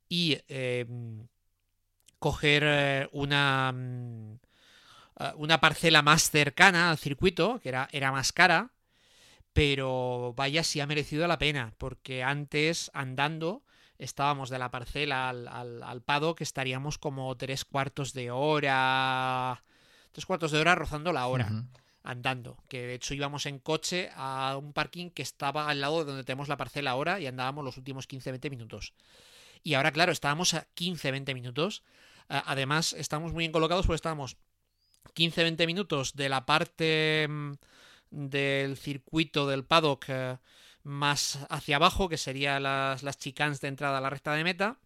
[0.09, 0.87] y eh,
[2.19, 4.39] coger eh, una, mm,
[5.37, 8.71] una parcela más cercana al circuito, que era, era más cara.
[9.53, 13.63] Pero vaya si ha merecido la pena, porque antes andando
[13.99, 19.63] estábamos de la parcela al, al, al paddock, estaríamos como tres cuartos de hora.
[20.11, 21.49] Tres cuartos de hora rozando la hora.
[22.05, 22.63] Andando.
[22.69, 26.25] Que de hecho íbamos en coche a un parking que estaba al lado de donde
[26.25, 28.95] tenemos la parcela ahora y andábamos los últimos 15-20 minutos.
[29.65, 31.83] Y ahora, claro, estábamos a 15-20 minutos.
[32.29, 34.37] Además, estamos muy bien colocados porque estábamos
[35.15, 37.53] 15-20 minutos de la parte mm,
[38.11, 40.39] del circuito del paddock eh,
[40.83, 44.79] más hacia abajo, que serían las, las chicanes de entrada a la recta de meta,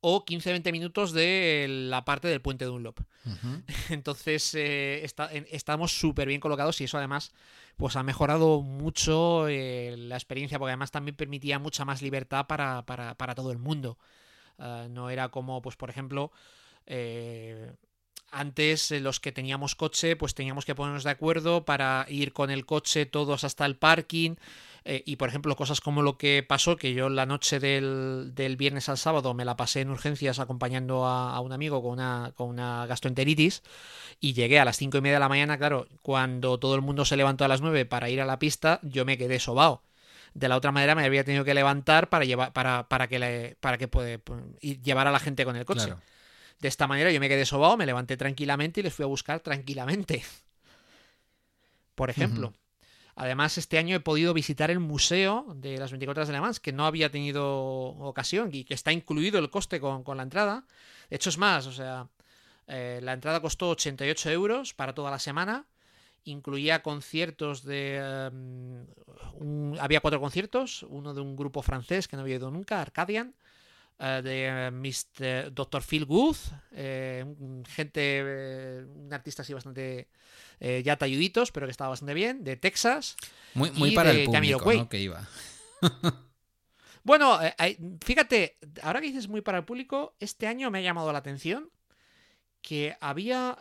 [0.00, 3.00] o 15-20 minutos de la parte del puente de Dunlop.
[3.90, 7.32] Entonces eh, está- en- estamos súper bien colocados y eso además
[7.76, 12.84] pues ha mejorado mucho eh, la experiencia porque además también permitía mucha más libertad para,
[12.86, 13.98] para- para todo el mundo.
[14.58, 16.32] Ah, no era como pues por ejemplo
[16.86, 17.72] eh,
[18.30, 22.50] antes eh, los que teníamos coche pues teníamos que ponernos de acuerdo para ir con
[22.50, 24.36] el coche todos hasta el parking
[24.84, 28.56] eh, y por ejemplo cosas como lo que pasó que yo la noche del, del
[28.56, 32.48] viernes al sábado me la pasé en urgencias acompañando a, un amigo con una, con
[32.48, 33.62] una gastroenteritis
[34.20, 37.04] y llegué a las cinco y media de la mañana claro cuando todo el mundo
[37.04, 39.82] se levantó a las 9 para ir a la pista yo me quedé sobao
[40.34, 43.56] de la otra manera me había tenido que levantar para llevar para, para que le,
[43.60, 44.20] para que puede,
[44.60, 46.00] llevar a la gente con el coche Claro.
[46.60, 49.40] De esta manera yo me quedé sobao, me levanté tranquilamente y les fui a buscar
[49.40, 50.22] tranquilamente.
[51.94, 52.52] Por ejemplo.
[53.16, 56.60] Además, este año he podido visitar el museo de las 24 horas de Le Mans,
[56.60, 57.46] que no había tenido
[57.98, 60.66] ocasión y que está incluido el coste con, con la entrada.
[61.10, 62.08] De hecho, es más, o sea,
[62.68, 65.66] eh, la entrada costó 88 euros para toda la semana.
[66.24, 68.00] Incluía conciertos de...
[69.34, 73.34] un- había cuatro conciertos, uno de un grupo francés que no había ido nunca, Arcadian,
[74.00, 75.52] eh, de eh, Mr.
[75.52, 75.82] Dr.
[75.82, 76.36] Phil Good,
[76.72, 77.24] eh,
[77.68, 80.08] gente, eh, un artista así bastante
[80.58, 83.16] eh, ya talluditos, pero que estaba bastante bien, de Texas.
[83.54, 84.26] Muy, muy y para de el
[84.58, 84.88] público.
[84.88, 85.26] Que iba.
[87.02, 87.38] Bueno,
[88.04, 91.70] fíjate, ahora que dices muy para el público, este año me ha llamado la atención
[92.60, 93.56] que había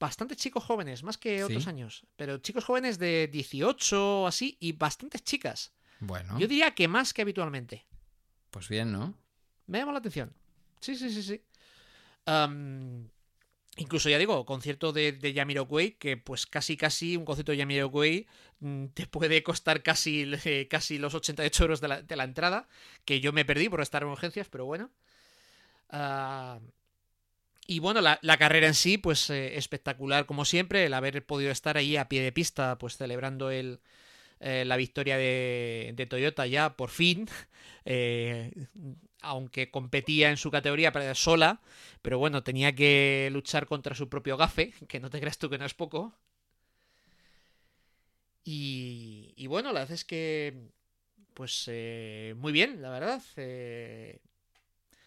[0.00, 1.68] bastantes chicos jóvenes, más que otros Sí.
[1.68, 5.72] años, pero chicos jóvenes de 18 o así y bastantes chicas.
[6.00, 7.86] Bueno, Yo diría que más que habitualmente.
[8.50, 9.14] pues bien, ¿no?
[9.66, 10.32] Me llama la atención.
[10.80, 11.42] Sí, sí, sí, sí.
[13.76, 18.26] Incluso, ya digo, concierto de, de Jamiroquai, que pues casi, casi un concierto de Jamiroquai
[18.60, 22.68] mm, te puede costar casi, eh, casi los 88 euros de la, de la entrada,
[23.04, 24.90] que yo me perdí por estar en urgencias, pero bueno.
[25.90, 26.60] Ah,
[27.66, 31.76] y bueno, la, carrera en sí, pues eh, espectacular como siempre, el haber podido estar
[31.76, 33.80] ahí a pie de pista, pues celebrando el,
[34.40, 37.26] eh, la victoria de, Toyota ya por fin,
[39.24, 41.60] aunque competía en su categoría pero sola,
[42.02, 45.58] pero bueno, tenía que luchar contra su propio gafe, que no te creas tú que
[45.58, 46.14] no es poco.
[48.44, 50.68] Y, bueno, la verdad es que,
[51.34, 53.22] pues eh, muy bien, la verdad.
[53.36, 54.20] eh,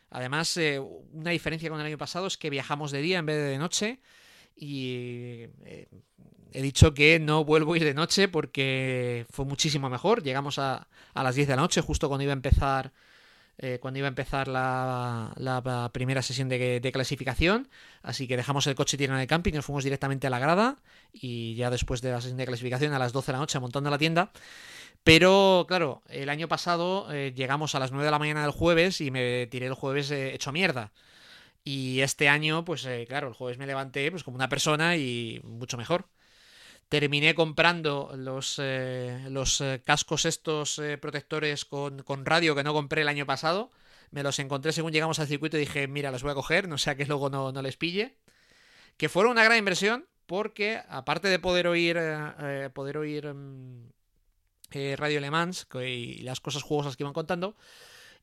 [0.09, 3.37] Además, eh, una diferencia con el año pasado es que viajamos de día en vez
[3.37, 3.99] de de noche.
[4.55, 5.47] Y
[6.53, 10.23] he dicho que no vuelvo a ir de noche porque fue muchísimo mejor.
[10.23, 12.91] Llegamos a, a las 10 de la noche, justo cuando iba a empezar.
[13.59, 17.69] Eh, cuando iba a empezar la, primera sesión de, clasificación.
[18.03, 20.77] Así que dejamos el coche tirado en el camping, nos fuimos directamente a la grada.
[21.13, 23.89] Y ya después de la sesión de clasificación, a las 12 de la noche, montando
[23.89, 24.31] la tienda.
[25.03, 29.01] Pero, claro, el año pasado eh, llegamos a las 9 de la mañana del jueves
[29.01, 30.91] y me tiré el jueves eh, hecho mierda.
[31.63, 35.77] Y este año, pues claro, el jueves me levanté pues como una persona y mucho
[35.77, 36.07] mejor.
[36.89, 42.73] Terminé comprando los, eh, los eh, cascos estos eh, protectores con, con radio que no
[42.73, 43.71] compré el año pasado.
[44.11, 46.77] Me los encontré según llegamos al circuito y dije, mira, los voy a coger, no
[46.77, 48.15] sea que luego no, no les pille.
[48.95, 53.89] Que fueron una gran inversión porque aparte de poder oír, eh, poder oír mm,
[54.97, 57.55] Radio Le Mans y las cosas jugosas que iban contando,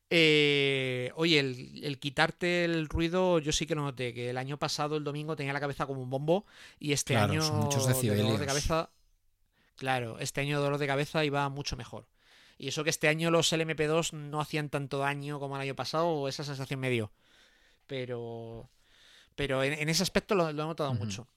[0.09, 4.57] eh, oye, el, el quitarte el ruido, yo sí que lo noté, que el año
[4.57, 6.45] pasado, el domingo, tenía la cabeza como un bombo
[6.79, 8.89] y este Claro, año muchos dolor de cabeza,
[9.75, 12.07] claro, este año dolor de cabeza iba mucho mejor.
[12.57, 16.07] Y eso que este año los LMP2 no hacían tanto daño como el año pasado,
[16.07, 17.11] o esa sensación me dio.
[17.87, 18.69] Pero,
[19.35, 21.27] pero en, en ese aspecto lo, lo he notado mucho.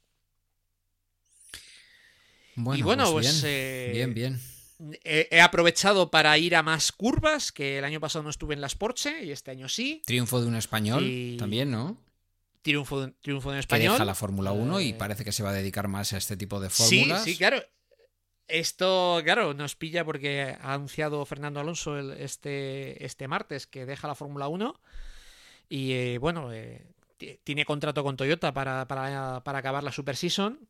[2.54, 4.40] Bueno, y bueno, pues, pues, bien, eh, bien, bien.
[5.02, 8.76] He, aprovechado para ir a más curvas, que el año pasado no estuve en las
[8.76, 10.02] Porsche y este año sí.
[10.06, 11.96] Triunfo de un español y- también, ¿no?
[12.62, 13.92] Triunfo, de- triunfo en Que español.
[13.94, 16.36] deja la Fórmula 1 y Eh, parece que se va a dedicar más a este
[16.36, 17.24] tipo de Sí, fórmulas.
[17.24, 17.62] sí, claro.
[18.46, 24.08] Esto, claro, nos pilla porque ha anunciado Fernando Alonso el- este, este martes que deja
[24.08, 24.80] la Fórmula 1
[25.68, 26.86] y eh, bueno, eh,
[27.18, 30.60] ti- tiene contrato con Toyota para, para, para acabar la Super Season,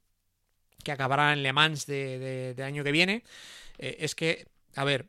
[0.83, 3.23] que acabará en Le Mans de, de- de año que viene.
[3.79, 5.09] Eh, es que, a ver,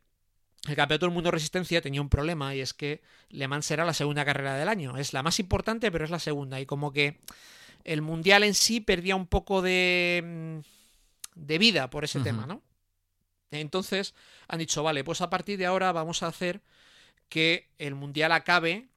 [0.67, 3.85] el Campeonato del Mundo de Resistencia tenía un problema y es que Le Mans será
[3.85, 4.97] la segunda carrera del año.
[4.97, 6.59] Es la más importante, pero es la segunda.
[6.59, 7.19] Y como que
[7.83, 10.59] el Mundial en sí perdía un poco de, mm,
[11.35, 12.61] de vida por ese tema, ¿no?
[13.51, 14.13] Entonces
[14.47, 16.61] han dicho, vale, pues a partir de ahora vamos a hacer
[17.29, 18.89] que el Mundial acabe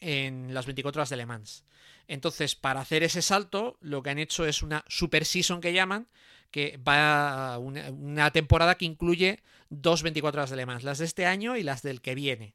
[0.00, 1.64] en las 24 horas de Le Mans.
[2.08, 6.08] Entonces, para hacer ese salto, lo que han hecho es una Super Season que llaman,
[6.52, 10.98] que va a una, una temporada que incluye dos 24 horas de Le Mans, las
[10.98, 12.54] de este año y las del que viene.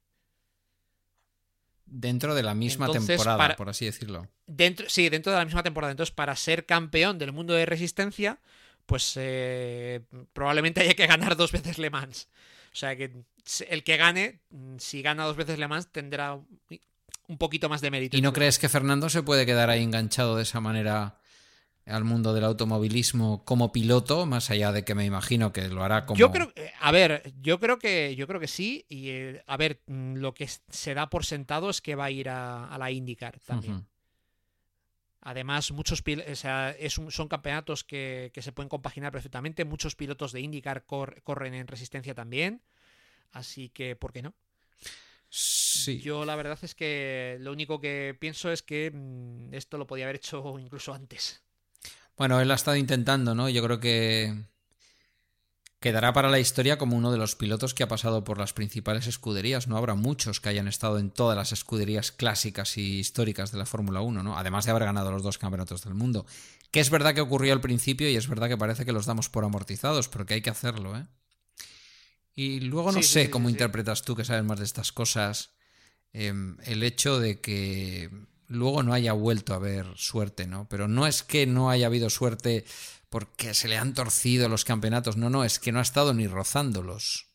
[1.85, 4.27] Dentro de la misma Entonces, temporada, para- por así decirlo.
[4.45, 5.91] Dentro, sí, dentro de la misma temporada.
[5.91, 8.39] Entonces, para ser campeón del mundo de resistencia,
[8.85, 10.01] pues eh,
[10.33, 12.27] probablemente haya que ganar dos veces Le Mans.
[12.73, 13.11] O sea que
[13.69, 14.39] el que gane,
[14.77, 16.33] si gana dos veces Le Mans, tendrá
[17.27, 18.17] un poquito más de mérito.
[18.17, 21.15] ¿Y no crees que Fernando se puede quedar ahí enganchado de esa manera
[21.87, 26.05] al mundo del automovilismo como piloto, más allá de que me imagino que lo hará
[26.05, 26.17] como...
[26.19, 29.57] Yo creo, eh, a ver, yo creo que yo creo que sí y eh, a
[29.57, 32.77] ver, mm, lo que se da por sentado es que va a ir a, a
[32.77, 33.85] la IndyCar también.
[35.21, 36.01] Además, muchos
[36.31, 39.65] o sea, es un- son campeonatos que, que se pueden compaginar perfectamente.
[39.65, 42.61] Muchos pilotos de IndyCar cor- corren en resistencia también.
[43.31, 44.33] Así que, ¿por qué no?
[45.29, 45.99] Sí.
[45.99, 50.05] Yo la verdad es que lo único que pienso es que mm, esto lo podía
[50.05, 51.43] haber hecho incluso antes.
[52.17, 53.47] Bueno, él ha estado intentando, ¿no?
[53.49, 54.33] Yo creo que
[55.79, 59.05] quedará para la historia como uno de los pilotos que ha pasado por las principales
[59.07, 59.67] escuderías.
[59.67, 63.65] No habrá muchos que hayan estado en todas las escuderías clásicas y históricas de la
[63.65, 64.37] Fórmula 1, ¿no?
[64.37, 66.25] Además de haber ganado los dos campeonatos del mundo.
[66.71, 69.29] Que es verdad que ocurrió al principio y es verdad que parece que los damos
[69.29, 71.05] por amortizados, pero que hay que hacerlo, ¿eh?
[72.35, 74.91] Y luego no Sí, sé sí, cómo sí, interpretas tú que sabes más de estas
[74.91, 75.51] cosas
[76.13, 78.09] em, el hecho de que
[78.47, 80.67] luego no haya vuelto a haber suerte, ¿no?
[80.69, 82.65] Pero no es que no haya habido suerte
[83.09, 86.27] porque se le han torcido los campeonatos, no, no, es que no ha estado ni
[86.27, 87.27] rozándolos.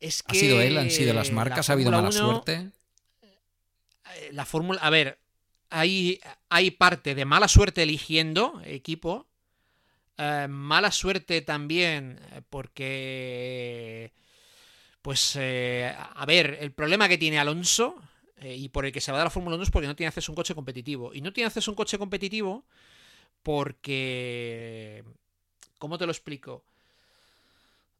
[0.00, 0.76] Es ¿Ha que sido él?
[0.78, 1.68] ¿Han sido las la marcas?
[1.70, 2.70] ¿Ha habido mala Fórmula 1, suerte?
[4.14, 5.18] eh, La fórmula, a ver,
[5.70, 9.26] hay, hay parte de mala suerte eligiendo equipo
[10.18, 14.12] Eh, mala suerte también, eh, porque.
[15.02, 17.96] Pues, eh, a ver, el problema que tiene Alonso
[18.42, 20.30] y por el que se va de la Fórmula 1 es porque no tiene acceso
[20.30, 21.14] a un coche competitivo.
[21.14, 22.64] Y no tiene acceso a un coche competitivo
[23.42, 25.04] porque...
[25.78, 26.64] ¿Cómo te lo explico?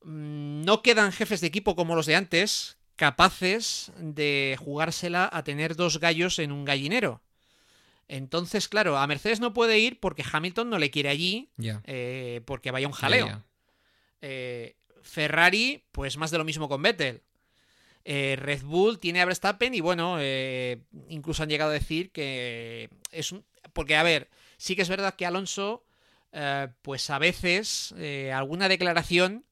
[0.02, 5.76] Mm, no quedan jefes de equipo como los de antes capaces de jugársela a tener
[5.76, 7.20] dos gallos en un gallinero.
[8.08, 12.70] Entonces, claro, a Mercedes no puede ir porque Hamilton no le quiere allí eh, porque
[12.70, 13.42] vaya un jaleo.
[14.22, 17.22] Eh, Ferrari, pues más de lo mismo con Vettel.
[18.08, 20.18] Eh, Red Bull tiene a Verstappen y bueno,
[21.08, 23.44] incluso han llegado a decir que es un...
[23.72, 25.84] Porque, a ver, sí que es verdad que Alonso,
[26.82, 27.94] pues a veces
[28.32, 29.46] alguna declaración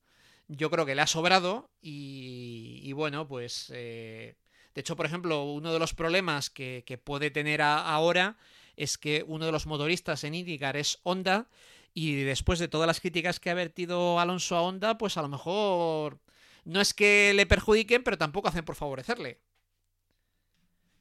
[0.49, 3.71] yo creo que le ha sobrado y, bueno, pues...
[3.75, 4.37] Eh,
[4.75, 8.37] de hecho, por ejemplo, uno de los problemas que, puede tener ahora
[8.77, 11.49] es que uno de los motoristas en IndyCar es Honda
[11.93, 15.29] y después de todas las críticas que ha vertido Alonso a Honda, pues a lo
[15.29, 16.19] mejor
[16.65, 19.41] no es que le perjudiquen, pero tampoco hacen por favorecerle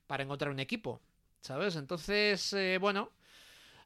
[0.08, 1.02] para encontrar un equipo,
[1.42, 1.76] ¿sabes?
[1.76, 3.12] Entonces, eh, bueno,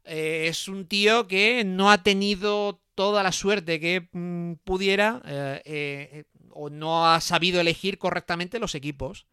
[0.04, 6.26] eh, es un tío que no ha tenido toda la suerte que mm, pudiera eh,
[6.52, 9.26] o no ha sabido elegir correctamente los equipos.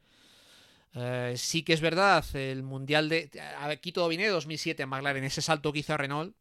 [1.34, 3.30] sí que es verdad, el Mundial de...
[3.58, 6.36] Aquí todo viene de 2007 en McLaren, ese salto que hizo Renault,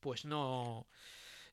[0.00, 0.86] pues no...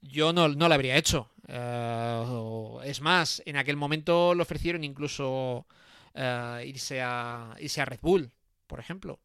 [0.02, 1.30] Yo no, no lo habría hecho.
[1.48, 5.66] Es más, en aquel momento le ofrecieron incluso
[6.64, 8.32] irse, a, irse a Red Bull,
[8.68, 9.20] por ejemplo.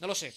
[0.00, 0.32] No lo sé.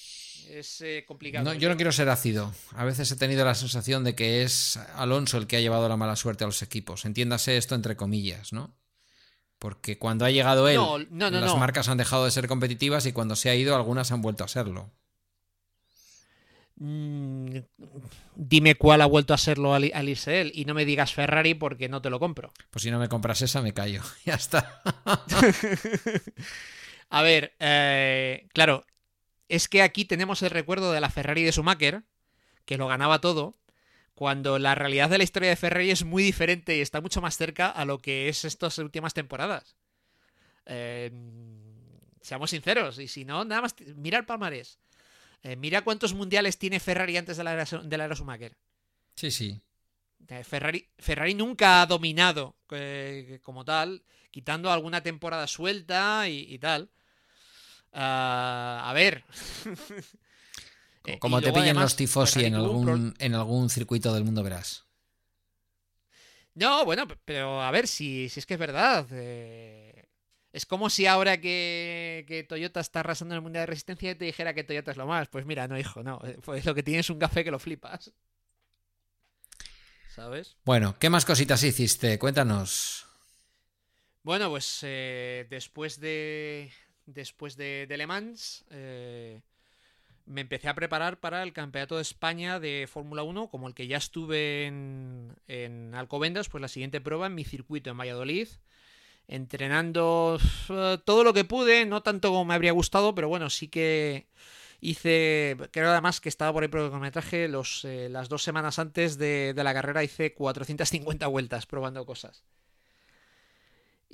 [0.49, 1.53] Es eh, complicado.
[1.53, 2.53] yo no quiero ser ácido.
[2.71, 5.95] A veces he tenido la sensación de que es Alonso el que ha llevado la
[5.95, 7.05] mala suerte a los equipos.
[7.05, 8.75] Entiéndase esto entre comillas, ¿no?
[9.59, 13.49] Porque cuando ha llegado él, las marcas han dejado de ser competitivas y cuando se
[13.49, 14.91] ha ido, algunas han vuelto a serlo.
[16.75, 17.57] Mm,
[18.35, 22.01] dime cuál ha vuelto a serlo al, Isel y no me digas Ferrari porque no
[22.01, 22.51] te lo compro.
[22.71, 24.01] Pues si no me compras esa, me callo.
[24.25, 24.81] ya está.
[27.09, 28.85] a ver, eh, claro,
[29.49, 32.03] es que aquí tenemos el recuerdo de la Ferrari de Schumacher,
[32.65, 33.53] que lo ganaba todo,
[34.15, 37.37] cuando la realidad de la historia de Ferrari es muy diferente y está mucho más
[37.37, 39.75] cerca a lo que es estas últimas temporadas.
[40.65, 41.61] Em,
[42.21, 44.79] seamos sinceros, y si no, nada más, mira el palmarés.
[45.43, 48.55] Eh, mira cuántos mundiales tiene Ferrari antes de la era, de Schumacher.
[49.15, 49.61] Sí, sí.
[50.29, 56.89] Eh, Ferrari, Ferrari nunca ha dominado eh, como tal, quitando alguna temporada suelta y tal.
[57.93, 59.23] Ah, a ver.
[61.19, 64.85] Como te pillen los tifosi en algún, en algún circuito del mundo, verás.
[66.55, 69.05] No, bueno, pero a ver si, si es que es verdad.
[69.11, 70.02] Eh,
[70.53, 74.53] es como si ahora que, Toyota está arrasando en el Mundial de Resistencia te dijera
[74.53, 75.27] que Toyota es lo más.
[75.27, 76.21] Pues mira, no, hijo, no.
[76.23, 78.13] Eh, pues lo que tienes es un café que lo flipas.
[80.09, 80.55] ¿Sabes?
[80.63, 82.19] Bueno, ¿qué más cositas hiciste?
[82.19, 83.07] Cuéntanos.
[84.21, 84.79] Bueno, pues
[85.49, 86.71] después de,
[87.07, 89.41] después de, Le Mans, eh,
[90.25, 93.87] me empecé a preparar para el Campeonato de España de Fórmula 1, como el que
[93.87, 98.47] ya estuve en, en Alcobendas, pues la siguiente prueba en mi circuito en Valladolid,
[99.27, 100.39] entrenando
[100.69, 104.27] eh, todo lo que pude, no tanto como me habría gustado, pero bueno, sí que
[104.81, 109.53] hice, creo además que estaba por el cronometraje, los, eh, las dos semanas antes de,
[109.53, 112.43] de la carrera hice 450 vueltas probando cosas.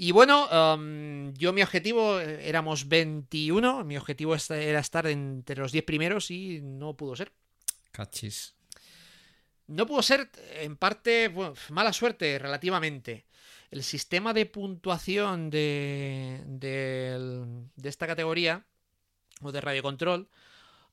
[0.01, 5.73] Y bueno, um, yo mi objetivo, eh, éramos 21, mi objetivo era estar entre los
[5.73, 7.33] 10 primeros y no pudo ser.
[7.91, 8.55] Cachis.
[9.67, 11.33] No pudo ser, en parte,
[11.69, 13.25] mala suerte relativamente.
[13.71, 18.65] El sistema de puntuación de, de, esta categoría,
[19.41, 20.29] o de radiocontrol,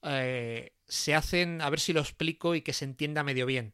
[0.03, 3.73] eh, se hacen, a ver si lo explico y que se entienda medio bien.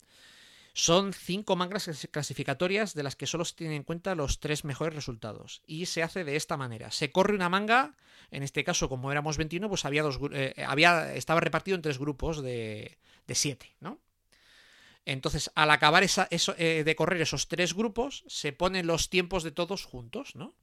[0.74, 4.94] Son cinco mangas clasificatorias de las que solo se tienen en cuenta los tres mejores
[4.94, 5.62] resultados.
[5.66, 6.90] Y se hace de esta manera.
[6.90, 7.94] Se corre una manga,
[8.30, 11.98] en este caso como éramos 21, pues había dos, eh, había, estaba repartido en tres
[11.98, 12.96] grupos de,
[13.26, 14.00] de siete, ¿no?
[15.04, 19.42] Entonces, al acabar esa, eso, eh, de correr esos tres grupos, se ponen los tiempos
[19.42, 20.54] de todos juntos, ¿no?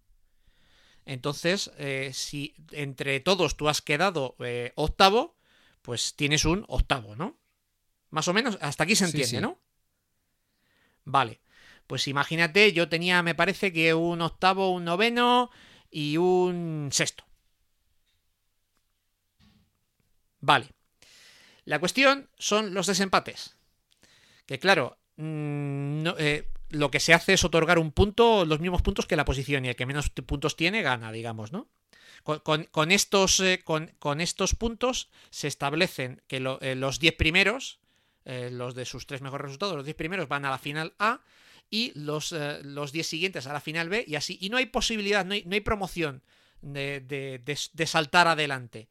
[1.05, 4.35] Entonces, eh, si entre todos tú has quedado
[4.75, 5.37] octavo,
[5.81, 7.39] pues tienes un octavo, ¿no?
[8.09, 9.59] Más o menos, hasta aquí se entiende, ¿no?
[11.03, 11.41] Vale.
[11.87, 15.49] Pues imagínate, yo tenía, me parece que un octavo, un noveno
[15.89, 17.25] y un sexto.
[20.39, 20.69] Vale.
[21.65, 23.57] La cuestión son los desempates.
[24.49, 29.05] Que claro, mm, eh, lo que se hace es otorgar un punto, los mismos puntos
[29.05, 31.69] que la posición, y el que menos puntos tiene gana, digamos, ¿no?
[32.23, 37.79] Con, estos, eh, con, estos puntos se establecen que eh, los 10 primeros
[38.25, 41.21] los de sus tres mejores resultados, los 10 primeros van a la final A
[41.69, 44.37] y los, los 10 siguientes a la final B y así.
[44.41, 46.23] Y no hay posibilidad, no hay, no hay promoción
[46.61, 48.89] de, de, de saltar adelante.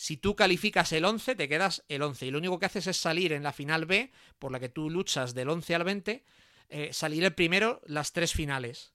[0.00, 2.24] Si tú calificas el 11, te quedas el 11.
[2.24, 4.88] Y lo único que haces es salir en la final B, por la que tú
[4.88, 6.24] luchas del 11 al 20,
[6.70, 8.94] eh, salir el primero las tres finales.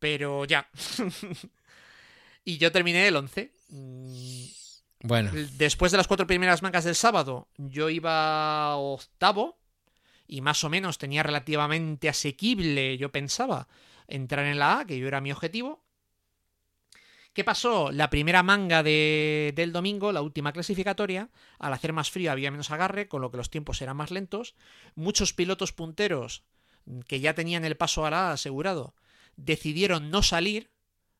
[0.00, 0.68] Pero ya.
[2.44, 3.52] y yo terminé el 11.
[3.68, 4.44] Mm,
[5.04, 9.60] Bueno, Después de las cuatro primeras mangas del sábado, yo iba octavo.
[10.26, 13.68] Y más o menos tenía relativamente asequible, yo pensaba,
[14.08, 15.84] entrar en la A, que yo era mi objetivo.
[17.38, 17.92] ¿Qué pasó?
[17.92, 21.28] La primera manga de- del domingo, la última clasificatoria,
[21.60, 24.56] al hacer más frío había menos agarre, con lo que los tiempos eran más lentos.
[24.96, 26.42] Muchos pilotos punteros
[27.06, 28.92] que ya tenían el paso a la asegurado
[29.36, 30.68] decidieron no salir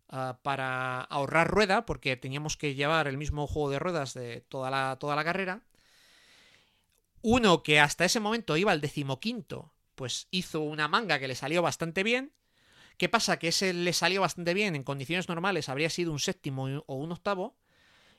[0.09, 4.73] ah, para ahorrar rueda, porque teníamos que llevar el mismo juego de ruedas de toda
[4.73, 5.63] la, toda la carrera.
[7.23, 11.63] Uno que hasta ese momento iba al decimoquinto, pues hizo una manga que le salió
[11.63, 12.33] bastante bien.
[12.99, 13.39] ¿Qué pasa?
[13.39, 14.75] Que ese le salió bastante bien.
[14.77, 17.57] En condiciones normales habría sido un séptimo o un octavo.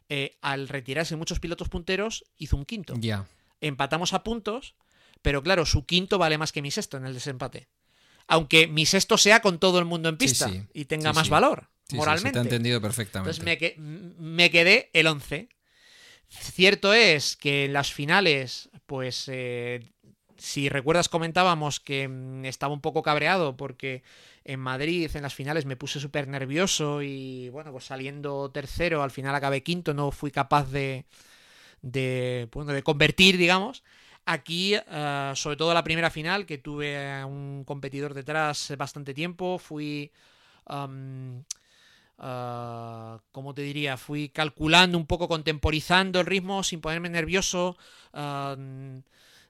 [0.09, 2.95] Eh, al retirarse muchos pilotos punteros, hizo un quinto.
[2.97, 3.27] ya.
[3.61, 4.73] Empatamos a puntos,
[5.21, 7.67] pero claro, su quinto vale más que mi sexto en el desempate.
[8.25, 10.63] Aunque mi sexto sea con todo el mundo en pista sí.
[10.73, 12.31] y tenga Sí, más valor, moralmente.
[12.33, 13.37] te ha entendido perfectamente.
[13.37, 15.49] Entonces me quedé el 11.
[16.29, 19.81] Cierto es que en las finales, pues eh,
[20.37, 24.03] si recuerdas comentábamos que mm, estaba un poco cabreado porque
[24.49, 29.11] en Madrid en las finales me puse súper nervioso y bueno, pues saliendo tercero, al
[29.11, 31.05] final acabé quinto, no fui capaz de,
[31.83, 33.83] de, bueno, de convertir, digamos.
[34.25, 39.59] Aquí, eh, sobre todo la primera final, que tuve a un competidor detrás bastante tiempo,
[39.59, 40.11] fui...
[40.65, 41.43] am,
[42.17, 43.97] ah, ¿Cómo te diría?
[43.97, 47.77] Fui calculando un poco, contemporizando el ritmo sin ponerme nervioso,
[48.13, 48.55] ah,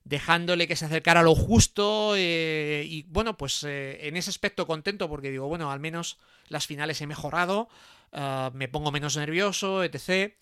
[0.03, 4.67] dejándole que se acercara a lo justo eh, y bueno, pues eh, en ese aspecto
[4.67, 7.69] contento porque digo, bueno, al menos las finales he mejorado,
[8.11, 10.33] ah, me pongo menos nervioso, etc.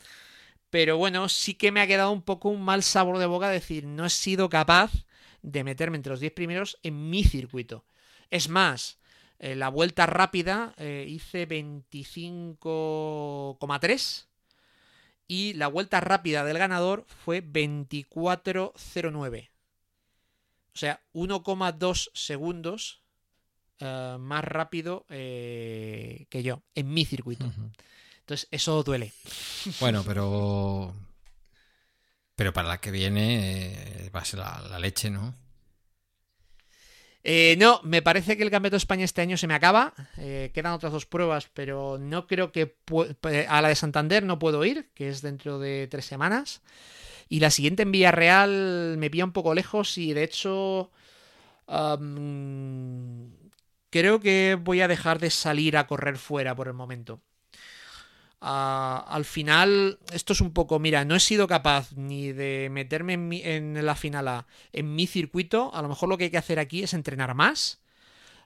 [0.69, 3.85] Pero bueno, sí que me ha quedado un poco un mal sabor de boca decir,
[3.85, 4.91] no he sido capaz
[5.41, 7.85] de meterme entre los 10 primeros en mi circuito.
[8.31, 8.99] Es más,
[9.39, 14.26] eh, la vuelta rápida hice 25,3
[15.27, 19.49] y la vuelta rápida del ganador fue 24,09.
[20.73, 23.03] O sea, 1,2 segundos
[23.79, 27.51] eh, más rápido eh, que yo en mi circuito.
[28.19, 29.13] Entonces, eso duele.
[29.79, 30.93] Bueno, pero.
[32.35, 35.33] Pero para la que viene eh, va a ser la, la leche, ¿no?
[37.29, 39.93] Eh, no, me parece que el Campeonato de España este año se me acaba.
[40.15, 42.77] Eh, quedan otras dos pruebas, pero no creo que
[43.29, 46.61] eh, a la de Santander no puedo ir, que es dentro de tres semanas.
[47.27, 50.89] Y la siguiente en Villarreal me pilla un poco lejos y de hecho
[53.89, 57.19] creo que voy a dejar de salir a correr fuera por el momento.
[58.39, 63.27] Al final, esto es un poco, mira, no he sido capaz ni de meterme en,
[63.27, 65.73] mi- en la final A en mi circuito.
[65.73, 67.79] A lo mejor lo que hay que hacer aquí es entrenar más.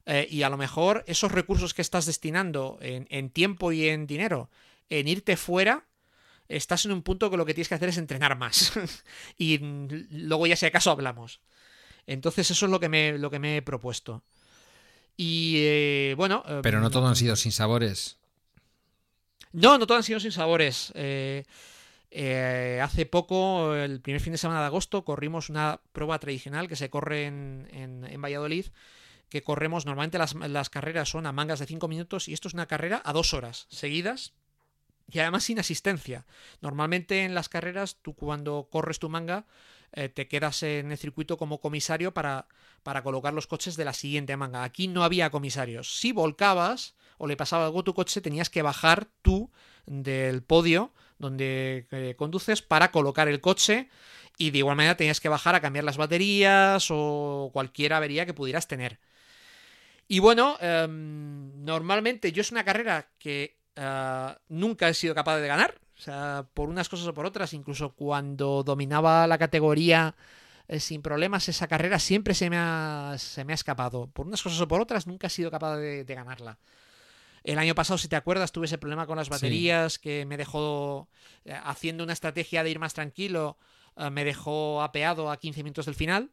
[0.05, 4.07] eh, y a lo mejor esos recursos que estás destinando en, en tiempo y en
[4.07, 4.49] dinero
[4.89, 5.85] en irte fuera,
[6.49, 8.73] estás en un punto que lo que tienes que hacer es entrenar más.
[9.37, 11.39] y mm, luego ya si acaso hablamos.
[12.07, 14.23] Entonces eso es lo que me, lo que me he propuesto.
[15.17, 16.43] Y eh, bueno...
[16.47, 18.17] eh, Pero no todo han sido sin sabores.
[19.53, 20.91] No, no todos han sido sin sabores.
[20.95, 21.43] Eh,
[22.11, 26.75] eh, hace poco, el primer fin de semana de agosto, corrimos una prueba tradicional que
[26.75, 28.65] se corre en, en- en Valladolid,
[29.29, 32.53] que corremos, normalmente las, las carreras son a mangas de 5 minutos y esto es
[32.53, 34.33] una carrera a 2 horas seguidas
[35.11, 36.25] y además sin asistencia.
[36.61, 39.45] Normalmente en las carreras, tú cuando corres tu manga,
[39.93, 42.47] eh, te quedas en el circuito como comisario para,
[42.83, 44.63] para colocar los coches de la siguiente manga.
[44.63, 45.99] Aquí no había comisarios.
[45.99, 49.51] Si volcabas o le pasaba algo a tu coche, tenías que bajar tú
[49.85, 53.89] del podio donde eh, conduces para colocar el coche
[54.37, 58.33] y de igual manera tenías que bajar a cambiar las baterías o cualquier avería que
[58.33, 58.99] pudieras tener.
[60.07, 65.47] Y bueno, em, normalmente yo es una carrera que eh, nunca he sido capaz de
[65.47, 65.79] ganar.
[65.97, 70.15] O sea, por unas cosas o por otras, incluso cuando dominaba la categoría
[70.67, 74.07] eh, sin problemas, esa carrera siempre se me, ha, se me ha escapado.
[74.07, 76.57] Por unas cosas o por otras, nunca he sido capaz de, de ganarla.
[77.43, 79.31] El año pasado, si te acuerdas, tuve ese problema con las Sí.
[79.31, 81.07] baterías que me dejó,
[81.45, 83.57] eh, haciendo una estrategia de ir más tranquilo,
[83.97, 86.31] eh, me dejó apeado a 15 minutos del final.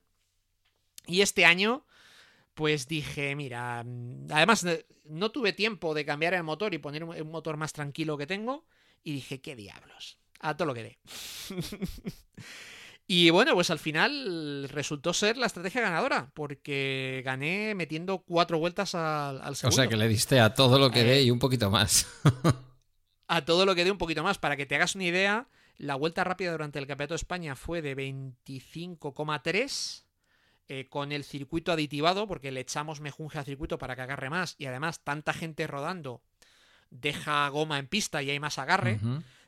[1.06, 1.84] Y este año,
[2.58, 7.04] pues dije, mira, mm, además eh, no tuve tiempo de cambiar el motor y poner
[7.04, 8.66] un, motor más tranquilo que tengo.
[9.04, 10.98] Y dije, qué diablos, a todo lo que dé.
[13.10, 18.94] Y bueno, pues al final resultó ser la estrategia ganadora, porque gané metiendo cuatro vueltas
[18.94, 19.74] al, al segundo.
[19.74, 22.06] O sea que le diste a todo lo que dé Eh, y un poquito más.
[23.28, 24.36] a todo lo que dé un poquito más.
[24.36, 25.48] Para que te hagas una idea,
[25.78, 30.04] la vuelta rápida durante el Campeonato de España fue de 25,3
[30.68, 34.54] eh, con el circuito aditivado, porque le echamos mejunje al circuito para que agarre más.
[34.58, 36.22] Y además, tanta gente rodando
[36.90, 39.00] deja goma en pista y hay más agarre.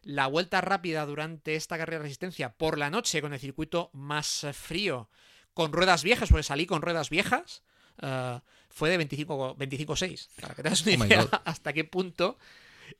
[0.02, 4.44] La vuelta rápida durante esta carrera de resistencia por la noche con el circuito más
[4.44, 5.10] eh, frío,
[5.52, 7.62] con ruedas viejas, porque salí con ruedas viejas,
[8.00, 8.40] eh,
[8.70, 10.28] fue de 25 25,6.
[10.40, 12.38] Para que te una Oh idea hasta qué punto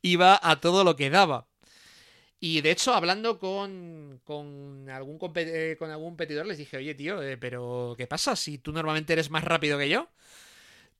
[0.03, 1.47] iba a todo lo que daba.
[2.43, 7.23] Y de hecho, hablando con, con, algún, eh, con algún competidor, les dije, oye, tío,
[7.23, 10.09] eh, pero ¿qué pasa si tú normalmente eres más rápido que yo?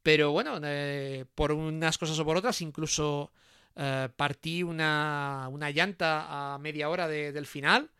[0.03, 3.33] Pero bueno, eh, por unas cosas o por otras, incluso
[4.17, 7.91] partí una, una llanta a media hora de- del final,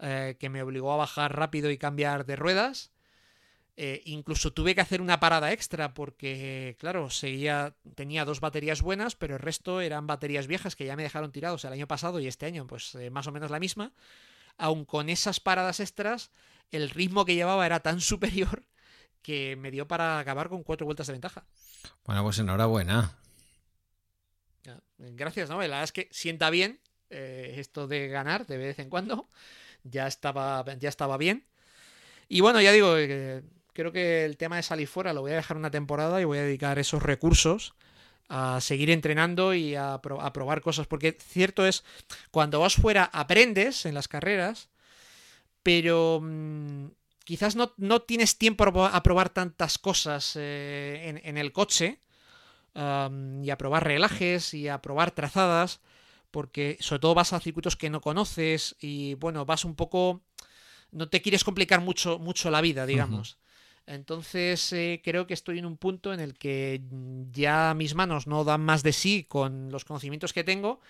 [0.00, 2.91] que me obligó a bajar rápido y cambiar de ruedas.
[3.76, 9.16] Eh, incluso tuve que hacer una parada extra porque, claro, seguía, tenía dos baterías buenas,
[9.16, 12.26] pero el resto eran baterías viejas que ya me dejaron tirados el año pasado y
[12.26, 13.92] este año, pues eh, más o menos la misma.
[14.58, 16.30] Aun con esas paradas extras,
[16.70, 18.64] el ritmo que llevaba era tan superior
[19.22, 21.46] que me dio para acabar con cuatro vueltas de ventaja.
[22.04, 23.16] Bueno, pues enhorabuena.
[24.98, 25.56] Gracias, ¿no?
[25.56, 26.78] La verdad es que sienta bien
[27.10, 29.28] eh, esto de ganar de vez en cuando.
[29.82, 31.44] Ya estaba, ya estaba bien.
[32.28, 32.94] Y bueno, ya digo,
[33.72, 36.38] creo que el tema de salir fuera lo voy a dejar una temporada y voy
[36.38, 37.74] a dedicar esos recursos
[38.28, 40.86] a seguir entrenando y a, pro- a probar cosas.
[40.86, 41.84] Porque cierto es,
[42.30, 44.68] cuando vas fuera aprendes en las carreras,
[45.62, 46.86] pero mm,
[47.24, 51.98] quizás no, no tienes tiempo a probar- tantas cosas eh, en, en el coche
[52.74, 55.80] y a probar relajes y a probar trazadas,
[56.30, 60.22] porque sobre todo vas a circuitos que no conoces y bueno, vas un poco...
[60.90, 63.36] No te quieres complicar mucho, mucho la vida, digamos.
[63.86, 66.80] Entonces eh, creo que estoy en un punto en el que
[67.32, 70.80] ya mis manos no dan más de sí con los conocimientos que tengo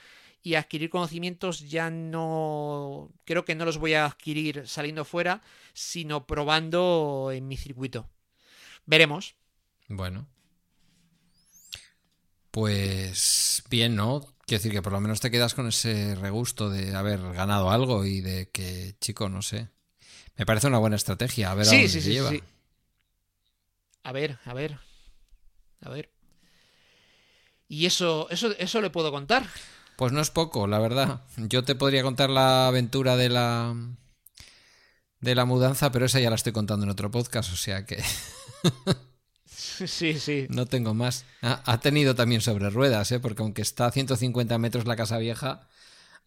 [0.42, 5.42] y adquirir conocimientos ya no creo que no los voy a adquirir saliendo fuera,
[5.72, 8.08] sino probando en mi circuito.
[8.84, 9.36] Veremos.
[9.88, 10.26] Bueno.
[12.50, 14.20] Pues bien, ¿no?
[14.44, 18.04] Quiero decir que por lo menos te quedas con ese regusto de haber ganado algo
[18.04, 19.68] y de que, chico, no sé.
[20.36, 21.50] Me parece una buena estrategia.
[21.50, 22.30] A ver a dónde sí, sí, lleva.
[22.30, 22.42] sí.
[24.02, 24.78] A ver, a ver.
[25.80, 26.12] A ver.
[27.68, 29.46] Y eso, eso, eso le puedo contar.
[29.96, 31.22] Pues no es poco, la verdad.
[31.36, 33.74] Yo te podría contar la aventura de la
[35.20, 38.02] de la mudanza, pero esa ya la estoy contando en otro podcast, o sea que
[39.46, 40.46] Sí, sí.
[40.50, 41.24] no tengo más.
[41.40, 43.20] Ha, ha tenido también sobre ruedas, ¿eh?
[43.20, 45.68] porque aunque está a 150 metros la casa vieja,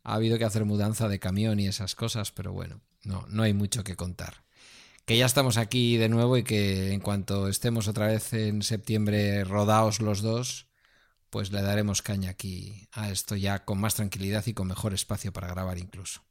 [0.03, 3.53] ha habido que hacer mudanza de camión y esas cosas, pero bueno, no, no hay
[3.53, 4.44] mucho que contar.
[5.05, 9.43] Que ya estamos aquí de nuevo y que en cuanto estemos otra vez en septiembre
[9.43, 10.67] rodaos los dos,
[11.29, 15.31] pues le daremos caña aquí a esto ya con más tranquilidad y con mejor espacio
[15.31, 16.23] para grabar incluso.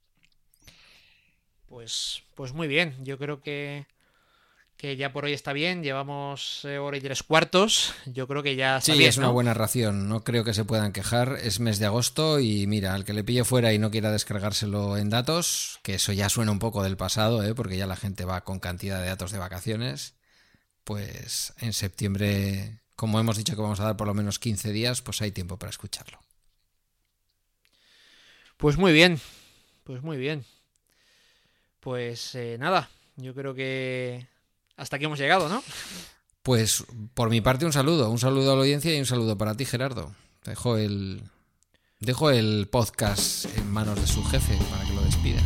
[1.67, 2.97] Pues, pues muy bien.
[3.05, 3.87] Yo creo que,
[4.77, 5.83] que ya por hoy está bien.
[5.83, 7.95] Llevamos eh, hora y tres cuartos.
[8.07, 10.65] Yo creo que ya está Sí, bien, es una buena ración, no creo que se
[10.65, 11.39] puedan quejar.
[11.43, 14.97] Es mes de agosto y mira, al que le pille fuera y no quiera descargárselo
[14.97, 17.55] en datos, que eso ya suena un poco del pasado, ¿eh?
[17.55, 20.15] porque ya la gente va con cantidad de datos de vacaciones,
[20.85, 25.03] pues en septiembre, como hemos dicho que vamos a dar por lo menos 15 días,
[25.03, 26.19] pues hay tiempo para escucharlo.
[28.57, 29.21] Pues muy bien.
[29.83, 30.45] Pues muy bien.
[31.81, 32.89] Pues eh, nada.
[33.17, 34.27] Yo creo que
[34.77, 35.63] hasta aquí hemos llegado, ¿no?
[36.43, 36.85] Pues
[37.15, 39.65] por mi parte un saludo, un saludo a la audiencia y un saludo para ti,
[39.65, 40.13] Gerardo.
[40.45, 41.23] Dejo el,
[42.01, 45.43] dejo el podcast en manos de su jefe para que lo despida.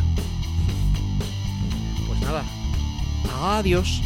[2.06, 2.44] Pues nada.
[3.40, 4.02] Adiós.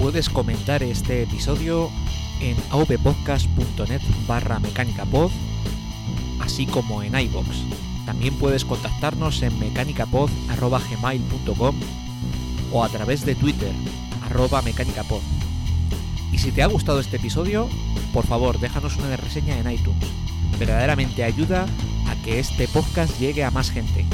[0.00, 1.90] Puedes comentar este episodio
[2.40, 5.30] en avpodcast.net barra mecánicapod,
[6.40, 7.48] así como en iBox.
[8.06, 11.76] También puedes contactarnos en mecanicapod.gmail.com
[12.72, 13.74] o a través de Twitter,
[14.22, 15.20] arroba mecanicapod.
[16.32, 17.68] Y si te ha gustado este episodio,
[18.14, 20.08] por favor déjanos una reseña en iTunes.
[20.58, 21.66] Verdaderamente ayuda
[22.08, 24.06] a que este podcast llegue a más gente.